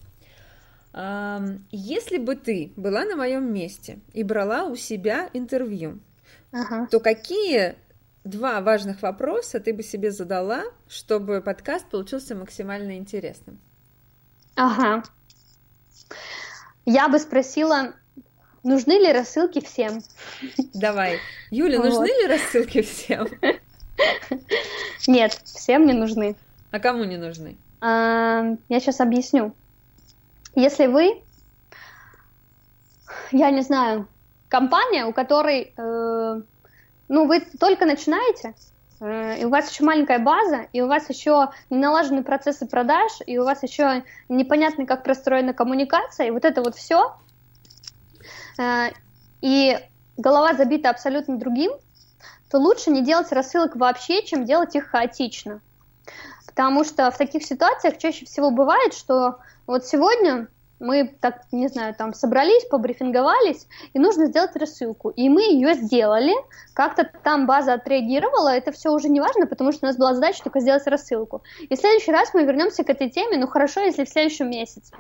Если 0.93 2.17
бы 2.19 2.35
ты 2.35 2.71
была 2.75 3.03
на 3.03 3.15
моем 3.15 3.51
месте 3.51 3.99
и 4.13 4.23
брала 4.23 4.65
у 4.65 4.75
себя 4.75 5.29
интервью, 5.33 5.99
ага. 6.51 6.87
то 6.91 6.99
какие 6.99 7.75
два 8.23 8.61
важных 8.61 9.01
вопроса 9.01 9.59
ты 9.59 9.73
бы 9.73 9.81
себе 9.81 10.11
задала, 10.11 10.63
чтобы 10.87 11.41
подкаст 11.41 11.89
получился 11.89 12.35
максимально 12.35 12.97
интересным? 12.97 13.59
Ага. 14.55 15.03
Я 16.85 17.09
бы 17.09 17.17
спросила, 17.17 17.93
нужны 18.61 18.93
ли 18.93 19.11
рассылки 19.11 19.61
всем? 19.61 20.03
Давай. 20.75 21.17
Юля, 21.49 21.79
вот. 21.79 21.89
нужны 21.89 22.05
ли 22.05 22.27
рассылки 22.27 22.83
всем? 22.83 23.27
Нет, 25.07 25.41
всем 25.43 25.87
не 25.87 25.93
нужны. 25.93 26.35
А 26.69 26.79
кому 26.79 27.03
не 27.03 27.17
нужны? 27.17 27.57
А, 27.81 28.43
я 28.69 28.79
сейчас 28.79 29.01
объясню. 29.01 29.55
Если 30.55 30.85
вы, 30.85 31.23
я 33.31 33.49
не 33.49 33.61
знаю, 33.61 34.07
компания, 34.49 35.05
у 35.05 35.13
которой, 35.13 35.73
э, 35.75 36.41
ну, 37.07 37.27
вы 37.27 37.39
только 37.59 37.85
начинаете, 37.85 38.53
э, 38.99 39.39
и 39.39 39.45
у 39.45 39.49
вас 39.49 39.71
еще 39.71 39.83
маленькая 39.83 40.19
база, 40.19 40.67
и 40.71 40.81
у 40.81 40.87
вас 40.87 41.09
еще 41.09 41.49
не 41.71 41.77
налажены 41.77 42.23
процессы 42.23 42.67
продаж, 42.67 43.11
и 43.25 43.39
у 43.39 43.45
вас 43.45 43.63
еще 43.63 44.03
непонятно, 44.29 44.85
как 44.85 45.03
простроена 45.03 45.53
коммуникация, 45.53 46.27
и 46.27 46.31
вот 46.31 46.45
это 46.45 46.61
вот 46.61 46.75
все, 46.75 47.15
э, 48.59 48.89
и 49.41 49.79
голова 50.17 50.53
забита 50.53 50.91
абсолютно 50.91 51.37
другим, 51.37 51.71
то 52.51 52.59
лучше 52.59 52.91
не 52.91 53.03
делать 53.03 53.31
рассылок 53.31 53.75
вообще, 53.75 54.23
чем 54.23 54.45
делать 54.45 54.75
их 54.75 54.85
хаотично. 54.85 55.61
Потому 56.55 56.83
что 56.83 57.09
в 57.09 57.17
таких 57.17 57.43
ситуациях 57.43 57.97
чаще 57.97 58.25
всего 58.25 58.51
бывает, 58.51 58.93
что 58.93 59.39
вот 59.65 59.85
сегодня 59.85 60.47
мы 60.79 61.15
так, 61.21 61.43
не 61.51 61.67
знаю, 61.69 61.95
там 61.95 62.13
собрались, 62.13 62.65
побрифинговались, 62.65 63.67
и 63.93 63.99
нужно 63.99 64.25
сделать 64.25 64.55
рассылку. 64.55 65.09
И 65.09 65.29
мы 65.29 65.41
ее 65.43 65.73
сделали, 65.75 66.33
как-то 66.73 67.09
там 67.23 67.47
база 67.47 67.73
отреагировала, 67.73 68.49
это 68.49 68.71
все 68.71 68.91
уже 68.91 69.09
не 69.09 69.21
важно, 69.21 69.47
потому 69.47 69.71
что 69.71 69.85
у 69.85 69.87
нас 69.87 69.97
была 69.97 70.13
задача 70.13 70.43
только 70.43 70.59
сделать 70.59 70.85
рассылку. 70.85 71.41
И 71.61 71.75
в 71.75 71.79
следующий 71.79 72.11
раз 72.11 72.33
мы 72.33 72.43
вернемся 72.43 72.83
к 72.83 72.89
этой 72.89 73.09
теме, 73.09 73.37
ну 73.37 73.47
хорошо, 73.47 73.81
если 73.81 74.03
в 74.03 74.09
следующем 74.09 74.49
месяце, 74.49 74.93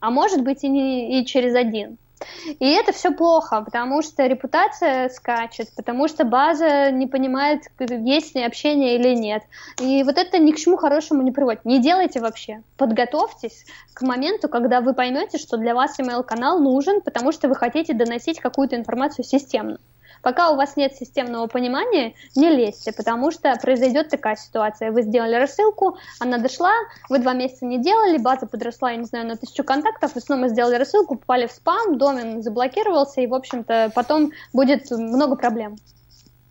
а 0.00 0.10
может 0.10 0.42
быть 0.42 0.62
и, 0.64 0.68
не, 0.68 1.20
и 1.20 1.26
через 1.26 1.54
один. 1.54 1.98
И 2.46 2.66
это 2.70 2.92
все 2.92 3.10
плохо, 3.10 3.60
потому 3.62 4.02
что 4.02 4.26
репутация 4.26 5.08
скачет, 5.10 5.68
потому 5.76 6.08
что 6.08 6.24
база 6.24 6.90
не 6.90 7.06
понимает, 7.06 7.64
есть 7.78 8.34
ли 8.34 8.42
общение 8.42 8.96
или 8.96 9.14
нет. 9.14 9.42
И 9.80 10.02
вот 10.02 10.16
это 10.16 10.38
ни 10.38 10.52
к 10.52 10.56
чему 10.56 10.76
хорошему 10.76 11.22
не 11.22 11.30
приводит. 11.30 11.64
Не 11.64 11.80
делайте 11.80 12.20
вообще. 12.20 12.62
Подготовьтесь 12.76 13.66
к 13.92 14.02
моменту, 14.02 14.48
когда 14.48 14.80
вы 14.80 14.94
поймете, 14.94 15.38
что 15.38 15.56
для 15.56 15.74
вас 15.74 15.98
email-канал 15.98 16.58
нужен, 16.60 17.02
потому 17.02 17.32
что 17.32 17.48
вы 17.48 17.54
хотите 17.54 17.92
доносить 17.92 18.40
какую-то 18.40 18.76
информацию 18.76 19.24
системно. 19.24 19.78
Пока 20.22 20.50
у 20.50 20.56
вас 20.56 20.76
нет 20.76 20.94
системного 20.94 21.46
понимания, 21.46 22.14
не 22.34 22.50
лезьте, 22.50 22.92
потому 22.92 23.30
что 23.30 23.54
произойдет 23.60 24.08
такая 24.08 24.36
ситуация. 24.36 24.92
Вы 24.92 25.02
сделали 25.02 25.34
рассылку, 25.36 25.98
она 26.20 26.38
дошла, 26.38 26.72
вы 27.08 27.18
два 27.18 27.32
месяца 27.32 27.64
не 27.64 27.78
делали, 27.78 28.18
база 28.18 28.46
подросла, 28.46 28.90
я 28.90 28.96
не 28.96 29.04
знаю, 29.04 29.26
на 29.26 29.36
тысячу 29.36 29.64
контактов, 29.64 30.14
вы 30.14 30.20
снова 30.20 30.48
сделали 30.48 30.76
рассылку, 30.76 31.16
попали 31.16 31.46
в 31.46 31.52
спам, 31.52 31.98
домен 31.98 32.42
заблокировался, 32.42 33.20
и, 33.20 33.26
в 33.26 33.34
общем-то, 33.34 33.92
потом 33.94 34.32
будет 34.52 34.90
много 34.90 35.36
проблем. 35.36 35.76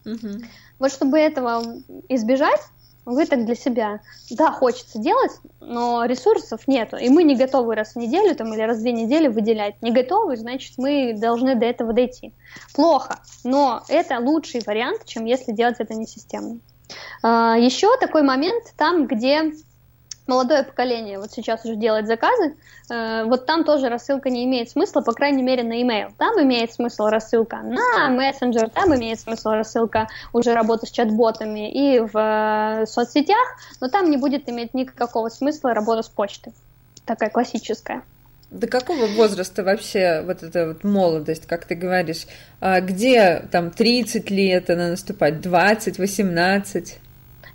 Угу. 0.05 0.43
Вот 0.79 0.91
чтобы 0.91 1.17
этого 1.17 1.63
избежать, 2.09 2.61
вы 3.05 3.25
так 3.25 3.45
для 3.45 3.55
себя, 3.55 3.99
да, 4.31 4.51
хочется 4.51 4.99
делать, 4.99 5.31
но 5.59 6.05
ресурсов 6.05 6.67
нету, 6.67 6.97
и 6.97 7.09
мы 7.09 7.23
не 7.23 7.35
готовы 7.35 7.75
раз 7.75 7.93
в 7.93 7.95
неделю 7.97 8.35
там, 8.35 8.53
или 8.53 8.61
раз 8.61 8.77
в 8.77 8.81
две 8.81 8.91
недели 8.91 9.27
выделять. 9.27 9.81
Не 9.81 9.91
готовы, 9.91 10.37
значит, 10.37 10.73
мы 10.77 11.13
должны 11.15 11.55
до 11.55 11.65
этого 11.65 11.93
дойти. 11.93 12.33
Плохо, 12.73 13.19
но 13.43 13.83
это 13.87 14.19
лучший 14.19 14.61
вариант, 14.65 15.05
чем 15.05 15.25
если 15.25 15.51
делать 15.51 15.77
это 15.79 15.93
не 15.93 16.07
системно. 16.07 16.59
А, 17.21 17.57
еще 17.57 17.95
такой 17.99 18.23
момент 18.23 18.73
там, 18.77 19.07
где 19.07 19.51
молодое 20.27 20.63
поколение 20.63 21.19
вот 21.19 21.31
сейчас 21.31 21.65
уже 21.65 21.75
делает 21.75 22.07
заказы, 22.07 22.55
э, 22.89 23.23
вот 23.25 23.45
там 23.45 23.63
тоже 23.63 23.89
рассылка 23.89 24.29
не 24.29 24.45
имеет 24.45 24.69
смысла, 24.69 25.01
по 25.01 25.13
крайней 25.13 25.43
мере, 25.43 25.63
на 25.63 25.81
email. 25.81 26.11
Там 26.17 26.41
имеет 26.41 26.73
смысл 26.73 27.07
рассылка 27.07 27.57
на 27.57 28.09
мессенджер, 28.09 28.69
там 28.69 28.95
имеет 28.95 29.19
смысл 29.19 29.49
рассылка 29.49 30.07
уже 30.33 30.53
работы 30.53 30.87
с 30.87 30.91
чат-ботами 30.91 31.71
и 31.71 31.99
в 31.99 32.17
э, 32.17 32.85
соцсетях, 32.85 33.57
но 33.81 33.89
там 33.89 34.09
не 34.09 34.17
будет 34.17 34.49
иметь 34.49 34.73
никакого 34.73 35.29
смысла 35.29 35.73
работа 35.73 36.03
с 36.03 36.09
почтой. 36.09 36.53
Такая 37.05 37.29
классическая. 37.29 38.03
До 38.51 38.67
какого 38.67 39.07
возраста 39.07 39.63
вообще 39.63 40.21
вот 40.21 40.43
эта 40.43 40.67
вот 40.67 40.83
молодость, 40.83 41.45
как 41.45 41.65
ты 41.65 41.75
говоришь? 41.75 42.25
А 42.61 42.79
где 42.79 43.45
там 43.51 43.71
30 43.71 44.29
лет 44.29 44.69
она 44.69 44.89
наступает, 44.89 45.41
20, 45.41 45.97
18? 45.97 46.99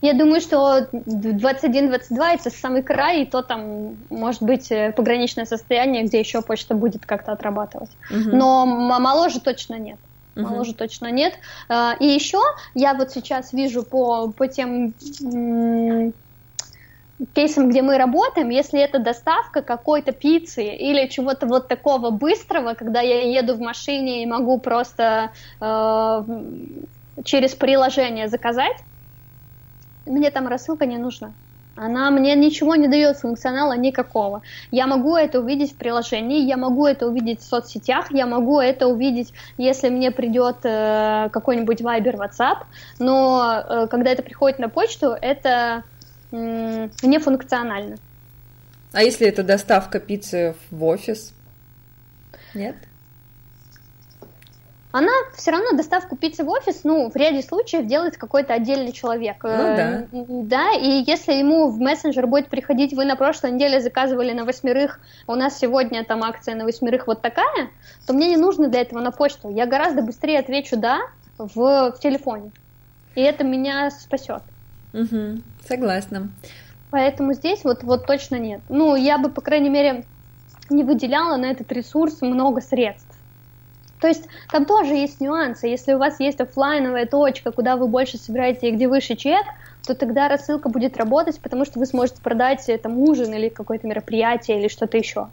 Я 0.03 0.15
думаю, 0.15 0.41
что 0.41 0.89
21-22 0.93 2.35
это 2.35 2.51
самый 2.51 2.83
край, 2.83 3.23
и 3.23 3.27
то 3.27 3.43
там 3.43 3.97
может 4.09 4.43
быть 4.43 4.71
э, 4.73 4.93
пограничное 4.93 5.45
состояние, 5.45 6.05
где 6.05 6.21
еще 6.21 6.41
почта 6.41 6.75
будет 6.75 7.05
как-то 7.05 7.33
отрабатывать. 7.33 7.91
Угу. 8.11 8.31
Но 8.37 8.65
моложе 8.67 9.41
точно 9.41 9.75
нет. 9.75 9.99
Угу. 10.37 10.47
Моложе 10.47 10.75
точно 10.75 11.11
нет. 11.11 11.35
А, 11.69 11.95
и 12.01 12.07
еще 12.07 12.41
я 12.75 12.95
вот 12.95 13.11
сейчас 13.11 13.53
вижу 13.53 13.83
по, 13.83 14.31
по 14.33 14.49
тем 14.49 14.95
кейсам, 17.35 17.69
где 17.69 17.83
мы 17.83 17.99
работаем, 17.99 18.49
если 18.49 18.81
это 18.81 18.99
доставка 18.99 19.61
какой-то 19.61 20.13
пиццы 20.13 20.65
или 20.65 21.07
чего-то 21.09 21.47
вот 21.47 21.69
такого 21.69 22.11
быстрого, 22.11 22.73
когда 22.75 23.03
я 23.03 23.39
еду 23.39 23.55
в 23.55 23.61
машине 23.61 24.23
и 24.23 24.27
могу 24.27 24.59
просто 24.59 25.31
э, 25.61 26.25
через 27.25 27.55
приложение 27.55 28.29
заказать, 28.29 28.77
мне 30.11 30.31
там 30.31 30.49
рассылка 30.49 30.87
не 30.87 30.99
нужна. 30.99 31.33
Она 31.77 32.11
мне 32.11 32.35
ничего 32.35 32.75
не 32.75 32.89
дает 32.89 33.17
функционала 33.17 33.75
никакого. 33.75 34.43
Я 34.71 34.87
могу 34.87 35.17
это 35.17 35.41
увидеть 35.41 35.73
в 35.73 35.77
приложении, 35.77 36.47
я 36.47 36.57
могу 36.57 36.87
это 36.87 37.07
увидеть 37.07 37.41
в 37.41 37.45
соцсетях, 37.45 38.13
я 38.13 38.27
могу 38.27 38.61
это 38.61 38.87
увидеть, 38.87 39.33
если 39.57 39.89
мне 39.89 40.11
придет 40.11 40.57
э, 40.65 41.31
какой-нибудь 41.33 41.81
Viber, 41.81 42.17
WhatsApp, 42.17 42.65
но 42.99 43.65
э, 43.67 43.87
когда 43.87 44.11
это 44.11 44.23
приходит 44.23 44.59
на 44.59 44.69
почту, 44.69 45.17
это 45.19 45.85
э, 46.33 46.89
не 47.03 47.19
функционально. 47.19 47.97
А 48.93 49.03
если 49.03 49.27
это 49.27 49.43
доставка 49.43 50.01
пиццы 50.01 50.57
в 50.71 50.85
офис? 50.85 51.33
Нет? 52.55 52.77
Она 54.93 55.13
все 55.35 55.53
равно 55.53 55.73
доставку 55.73 56.17
пиццы 56.17 56.43
в 56.43 56.49
офис, 56.49 56.81
ну, 56.83 57.11
в 57.11 57.17
ряде 57.17 57.43
случаев 57.43 57.87
делает 57.87 58.17
какой-то 58.17 58.55
отдельный 58.55 58.93
человек. 58.93 59.37
Ну 59.43 59.51
да. 59.51 60.05
Да, 60.13 60.73
и 60.73 61.05
если 61.07 61.35
ему 61.35 61.69
в 61.69 61.79
мессенджер 61.79 62.27
будет 62.27 62.49
приходить, 62.49 62.93
вы 62.93 63.05
на 63.05 63.17
прошлой 63.17 63.53
неделе 63.53 63.81
заказывали 63.81 64.33
на 64.33 64.45
восьмерых, 64.45 65.01
у 65.27 65.35
нас 65.35 65.59
сегодня 65.59 66.05
там 66.05 66.25
акция 66.25 66.57
на 66.57 66.65
восьмерых 66.65 67.07
вот 67.07 67.23
такая, 67.23 67.71
то 68.07 68.13
мне 68.13 68.29
не 68.29 68.37
нужно 68.37 68.69
для 68.69 68.81
этого 68.81 69.01
на 69.01 69.13
почту. 69.13 69.49
Я 69.51 69.67
гораздо 69.67 70.03
быстрее 70.03 70.41
отвечу 70.41 70.77
«да» 70.77 71.01
в, 71.39 71.55
в 71.55 71.99
телефоне. 72.01 72.51
И 73.15 73.21
это 73.21 73.45
меня 73.45 73.91
спасет. 73.91 74.43
Угу, 74.93 75.43
согласна. 75.69 76.29
Поэтому 76.91 77.35
здесь 77.35 77.63
вот, 77.63 77.85
вот 77.85 78.07
точно 78.07 78.37
нет. 78.37 78.61
Ну, 78.69 78.97
я 78.97 79.19
бы, 79.19 79.31
по 79.31 79.41
крайней 79.41 79.69
мере, 79.69 80.05
не 80.69 80.83
выделяла 80.83 81.37
на 81.37 81.47
этот 81.47 81.71
ресурс 81.73 82.21
много 82.21 82.61
средств. 82.61 83.10
То 84.01 84.09
есть 84.09 84.25
там 84.51 84.65
тоже 84.65 84.95
есть 84.95 85.21
нюансы. 85.21 85.67
Если 85.67 85.93
у 85.93 85.99
вас 85.99 86.21
есть 86.21 86.41
офлайновая 86.41 87.07
точка, 87.07 87.53
куда 87.53 87.77
вы 87.77 87.87
больше 87.87 88.19
собираете 88.19 88.69
и 88.69 88.73
где 88.73 88.89
выше 88.89 89.17
чек, 89.17 89.45
то 89.87 89.95
тогда 89.95 90.29
рассылка 90.29 90.69
будет 90.69 90.97
работать, 90.97 91.41
потому 91.41 91.65
что 91.65 91.79
вы 91.79 91.87
сможете 91.87 92.21
продать 92.21 92.71
там 92.83 92.99
ужин 92.99 93.33
или 93.33 93.49
какое-то 93.49 93.87
мероприятие 93.87 94.61
или 94.61 94.69
что-то 94.69 94.99
еще. 94.99 95.29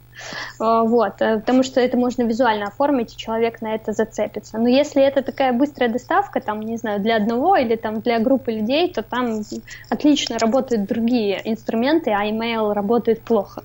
А, 0.59 0.84
вот, 0.84 1.22
э, 1.22 1.39
потому 1.39 1.63
что 1.63 1.82
это 1.82 1.97
можно 1.97 2.24
визуально 2.24 2.68
оформить, 2.68 3.13
и 3.13 3.18
человек 3.18 3.61
на 3.61 3.76
это 3.76 3.91
зацепится. 3.91 4.57
Но 4.57 4.68
если 4.68 5.03
это 5.03 5.22
такая 5.22 5.53
быстрая 5.53 5.89
доставка, 5.89 6.39
там, 6.39 6.61
не 6.61 6.78
знаю, 6.78 7.01
для 7.01 7.18
одного 7.18 7.55
или 7.57 7.76
там 7.76 7.99
для 8.01 8.20
группы 8.20 8.51
людей, 8.51 8.91
то 8.91 9.01
там 9.01 9.41
отлично 9.89 10.38
работают 10.39 10.88
другие 10.88 11.41
инструменты, 11.43 12.11
а 12.11 12.26
email 12.26 12.74
работает 12.74 13.22
плохо. 13.22 13.63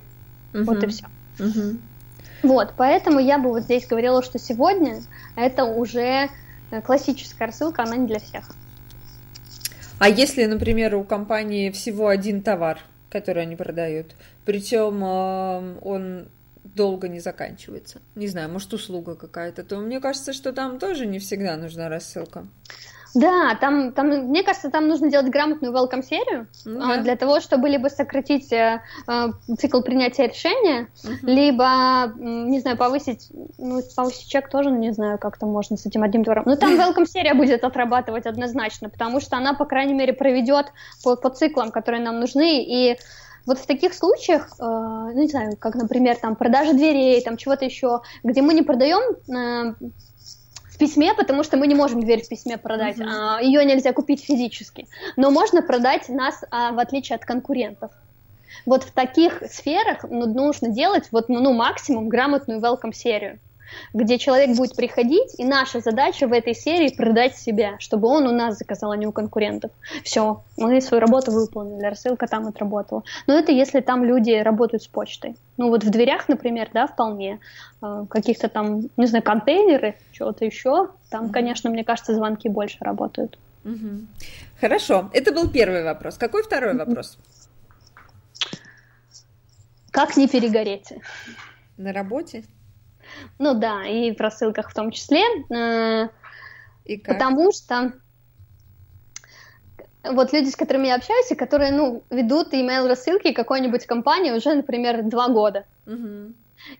Uh-huh. 0.53 0.63
Вот 0.65 0.83
и 0.83 0.87
все. 0.87 1.05
Uh-huh. 1.39 1.77
Вот, 2.43 2.73
поэтому 2.75 3.19
я 3.19 3.39
бы 3.39 3.49
вот 3.49 3.63
здесь 3.63 3.87
говорила, 3.87 4.21
что 4.21 4.37
сегодня 4.37 5.01
это 5.37 5.63
уже 5.63 6.29
э, 6.71 6.81
классическая 6.81 7.45
рассылка, 7.45 7.83
она 7.83 7.95
не 7.95 8.05
для 8.05 8.19
всех. 8.19 8.51
А 9.97 10.09
если, 10.09 10.43
например, 10.45 10.95
у 10.95 11.05
компании 11.05 11.71
всего 11.71 12.09
один 12.09 12.41
товар, 12.41 12.79
который 13.09 13.43
они 13.43 13.55
продают, 13.55 14.15
причем 14.43 15.01
э, 15.01 15.77
он 15.81 16.27
долго 16.65 17.07
не 17.07 17.21
заканчивается, 17.21 18.01
не 18.15 18.27
знаю, 18.27 18.49
может 18.49 18.73
услуга 18.73 19.15
какая-то, 19.15 19.63
то 19.63 19.77
мне 19.77 20.01
кажется, 20.01 20.33
что 20.33 20.51
там 20.51 20.79
тоже 20.79 21.05
не 21.05 21.19
всегда 21.19 21.55
нужна 21.55 21.87
рассылка. 21.87 22.45
Да, 23.15 23.55
там, 23.61 23.91
там, 23.93 24.07
мне 24.07 24.43
кажется, 24.43 24.71
там 24.71 24.87
нужно 24.87 25.09
делать 25.09 25.29
грамотную 25.29 25.73
welcome 25.73 26.03
серию 26.03 26.47
ну, 26.65 26.79
да. 26.79 27.01
для 27.01 27.15
того, 27.15 27.39
чтобы 27.41 27.69
либо 27.69 27.87
сократить 27.87 28.51
э, 28.51 28.81
э 29.07 29.27
цикл 29.59 29.81
принятия 29.81 30.27
решения, 30.27 30.87
угу. 31.03 31.27
либо, 31.27 32.11
не 32.17 32.59
знаю, 32.59 32.77
повысить, 32.77 33.29
ну, 33.57 33.81
повысить 33.95 34.27
чек 34.27 34.49
тоже, 34.49 34.71
не 34.71 34.91
знаю, 34.91 35.19
как 35.19 35.37
там 35.37 35.49
можно 35.49 35.77
с 35.77 35.85
этим 35.85 36.01
одним 36.01 36.23
товаром. 36.23 36.43
Но 36.47 36.55
там 36.55 36.73
welcome 36.79 37.05
серия 37.05 37.35
будет 37.35 37.63
отрабатывать 37.63 38.25
однозначно, 38.25 38.89
потому 38.89 39.19
что 39.19 39.37
она, 39.37 39.53
по 39.53 39.65
крайней 39.65 39.93
мере, 39.93 40.13
проведет 40.13 40.71
по, 41.03 41.15
по 41.15 41.29
циклам, 41.29 41.71
которые 41.71 42.01
нам 42.03 42.19
нужны, 42.19 42.63
и 42.63 42.97
Вот 43.45 43.59
в 43.59 43.65
таких 43.67 43.93
случаях, 43.93 44.47
э, 44.59 44.63
ну 44.63 45.21
не 45.21 45.27
знаю, 45.27 45.57
как, 45.59 45.75
например, 45.75 46.15
там 46.15 46.35
продажа 46.35 46.73
дверей, 46.73 47.21
там 47.21 47.37
чего-то 47.37 47.65
еще, 47.65 48.01
где 48.23 48.41
мы 48.41 48.53
не 48.53 48.61
продаем 48.61 49.01
э, 49.29 49.73
письме, 50.83 51.13
потому 51.13 51.43
что 51.43 51.55
мы 51.55 51.67
не 51.67 51.75
можем 51.75 52.01
дверь 52.01 52.21
в 52.21 52.27
письме 52.27 52.57
продать, 52.57 52.97
mm-hmm. 52.97 53.37
а, 53.37 53.41
ее 53.41 53.63
нельзя 53.63 53.93
купить 53.93 54.21
физически, 54.23 54.85
но 55.15 55.31
можно 55.31 55.61
продать 55.61 56.09
нас 56.09 56.43
а, 56.51 56.73
в 56.73 56.79
отличие 56.79 57.15
от 57.15 57.23
конкурентов. 57.23 57.91
Вот 58.65 58.83
в 58.83 58.91
таких 58.91 59.43
сферах 59.49 60.03
ну, 60.03 60.25
нужно 60.25 60.69
делать 60.69 61.07
вот 61.11 61.29
ну 61.29 61.53
максимум 61.53 62.09
грамотную 62.09 62.59
welcome 62.59 62.93
серию 62.93 63.39
где 63.93 64.17
человек 64.17 64.55
будет 64.55 64.75
приходить, 64.75 65.35
и 65.37 65.45
наша 65.45 65.79
задача 65.79 66.27
в 66.27 66.33
этой 66.33 66.53
серии 66.53 66.95
продать 66.95 67.37
себя, 67.37 67.75
чтобы 67.79 68.07
он 68.07 68.27
у 68.27 68.31
нас 68.31 68.57
заказал, 68.57 68.91
а 68.91 68.97
не 68.97 69.07
у 69.07 69.11
конкурентов. 69.11 69.71
Все, 70.03 70.43
мы 70.57 70.81
свою 70.81 71.01
работу 71.01 71.31
выполнили, 71.31 71.85
рассылка 71.85 72.27
там 72.27 72.47
отработала. 72.47 73.03
Но 73.27 73.37
это 73.37 73.51
если 73.51 73.81
там 73.81 74.03
люди 74.03 74.31
работают 74.31 74.83
с 74.83 74.87
почтой. 74.87 75.35
Ну 75.57 75.69
вот 75.69 75.83
в 75.83 75.89
дверях, 75.89 76.27
например, 76.29 76.69
да, 76.73 76.87
вполне. 76.87 77.39
А, 77.81 78.05
каких-то 78.05 78.49
там, 78.49 78.89
не 78.97 79.05
знаю, 79.05 79.23
контейнеры, 79.23 79.95
чего-то 80.11 80.45
еще. 80.45 80.89
Там, 81.09 81.29
конечно, 81.31 81.69
мне 81.69 81.83
кажется, 81.83 82.13
звонки 82.13 82.49
больше 82.49 82.77
работают. 82.81 83.37
Хорошо, 84.59 85.09
это 85.13 85.31
был 85.31 85.49
первый 85.49 85.83
вопрос. 85.83 86.17
Какой 86.17 86.43
второй 86.43 86.75
вопрос? 86.75 87.17
Как 89.91 90.17
не 90.17 90.27
перегореть? 90.27 90.93
На 91.77 91.93
работе? 91.93 92.43
Ну 93.39 93.53
да, 93.53 93.85
и 93.85 94.15
в 94.15 94.19
рассылках 94.19 94.69
в 94.69 94.73
том 94.73 94.91
числе. 94.91 95.21
Э, 95.49 96.09
и 96.85 96.97
как? 96.97 97.15
Потому 97.15 97.51
что 97.51 97.93
вот 100.03 100.33
люди, 100.33 100.49
с 100.49 100.55
которыми 100.55 100.87
я 100.87 100.95
общаюсь, 100.95 101.31
и 101.31 101.35
которые, 101.35 101.71
ну, 101.71 102.03
ведут 102.09 102.53
email 102.53 102.87
рассылки 102.87 103.31
какой-нибудь 103.31 103.85
компании 103.85 104.31
уже, 104.31 104.53
например, 104.53 105.03
два 105.03 105.29
года. 105.29 105.65
Угу. 105.85 106.33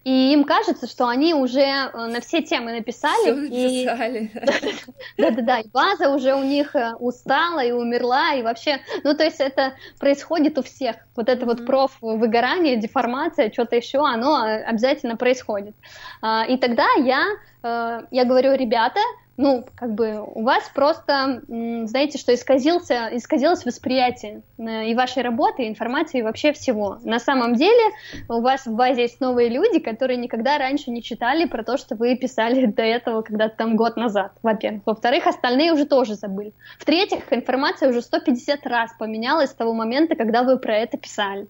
И 0.04 0.34
им 0.34 0.44
кажется, 0.44 0.88
что 0.88 1.08
они 1.08 1.34
уже 1.34 1.62
э, 1.62 1.90
на 1.94 2.22
все 2.22 2.42
темы 2.42 2.72
написали. 2.72 3.22
Все 3.22 3.34
написали. 3.34 4.32
Да-да-да, 5.18 5.60
и 5.60 5.68
база 5.70 6.10
уже 6.10 6.34
у 6.36 6.44
них 6.44 6.76
э, 6.76 6.94
устала 6.96 7.64
и 7.64 7.72
умерла, 7.72 8.34
и 8.34 8.44
вообще, 8.44 8.80
ну, 9.04 9.14
то 9.14 9.24
есть 9.24 9.40
это 9.40 9.74
происходит 10.00 10.58
у 10.58 10.64
всех. 10.64 10.96
Вот 11.16 11.30
это 11.30 11.46
вот 11.46 11.66
проф 11.66 11.98
выгорание, 12.02 12.78
деформация, 12.78 13.52
что-то 13.52 13.76
еще, 13.76 14.00
оно 14.00 14.46
э, 14.46 14.64
обязательно 14.64 15.16
происходит. 15.16 15.76
А, 16.22 16.46
и 16.46 16.58
тогда 16.58 16.88
я, 16.98 17.26
я 17.64 18.26
говорю, 18.26 18.56
ребята, 18.56 19.00
ну, 19.36 19.66
как 19.76 19.94
бы 19.96 20.22
у 20.22 20.44
вас 20.44 20.70
просто, 20.74 21.42
знаете, 21.48 22.18
что 22.20 22.34
исказился, 22.34 23.10
исказилось 23.12 23.66
восприятие 23.66 24.44
э, 24.60 24.90
и 24.90 24.96
вашей 24.96 25.24
работы, 25.24 25.64
и 25.64 25.70
информации, 25.70 26.20
и 26.20 26.22
вообще 26.22 26.54
всего. 26.54 27.00
На 27.04 27.20
самом 27.20 27.56
деле 27.56 27.92
у 28.30 28.42
вас 28.42 28.68
в 28.68 28.76
базе 28.76 29.04
есть 29.04 29.20
новые 29.20 29.50
люди, 29.50 29.80
которые 29.80 30.18
никогда 30.18 30.60
раньше 30.60 30.92
не 30.92 31.02
читали 31.02 31.46
про 31.46 31.64
то, 31.64 31.78
что 31.78 31.96
вы 31.96 32.16
писали 32.16 32.66
до 32.68 32.84
этого 32.84 33.24
когда-то 33.24 33.58
там 33.58 33.76
год 33.76 33.98
назад, 33.98 34.34
во-первых. 34.44 34.84
Во-вторых, 34.86 35.26
остальные 35.26 35.74
уже 35.74 35.86
тоже 35.86 36.14
забыли. 36.14 36.54
В-третьих, 36.78 37.24
информация 37.32 37.90
уже 37.90 38.02
150 38.02 38.66
раз 38.68 38.92
поменялась 39.00 39.50
с 39.50 39.56
того 39.56 39.74
момента, 39.74 40.16
когда 40.16 40.44
вы 40.44 40.60
про 40.60 40.78
это 40.78 40.98
писали. 40.98 41.48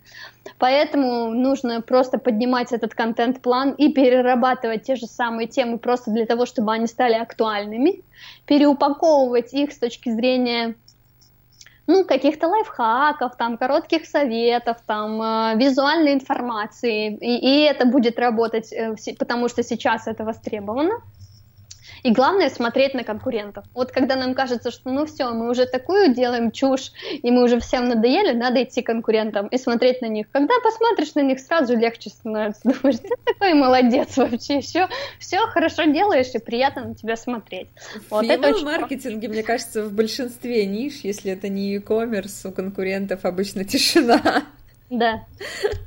Поэтому 0.57 1.29
нужно 1.31 1.81
просто 1.81 2.17
поднимать 2.17 2.73
этот 2.73 2.93
контент-план 2.93 3.71
и 3.71 3.91
перерабатывать 3.91 4.83
те 4.83 4.95
же 4.95 5.07
самые 5.07 5.47
темы 5.47 5.77
просто 5.77 6.11
для 6.11 6.25
того, 6.25 6.45
чтобы 6.45 6.73
они 6.73 6.87
стали 6.87 7.13
актуальными, 7.13 8.01
переупаковывать 8.45 9.53
их 9.53 9.71
с 9.71 9.77
точки 9.77 10.09
зрения 10.09 10.75
ну, 11.85 12.05
каких-то 12.05 12.47
лайфхаков, 12.47 13.35
там, 13.35 13.57
коротких 13.57 14.05
советов, 14.05 14.77
там, 14.85 15.21
э, 15.21 15.55
визуальной 15.57 16.13
информации, 16.13 17.13
и, 17.15 17.37
и 17.37 17.63
это 17.63 17.85
будет 17.85 18.19
работать, 18.19 18.71
э, 18.71 18.95
потому 19.19 19.49
что 19.49 19.63
сейчас 19.63 20.07
это 20.07 20.23
востребовано. 20.23 21.01
И 22.03 22.11
главное 22.11 22.49
смотреть 22.49 22.93
на 22.93 23.03
конкурентов. 23.03 23.63
Вот 23.73 23.91
когда 23.91 24.17
нам 24.17 24.33
кажется, 24.33 24.71
что 24.71 24.91
ну 24.91 25.05
все, 25.05 25.31
мы 25.31 25.49
уже 25.49 25.65
такую 25.65 26.13
делаем 26.13 26.51
чушь, 26.51 26.91
и 27.11 27.31
мы 27.31 27.43
уже 27.43 27.61
всем 27.61 27.87
надоели, 27.87 28.33
надо 28.33 28.63
идти 28.63 28.81
к 28.81 28.87
конкурентам 28.87 29.47
и 29.47 29.57
смотреть 29.57 30.01
на 30.01 30.07
них. 30.07 30.27
Когда 30.31 30.53
посмотришь 30.61 31.15
на 31.15 31.21
них, 31.21 31.39
сразу 31.39 31.77
легче 31.77 32.09
становится. 32.09 32.61
Думаешь, 32.65 32.99
ты 32.99 33.09
такой 33.25 33.53
молодец 33.53 34.17
вообще, 34.17 34.59
все, 34.59 34.89
все 35.17 35.39
хорошо 35.47 35.85
делаешь, 35.85 36.31
и 36.33 36.39
приятно 36.39 36.89
на 36.89 36.95
тебя 36.95 37.15
смотреть. 37.15 37.69
Вот 38.09 38.25
в 38.25 38.29
это 38.29 38.53
маркетинге, 38.63 39.29
мне 39.29 39.43
кажется, 39.43 39.83
в 39.83 39.93
большинстве 39.93 40.65
ниш, 40.65 41.01
если 41.03 41.31
это 41.31 41.47
не 41.47 41.73
e-commerce, 41.73 42.49
у 42.49 42.51
конкурентов 42.51 43.23
обычно 43.23 43.63
тишина. 43.63 44.43
Да. 44.93 45.25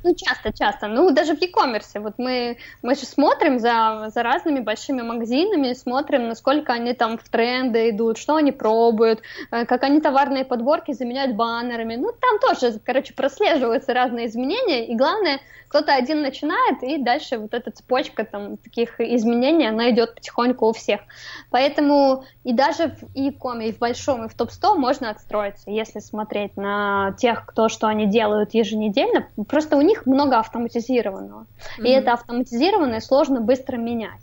Ну, 0.03 0.13
часто, 0.15 0.51
часто. 0.51 0.87
Ну, 0.87 1.11
даже 1.11 1.33
в 1.33 1.41
e-commerce. 1.41 1.99
Вот 1.99 2.15
мы, 2.17 2.57
мы 2.81 2.93
же 2.93 3.05
смотрим 3.05 3.57
за, 3.57 4.09
за 4.13 4.21
разными 4.21 4.59
большими 4.59 5.01
магазинами, 5.01 5.73
смотрим, 5.73 6.27
насколько 6.27 6.73
они 6.73 6.93
там 6.93 7.17
в 7.17 7.29
тренды 7.29 7.89
идут, 7.89 8.17
что 8.17 8.35
они 8.35 8.51
пробуют, 8.51 9.21
э, 9.51 9.65
как 9.65 9.83
они 9.83 10.01
товарные 10.01 10.43
подборки 10.43 10.91
заменяют 10.91 11.35
баннерами. 11.35 11.95
Ну, 11.95 12.11
там 12.11 12.39
тоже, 12.39 12.79
короче, 12.83 13.13
прослеживаются 13.13 13.93
разные 13.93 14.27
изменения. 14.27 14.85
И 14.87 14.95
главное, 14.95 15.39
кто-то 15.67 15.93
один 15.93 16.21
начинает, 16.21 16.81
и 16.81 16.97
дальше 16.97 17.37
вот 17.37 17.53
эта 17.53 17.71
цепочка 17.71 18.23
там 18.25 18.57
таких 18.57 18.99
изменений, 18.99 19.67
она 19.67 19.89
идет 19.89 20.15
потихоньку 20.15 20.67
у 20.67 20.73
всех. 20.73 21.01
Поэтому 21.49 22.23
и 22.43 22.53
даже 22.53 22.89
в 22.89 23.15
e-коме, 23.15 23.69
и 23.69 23.71
в 23.73 23.79
большом, 23.79 24.25
и 24.25 24.29
в 24.29 24.33
топ-100 24.33 24.75
можно 24.75 25.09
отстроиться, 25.09 25.69
если 25.69 25.99
смотреть 25.99 26.55
на 26.55 27.15
тех, 27.17 27.45
кто 27.45 27.69
что 27.69 27.87
они 27.87 28.05
делают 28.05 28.53
еженедельно. 28.53 29.27
Просто 29.47 29.77
у 29.77 29.81
них 29.81 30.05
много 30.05 30.39
автоматизированного. 30.39 31.45
Mm-hmm. 31.79 31.85
И 31.85 31.89
это 31.89 32.13
автоматизированное 32.13 33.01
сложно 33.01 33.41
быстро 33.41 33.77
менять. 33.77 34.21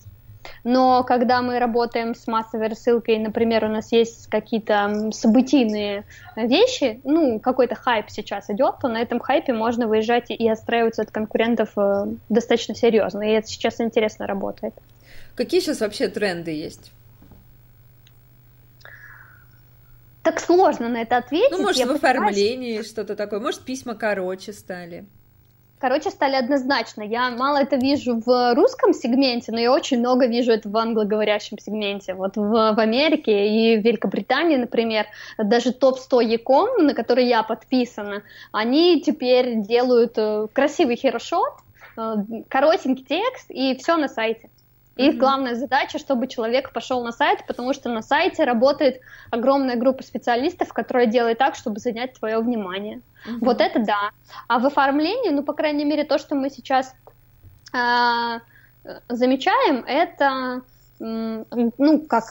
Но 0.65 1.05
когда 1.05 1.43
мы 1.43 1.59
работаем 1.59 2.15
с 2.15 2.27
массовой 2.27 2.69
рассылкой, 2.69 3.19
например, 3.19 3.67
у 3.67 3.69
нас 3.69 3.93
есть 3.93 4.29
какие-то 4.29 5.11
событийные 5.13 6.05
вещи, 6.37 7.01
ну, 7.05 7.39
какой-то 7.39 7.75
хайп 7.75 8.07
сейчас 8.09 8.49
идет, 8.49 8.77
то 8.81 8.89
на 8.89 9.03
этом 9.03 9.21
хайпе 9.21 9.53
можно 9.53 9.87
выезжать 9.87 10.31
и 10.31 10.49
отстраиваться 10.49 11.03
от 11.03 11.11
конкурентов 11.11 11.73
э, 11.77 12.07
достаточно 12.31 12.75
серьезно. 12.75 13.23
И 13.23 13.33
это 13.33 13.47
сейчас 13.47 13.79
интересно 13.79 14.27
работает. 14.27 14.73
Какие 15.35 15.61
сейчас 15.61 15.81
вообще 15.81 16.09
тренды 16.09 16.53
есть? 16.53 16.93
Так 20.23 20.41
сложно 20.41 20.89
на 20.89 21.03
это 21.03 21.19
ответить. 21.19 21.51
Ну, 21.51 21.63
может, 21.63 21.79
Я 21.79 21.87
в 21.87 21.91
оформлении 21.91 22.81
что-то 22.81 23.15
такое, 23.17 23.39
может, 23.39 23.61
письма 23.61 23.95
короче 23.95 24.55
стали 24.55 25.05
короче, 25.85 26.09
стали 26.09 26.37
однозначно. 26.37 27.03
Я 27.03 27.31
мало 27.31 27.59
это 27.59 27.77
вижу 27.77 28.19
в 28.25 28.55
русском 28.55 28.95
сегменте, 28.95 29.53
но 29.53 29.61
я 29.61 29.71
очень 29.71 29.99
много 29.99 30.27
вижу 30.27 30.51
это 30.51 30.67
в 30.67 30.77
англоговорящем 30.79 31.59
сегменте. 31.59 32.15
Вот 32.15 32.39
в, 32.39 32.73
в 32.75 32.81
Америке 32.81 33.49
и 33.49 33.77
в 33.77 33.85
Великобритании, 33.85 34.57
например, 34.57 35.05
даже 35.37 35.75
топ-100 35.75 36.25
Яком, 36.25 36.87
на 36.87 36.95
который 36.95 37.27
я 37.27 37.43
подписана, 37.43 38.23
они 38.51 39.03
теперь 39.03 39.61
делают 39.61 40.15
э, 40.17 40.47
красивый 40.55 40.97
херошот, 40.97 41.53
э, 41.99 42.15
коротенький 42.49 43.05
текст 43.05 43.51
и 43.51 43.77
все 43.77 43.99
на 43.99 44.09
сайте. 44.09 44.49
Их 44.97 45.17
главная 45.17 45.57
задача, 45.57 45.99
чтобы 45.99 46.29
человек 46.29 46.73
пошел 46.73 47.03
на 47.05 47.11
сайт, 47.11 47.45
потому 47.47 47.73
что 47.73 47.89
на 47.89 48.01
сайте 48.01 48.45
работает 48.45 49.01
огромная 49.31 49.77
группа 49.77 50.05
специалистов, 50.05 50.73
которая 50.73 51.07
делает 51.07 51.39
так, 51.39 51.57
чтобы 51.57 51.81
занять 51.81 52.15
твое 52.15 52.39
внимание. 52.39 53.01
Mm-hmm. 53.27 53.39
Вот 53.41 53.61
это 53.61 53.81
да. 53.81 54.11
А 54.47 54.59
в 54.61 54.67
оформлении, 54.67 55.31
ну, 55.31 55.43
по 55.43 55.53
крайней 55.53 55.85
мере, 55.85 56.05
то, 56.05 56.19
что 56.19 56.37
мы 56.37 56.49
сейчас 56.49 56.95
э, 57.73 58.39
замечаем, 59.09 59.85
это, 59.85 60.63
э, 61.01 61.45
ну, 61.79 62.01
как 62.07 62.25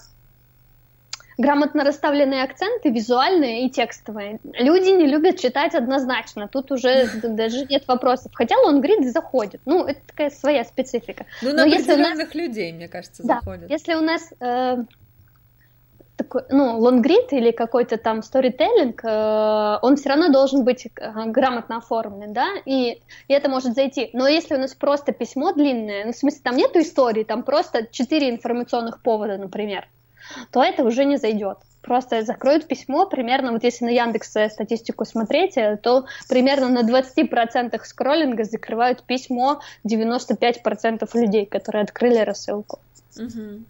грамотно 1.37 1.83
расставленные 1.83 2.43
акценты, 2.43 2.89
визуальные 2.89 3.65
и 3.65 3.69
текстовые. 3.69 4.39
Люди 4.43 4.89
не 4.89 5.07
любят 5.07 5.39
читать 5.39 5.75
однозначно, 5.75 6.47
тут 6.47 6.71
уже 6.71 7.09
даже 7.23 7.65
нет 7.65 7.87
вопросов. 7.87 8.31
Хотя 8.33 8.55
лонгрид 8.57 9.11
заходит, 9.11 9.61
ну, 9.65 9.85
это 9.85 9.99
такая 10.05 10.29
своя 10.29 10.63
специфика. 10.63 11.25
Ну, 11.41 11.49
на 11.53 11.65
Но 11.65 11.73
определенных 11.73 12.17
нас... 12.17 12.35
людей, 12.35 12.71
мне 12.71 12.87
кажется, 12.87 13.23
да, 13.23 13.35
заходит. 13.35 13.69
Если 13.69 13.93
у 13.93 14.01
нас 14.01 14.33
э, 14.39 14.77
такой, 16.15 16.43
ну, 16.49 16.77
лонгрид 16.79 17.31
или 17.33 17.51
какой-то 17.51 17.97
там 17.97 18.21
сторителлинг, 18.21 19.03
э, 19.03 19.79
он 19.81 19.95
все 19.95 20.09
равно 20.09 20.29
должен 20.29 20.63
быть 20.63 20.85
э, 20.85 20.89
грамотно 21.27 21.77
оформлен, 21.77 22.33
да, 22.33 22.47
и, 22.65 23.01
и 23.27 23.33
это 23.33 23.49
может 23.49 23.75
зайти. 23.75 24.09
Но 24.13 24.27
если 24.27 24.55
у 24.55 24.59
нас 24.59 24.73
просто 24.73 25.11
письмо 25.11 25.53
длинное, 25.53 26.05
ну, 26.05 26.11
в 26.11 26.15
смысле, 26.15 26.41
там 26.43 26.55
нету 26.55 26.79
истории, 26.79 27.23
там 27.23 27.43
просто 27.43 27.87
четыре 27.91 28.29
информационных 28.29 29.01
повода, 29.01 29.37
например, 29.37 29.87
то 30.51 30.63
это 30.63 30.83
уже 30.83 31.05
не 31.05 31.17
зайдет. 31.17 31.57
Просто 31.81 32.23
закроют 32.23 32.67
письмо, 32.67 33.05
примерно, 33.05 33.51
вот 33.51 33.63
если 33.63 33.85
на 33.85 33.89
Яндекс 33.89 34.29
статистику 34.29 35.03
смотреть, 35.03 35.57
э, 35.57 35.77
то 35.77 36.05
примерно 36.29 36.69
на 36.69 36.83
20% 36.83 37.83
скроллинга 37.83 38.45
закрывают 38.45 39.03
письмо 39.03 39.59
95% 39.85 41.09
людей, 41.13 41.45
которые 41.45 41.83
открыли 41.83 42.19
рассылку. 42.19 42.79
Угу. 43.17 43.63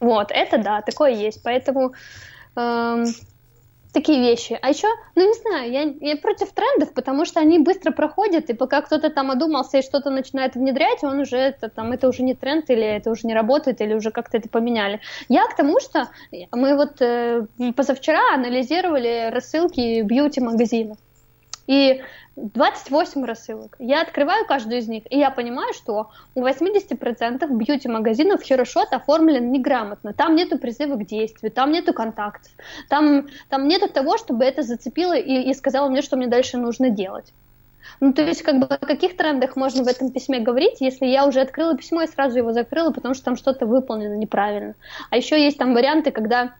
Вот, 0.00 0.30
это 0.30 0.58
да, 0.58 0.80
такое 0.80 1.10
есть. 1.10 1.42
Поэтому 1.42 1.92
эм, 2.56 3.04
такие 3.98 4.20
вещи. 4.20 4.58
А 4.62 4.68
еще, 4.68 4.86
ну 5.16 5.26
не 5.26 5.34
знаю, 5.34 5.72
я, 5.72 5.82
я 6.00 6.16
против 6.16 6.52
трендов, 6.52 6.92
потому 6.94 7.24
что 7.24 7.40
они 7.40 7.58
быстро 7.58 7.90
проходят, 7.90 8.48
и 8.48 8.54
пока 8.54 8.80
кто-то 8.80 9.10
там 9.10 9.30
одумался 9.30 9.78
и 9.78 9.82
что-то 9.82 10.10
начинает 10.10 10.54
внедрять, 10.54 11.02
он 11.02 11.18
уже 11.20 11.36
это 11.36 11.68
там 11.68 11.92
это 11.92 12.08
уже 12.08 12.22
не 12.22 12.34
тренд 12.34 12.70
или 12.70 12.84
это 12.84 13.10
уже 13.10 13.26
не 13.26 13.34
работает 13.34 13.80
или 13.80 13.94
уже 13.94 14.10
как-то 14.10 14.38
это 14.38 14.48
поменяли. 14.48 15.00
Я 15.28 15.46
к 15.46 15.56
тому, 15.56 15.80
что 15.80 16.08
мы 16.52 16.76
вот 16.76 17.02
э, 17.02 17.46
позавчера 17.74 18.34
анализировали 18.34 19.30
рассылки 19.32 20.02
бьюти 20.02 20.40
магазинов. 20.40 20.98
И 21.68 22.00
28 22.36 23.24
рассылок. 23.26 23.76
Я 23.78 24.00
открываю 24.00 24.46
каждую 24.46 24.78
из 24.78 24.88
них, 24.88 25.02
и 25.10 25.18
я 25.18 25.30
понимаю, 25.30 25.74
что 25.74 26.10
у 26.34 26.42
80% 26.42 27.46
бьюти-магазинов 27.46 28.46
хорошо 28.48 28.84
оформлен 28.90 29.52
неграмотно. 29.52 30.14
Там 30.14 30.34
нету 30.34 30.58
призыва 30.58 30.96
к 30.96 31.04
действию, 31.04 31.52
там 31.52 31.70
нету 31.70 31.92
контактов, 31.92 32.50
там, 32.88 33.26
там 33.50 33.68
нету 33.68 33.88
того, 33.88 34.16
чтобы 34.16 34.46
это 34.46 34.62
зацепило 34.62 35.12
и, 35.12 35.50
и 35.50 35.52
сказало 35.52 35.90
мне, 35.90 36.00
что 36.00 36.16
мне 36.16 36.26
дальше 36.26 36.56
нужно 36.56 36.88
делать. 36.88 37.34
Ну, 38.00 38.14
то 38.14 38.22
есть, 38.22 38.42
как 38.42 38.60
бы, 38.60 38.66
о 38.66 38.78
каких 38.78 39.16
трендах 39.16 39.54
можно 39.54 39.84
в 39.84 39.88
этом 39.88 40.10
письме 40.10 40.40
говорить, 40.40 40.80
если 40.80 41.04
я 41.04 41.26
уже 41.26 41.40
открыла 41.40 41.76
письмо 41.76 42.02
и 42.02 42.06
сразу 42.06 42.38
его 42.38 42.52
закрыла, 42.52 42.92
потому 42.92 43.12
что 43.12 43.24
там 43.24 43.36
что-то 43.36 43.66
выполнено 43.66 44.14
неправильно. 44.14 44.74
А 45.10 45.18
еще 45.18 45.42
есть 45.42 45.58
там 45.58 45.74
варианты, 45.74 46.12
когда 46.12 46.54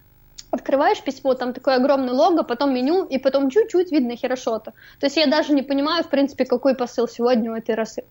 открываешь 0.50 1.02
письмо, 1.02 1.34
там 1.34 1.52
такое 1.52 1.76
огромное 1.76 2.14
лого, 2.14 2.42
потом 2.42 2.74
меню, 2.74 3.04
и 3.04 3.18
потом 3.18 3.50
чуть-чуть 3.50 3.92
видно 3.92 4.16
херошота. 4.16 4.72
То 5.00 5.06
есть 5.06 5.16
я 5.16 5.26
даже 5.26 5.52
не 5.52 5.62
понимаю, 5.62 6.04
в 6.04 6.08
принципе, 6.08 6.44
какой 6.44 6.74
посыл 6.74 7.08
сегодня 7.08 7.52
у 7.52 7.54
этой 7.54 7.74
рассылки. 7.74 8.08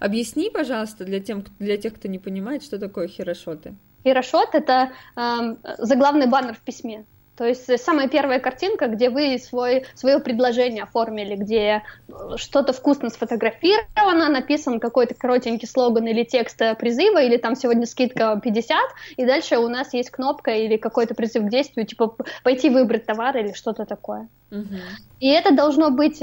Объясни, 0.00 0.50
пожалуйста, 0.50 1.04
для, 1.04 1.20
тем, 1.20 1.44
для 1.58 1.76
тех, 1.76 1.94
кто 1.94 2.08
не 2.08 2.18
понимает, 2.18 2.62
что 2.62 2.78
такое 2.78 3.08
херошоты. 3.08 3.74
Херошот— 4.04 4.50
это 4.52 4.92
э, 5.16 5.56
заглавный 5.78 6.26
баннер 6.26 6.54
в 6.54 6.60
письме. 6.60 7.06
То 7.36 7.44
есть 7.44 7.68
э, 7.68 7.78
самая 7.78 8.08
первая 8.08 8.38
картинка, 8.38 8.86
где 8.86 9.10
вы 9.10 9.38
свой, 9.38 9.84
свое 9.94 10.20
предложение 10.20 10.84
оформили, 10.84 11.34
где 11.34 11.82
э, 12.08 12.36
что-то 12.36 12.72
вкусно 12.72 13.10
сфотографировано, 13.10 14.28
написан 14.28 14.78
какой-то 14.78 15.14
коротенький 15.14 15.66
слоган 15.66 16.06
или 16.06 16.22
текст 16.24 16.60
э, 16.62 16.74
призыва, 16.74 17.22
или 17.22 17.36
там 17.36 17.56
сегодня 17.56 17.86
скидка 17.86 18.40
50, 18.42 18.78
и 19.16 19.24
дальше 19.24 19.58
у 19.58 19.68
нас 19.68 19.92
есть 19.94 20.10
кнопка 20.10 20.52
или 20.52 20.76
какой-то 20.76 21.14
призыв 21.14 21.44
к 21.44 21.48
действию, 21.48 21.86
типа 21.86 22.16
пойти 22.44 22.70
выбрать 22.70 23.06
товар 23.06 23.36
или 23.36 23.52
что-то 23.52 23.84
такое. 23.84 24.28
Угу. 24.50 24.76
И 25.20 25.28
это 25.28 25.54
должно 25.54 25.90
быть 25.90 26.20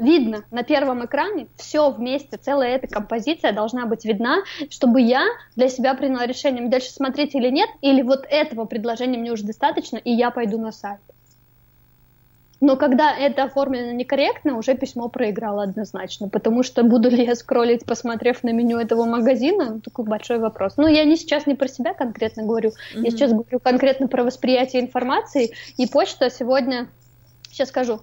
видно 0.00 0.44
на 0.50 0.62
первом 0.62 1.04
экране, 1.04 1.46
все 1.56 1.90
вместе, 1.90 2.36
целая 2.36 2.76
эта 2.76 2.88
композиция 2.88 3.52
должна 3.52 3.86
быть 3.86 4.04
видна, 4.04 4.38
чтобы 4.70 5.00
я 5.00 5.24
для 5.56 5.68
себя 5.68 5.94
приняла 5.94 6.26
решение, 6.26 6.68
дальше 6.68 6.90
смотреть 6.90 7.34
или 7.34 7.50
нет, 7.50 7.68
или 7.82 8.02
вот 8.02 8.26
этого 8.28 8.64
предложения 8.64 9.18
мне 9.18 9.32
уже 9.32 9.44
достаточно, 9.44 9.98
и 9.98 10.10
я 10.10 10.30
пойду 10.30 10.58
на 10.58 10.72
сайт. 10.72 11.00
Но 12.60 12.76
когда 12.76 13.16
это 13.16 13.44
оформлено 13.44 13.92
некорректно, 13.92 14.58
уже 14.58 14.74
письмо 14.74 15.08
проиграло 15.08 15.62
однозначно, 15.62 16.28
потому 16.28 16.62
что 16.62 16.82
буду 16.82 17.08
ли 17.08 17.24
я 17.24 17.34
скроллить, 17.34 17.86
посмотрев 17.86 18.42
на 18.42 18.50
меню 18.50 18.78
этого 18.78 19.06
магазина, 19.06 19.80
такой 19.80 20.04
большой 20.04 20.38
вопрос. 20.38 20.76
Но 20.76 20.86
я 20.86 21.04
не 21.04 21.16
сейчас 21.16 21.46
не 21.46 21.54
про 21.54 21.68
себя 21.68 21.94
конкретно 21.94 22.42
говорю, 22.42 22.70
mm-hmm. 22.70 23.02
я 23.02 23.10
сейчас 23.10 23.32
говорю 23.32 23.60
конкретно 23.60 24.08
про 24.08 24.24
восприятие 24.24 24.82
информации, 24.82 25.52
и 25.78 25.86
почта 25.86 26.28
сегодня, 26.28 26.88
сейчас 27.50 27.70
скажу, 27.70 28.00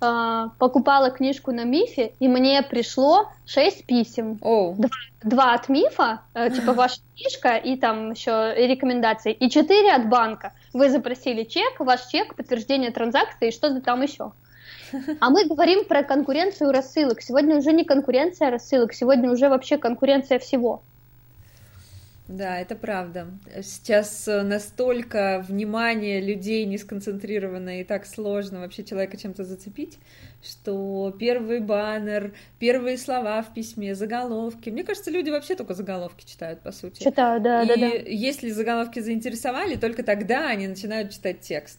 э, 0.00 0.48
покупала 0.58 1.10
книжку 1.10 1.52
на 1.52 1.64
Мифе, 1.64 2.12
и 2.20 2.28
мне 2.28 2.62
пришло 2.62 3.30
шесть 3.44 3.86
писем. 3.86 4.38
Oh. 4.42 4.74
Два, 4.76 4.90
два 5.22 5.54
от 5.54 5.68
Мифа, 5.68 6.20
э, 6.34 6.50
типа 6.50 6.72
ваша 6.74 7.00
книжка, 7.14 7.56
и 7.56 7.76
там 7.76 8.12
еще 8.12 8.54
рекомендации, 8.56 9.32
и 9.32 9.50
четыре 9.50 9.92
от 9.92 10.08
банка. 10.08 10.52
Вы 10.72 10.90
запросили 10.90 11.44
чек, 11.44 11.80
ваш 11.80 12.06
чек, 12.06 12.34
подтверждение 12.34 12.90
транзакции 12.90 13.48
и 13.48 13.52
что-то 13.52 13.80
там 13.80 14.02
еще. 14.02 14.32
А 15.20 15.30
мы 15.30 15.44
говорим 15.46 15.84
про 15.84 16.02
конкуренцию 16.02 16.72
рассылок. 16.72 17.20
Сегодня 17.20 17.56
уже 17.56 17.72
не 17.72 17.84
конкуренция 17.84 18.50
рассылок, 18.50 18.92
сегодня 18.92 19.30
уже 19.30 19.48
вообще 19.48 19.78
конкуренция 19.78 20.38
всего. 20.38 20.82
Да, 22.28 22.58
это 22.58 22.74
правда. 22.74 23.28
Сейчас 23.62 24.26
э, 24.26 24.42
настолько 24.42 25.44
внимание 25.46 26.20
людей 26.20 26.64
не 26.64 26.76
сконцентрировано 26.76 27.80
и 27.80 27.84
так 27.84 28.04
сложно 28.04 28.60
вообще 28.60 28.82
человека 28.82 29.16
чем-то 29.16 29.44
зацепить, 29.44 29.98
что 30.42 31.14
первый 31.16 31.60
баннер, 31.60 32.34
первые 32.58 32.98
слова 32.98 33.42
в 33.42 33.54
письме, 33.54 33.94
заголовки. 33.94 34.70
Мне 34.70 34.82
кажется, 34.82 35.12
люди 35.12 35.30
вообще 35.30 35.54
только 35.54 35.74
заголовки 35.74 36.24
читают, 36.26 36.62
по 36.62 36.72
сути. 36.72 37.04
Читают, 37.04 37.44
да, 37.44 37.62
и 37.62 37.68
да, 37.68 37.76
да. 37.76 37.86
если 37.86 38.50
заголовки 38.50 38.98
заинтересовали, 38.98 39.76
только 39.76 40.02
тогда 40.02 40.48
они 40.48 40.66
начинают 40.66 41.12
читать 41.12 41.40
текст. 41.40 41.78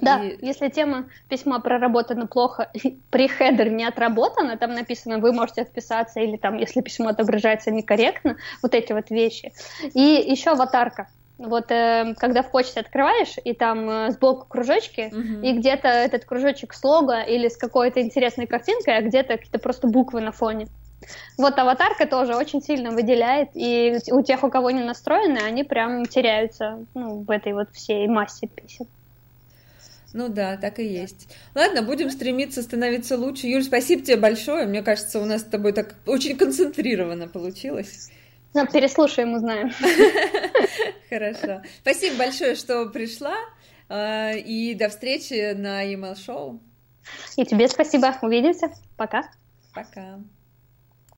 Да, 0.00 0.22
и... 0.24 0.44
если 0.44 0.68
тема 0.68 1.06
письма 1.28 1.60
проработана 1.60 2.26
плохо, 2.26 2.70
при 3.10 3.28
хедер 3.28 3.70
не 3.70 3.84
отработана, 3.84 4.56
там 4.56 4.74
написано, 4.74 5.18
вы 5.18 5.32
можете 5.32 5.62
отписаться, 5.62 6.20
или 6.20 6.36
там, 6.36 6.56
если 6.56 6.80
письмо 6.80 7.08
отображается 7.08 7.70
некорректно, 7.70 8.36
вот 8.62 8.74
эти 8.74 8.92
вот 8.92 9.10
вещи. 9.10 9.52
И 9.94 10.00
еще 10.00 10.50
аватарка. 10.50 11.08
Вот 11.36 11.70
э, 11.72 12.14
когда 12.16 12.42
в 12.42 12.50
почте 12.52 12.80
открываешь, 12.80 13.36
и 13.44 13.54
там 13.54 13.90
э, 13.90 14.10
сбоку 14.12 14.46
кружочки, 14.46 15.10
uh-huh. 15.12 15.42
и 15.42 15.58
где-то 15.58 15.88
этот 15.88 16.24
кружочек 16.24 16.72
с 16.72 16.84
лого 16.84 17.22
или 17.22 17.48
с 17.48 17.56
какой-то 17.56 18.00
интересной 18.00 18.46
картинкой, 18.46 18.98
а 18.98 19.02
где-то 19.02 19.36
какие-то 19.36 19.58
просто 19.58 19.88
буквы 19.88 20.20
на 20.20 20.30
фоне. 20.30 20.68
Вот 21.36 21.58
аватарка 21.58 22.06
тоже 22.06 22.36
очень 22.36 22.62
сильно 22.62 22.90
выделяет, 22.90 23.50
и 23.54 23.98
у 24.12 24.22
тех, 24.22 24.44
у 24.44 24.50
кого 24.50 24.70
не 24.70 24.82
настроены, 24.82 25.38
они 25.38 25.64
прям 25.64 26.06
теряются 26.06 26.86
ну, 26.94 27.22
в 27.22 27.30
этой 27.30 27.52
вот 27.52 27.68
всей 27.72 28.06
массе 28.06 28.46
писем. 28.46 28.86
Ну 30.14 30.28
да, 30.28 30.56
так 30.56 30.78
и 30.78 30.84
есть. 30.84 31.28
Ладно, 31.56 31.82
будем 31.82 32.08
стремиться 32.08 32.62
становиться 32.62 33.18
лучше. 33.18 33.48
Юль, 33.48 33.64
спасибо 33.64 34.00
тебе 34.00 34.16
большое. 34.16 34.64
Мне 34.64 34.80
кажется, 34.80 35.18
у 35.18 35.24
нас 35.24 35.40
с 35.40 35.44
тобой 35.44 35.72
так 35.72 35.96
очень 36.06 36.36
концентрировано 36.36 37.26
получилось. 37.26 38.10
Ну, 38.54 38.64
переслушаем, 38.64 39.34
узнаем. 39.34 39.72
Хорошо. 41.10 41.62
Спасибо 41.80 42.16
большое, 42.16 42.54
что 42.54 42.86
пришла. 42.86 43.34
А, 43.88 44.30
и 44.30 44.74
до 44.74 44.88
встречи 44.88 45.52
на 45.52 45.84
email 45.84 46.16
шоу 46.16 46.60
И 47.36 47.44
тебе 47.44 47.66
спасибо. 47.66 48.16
Увидимся. 48.22 48.72
Пока. 48.96 49.28
Пока. 49.74 50.20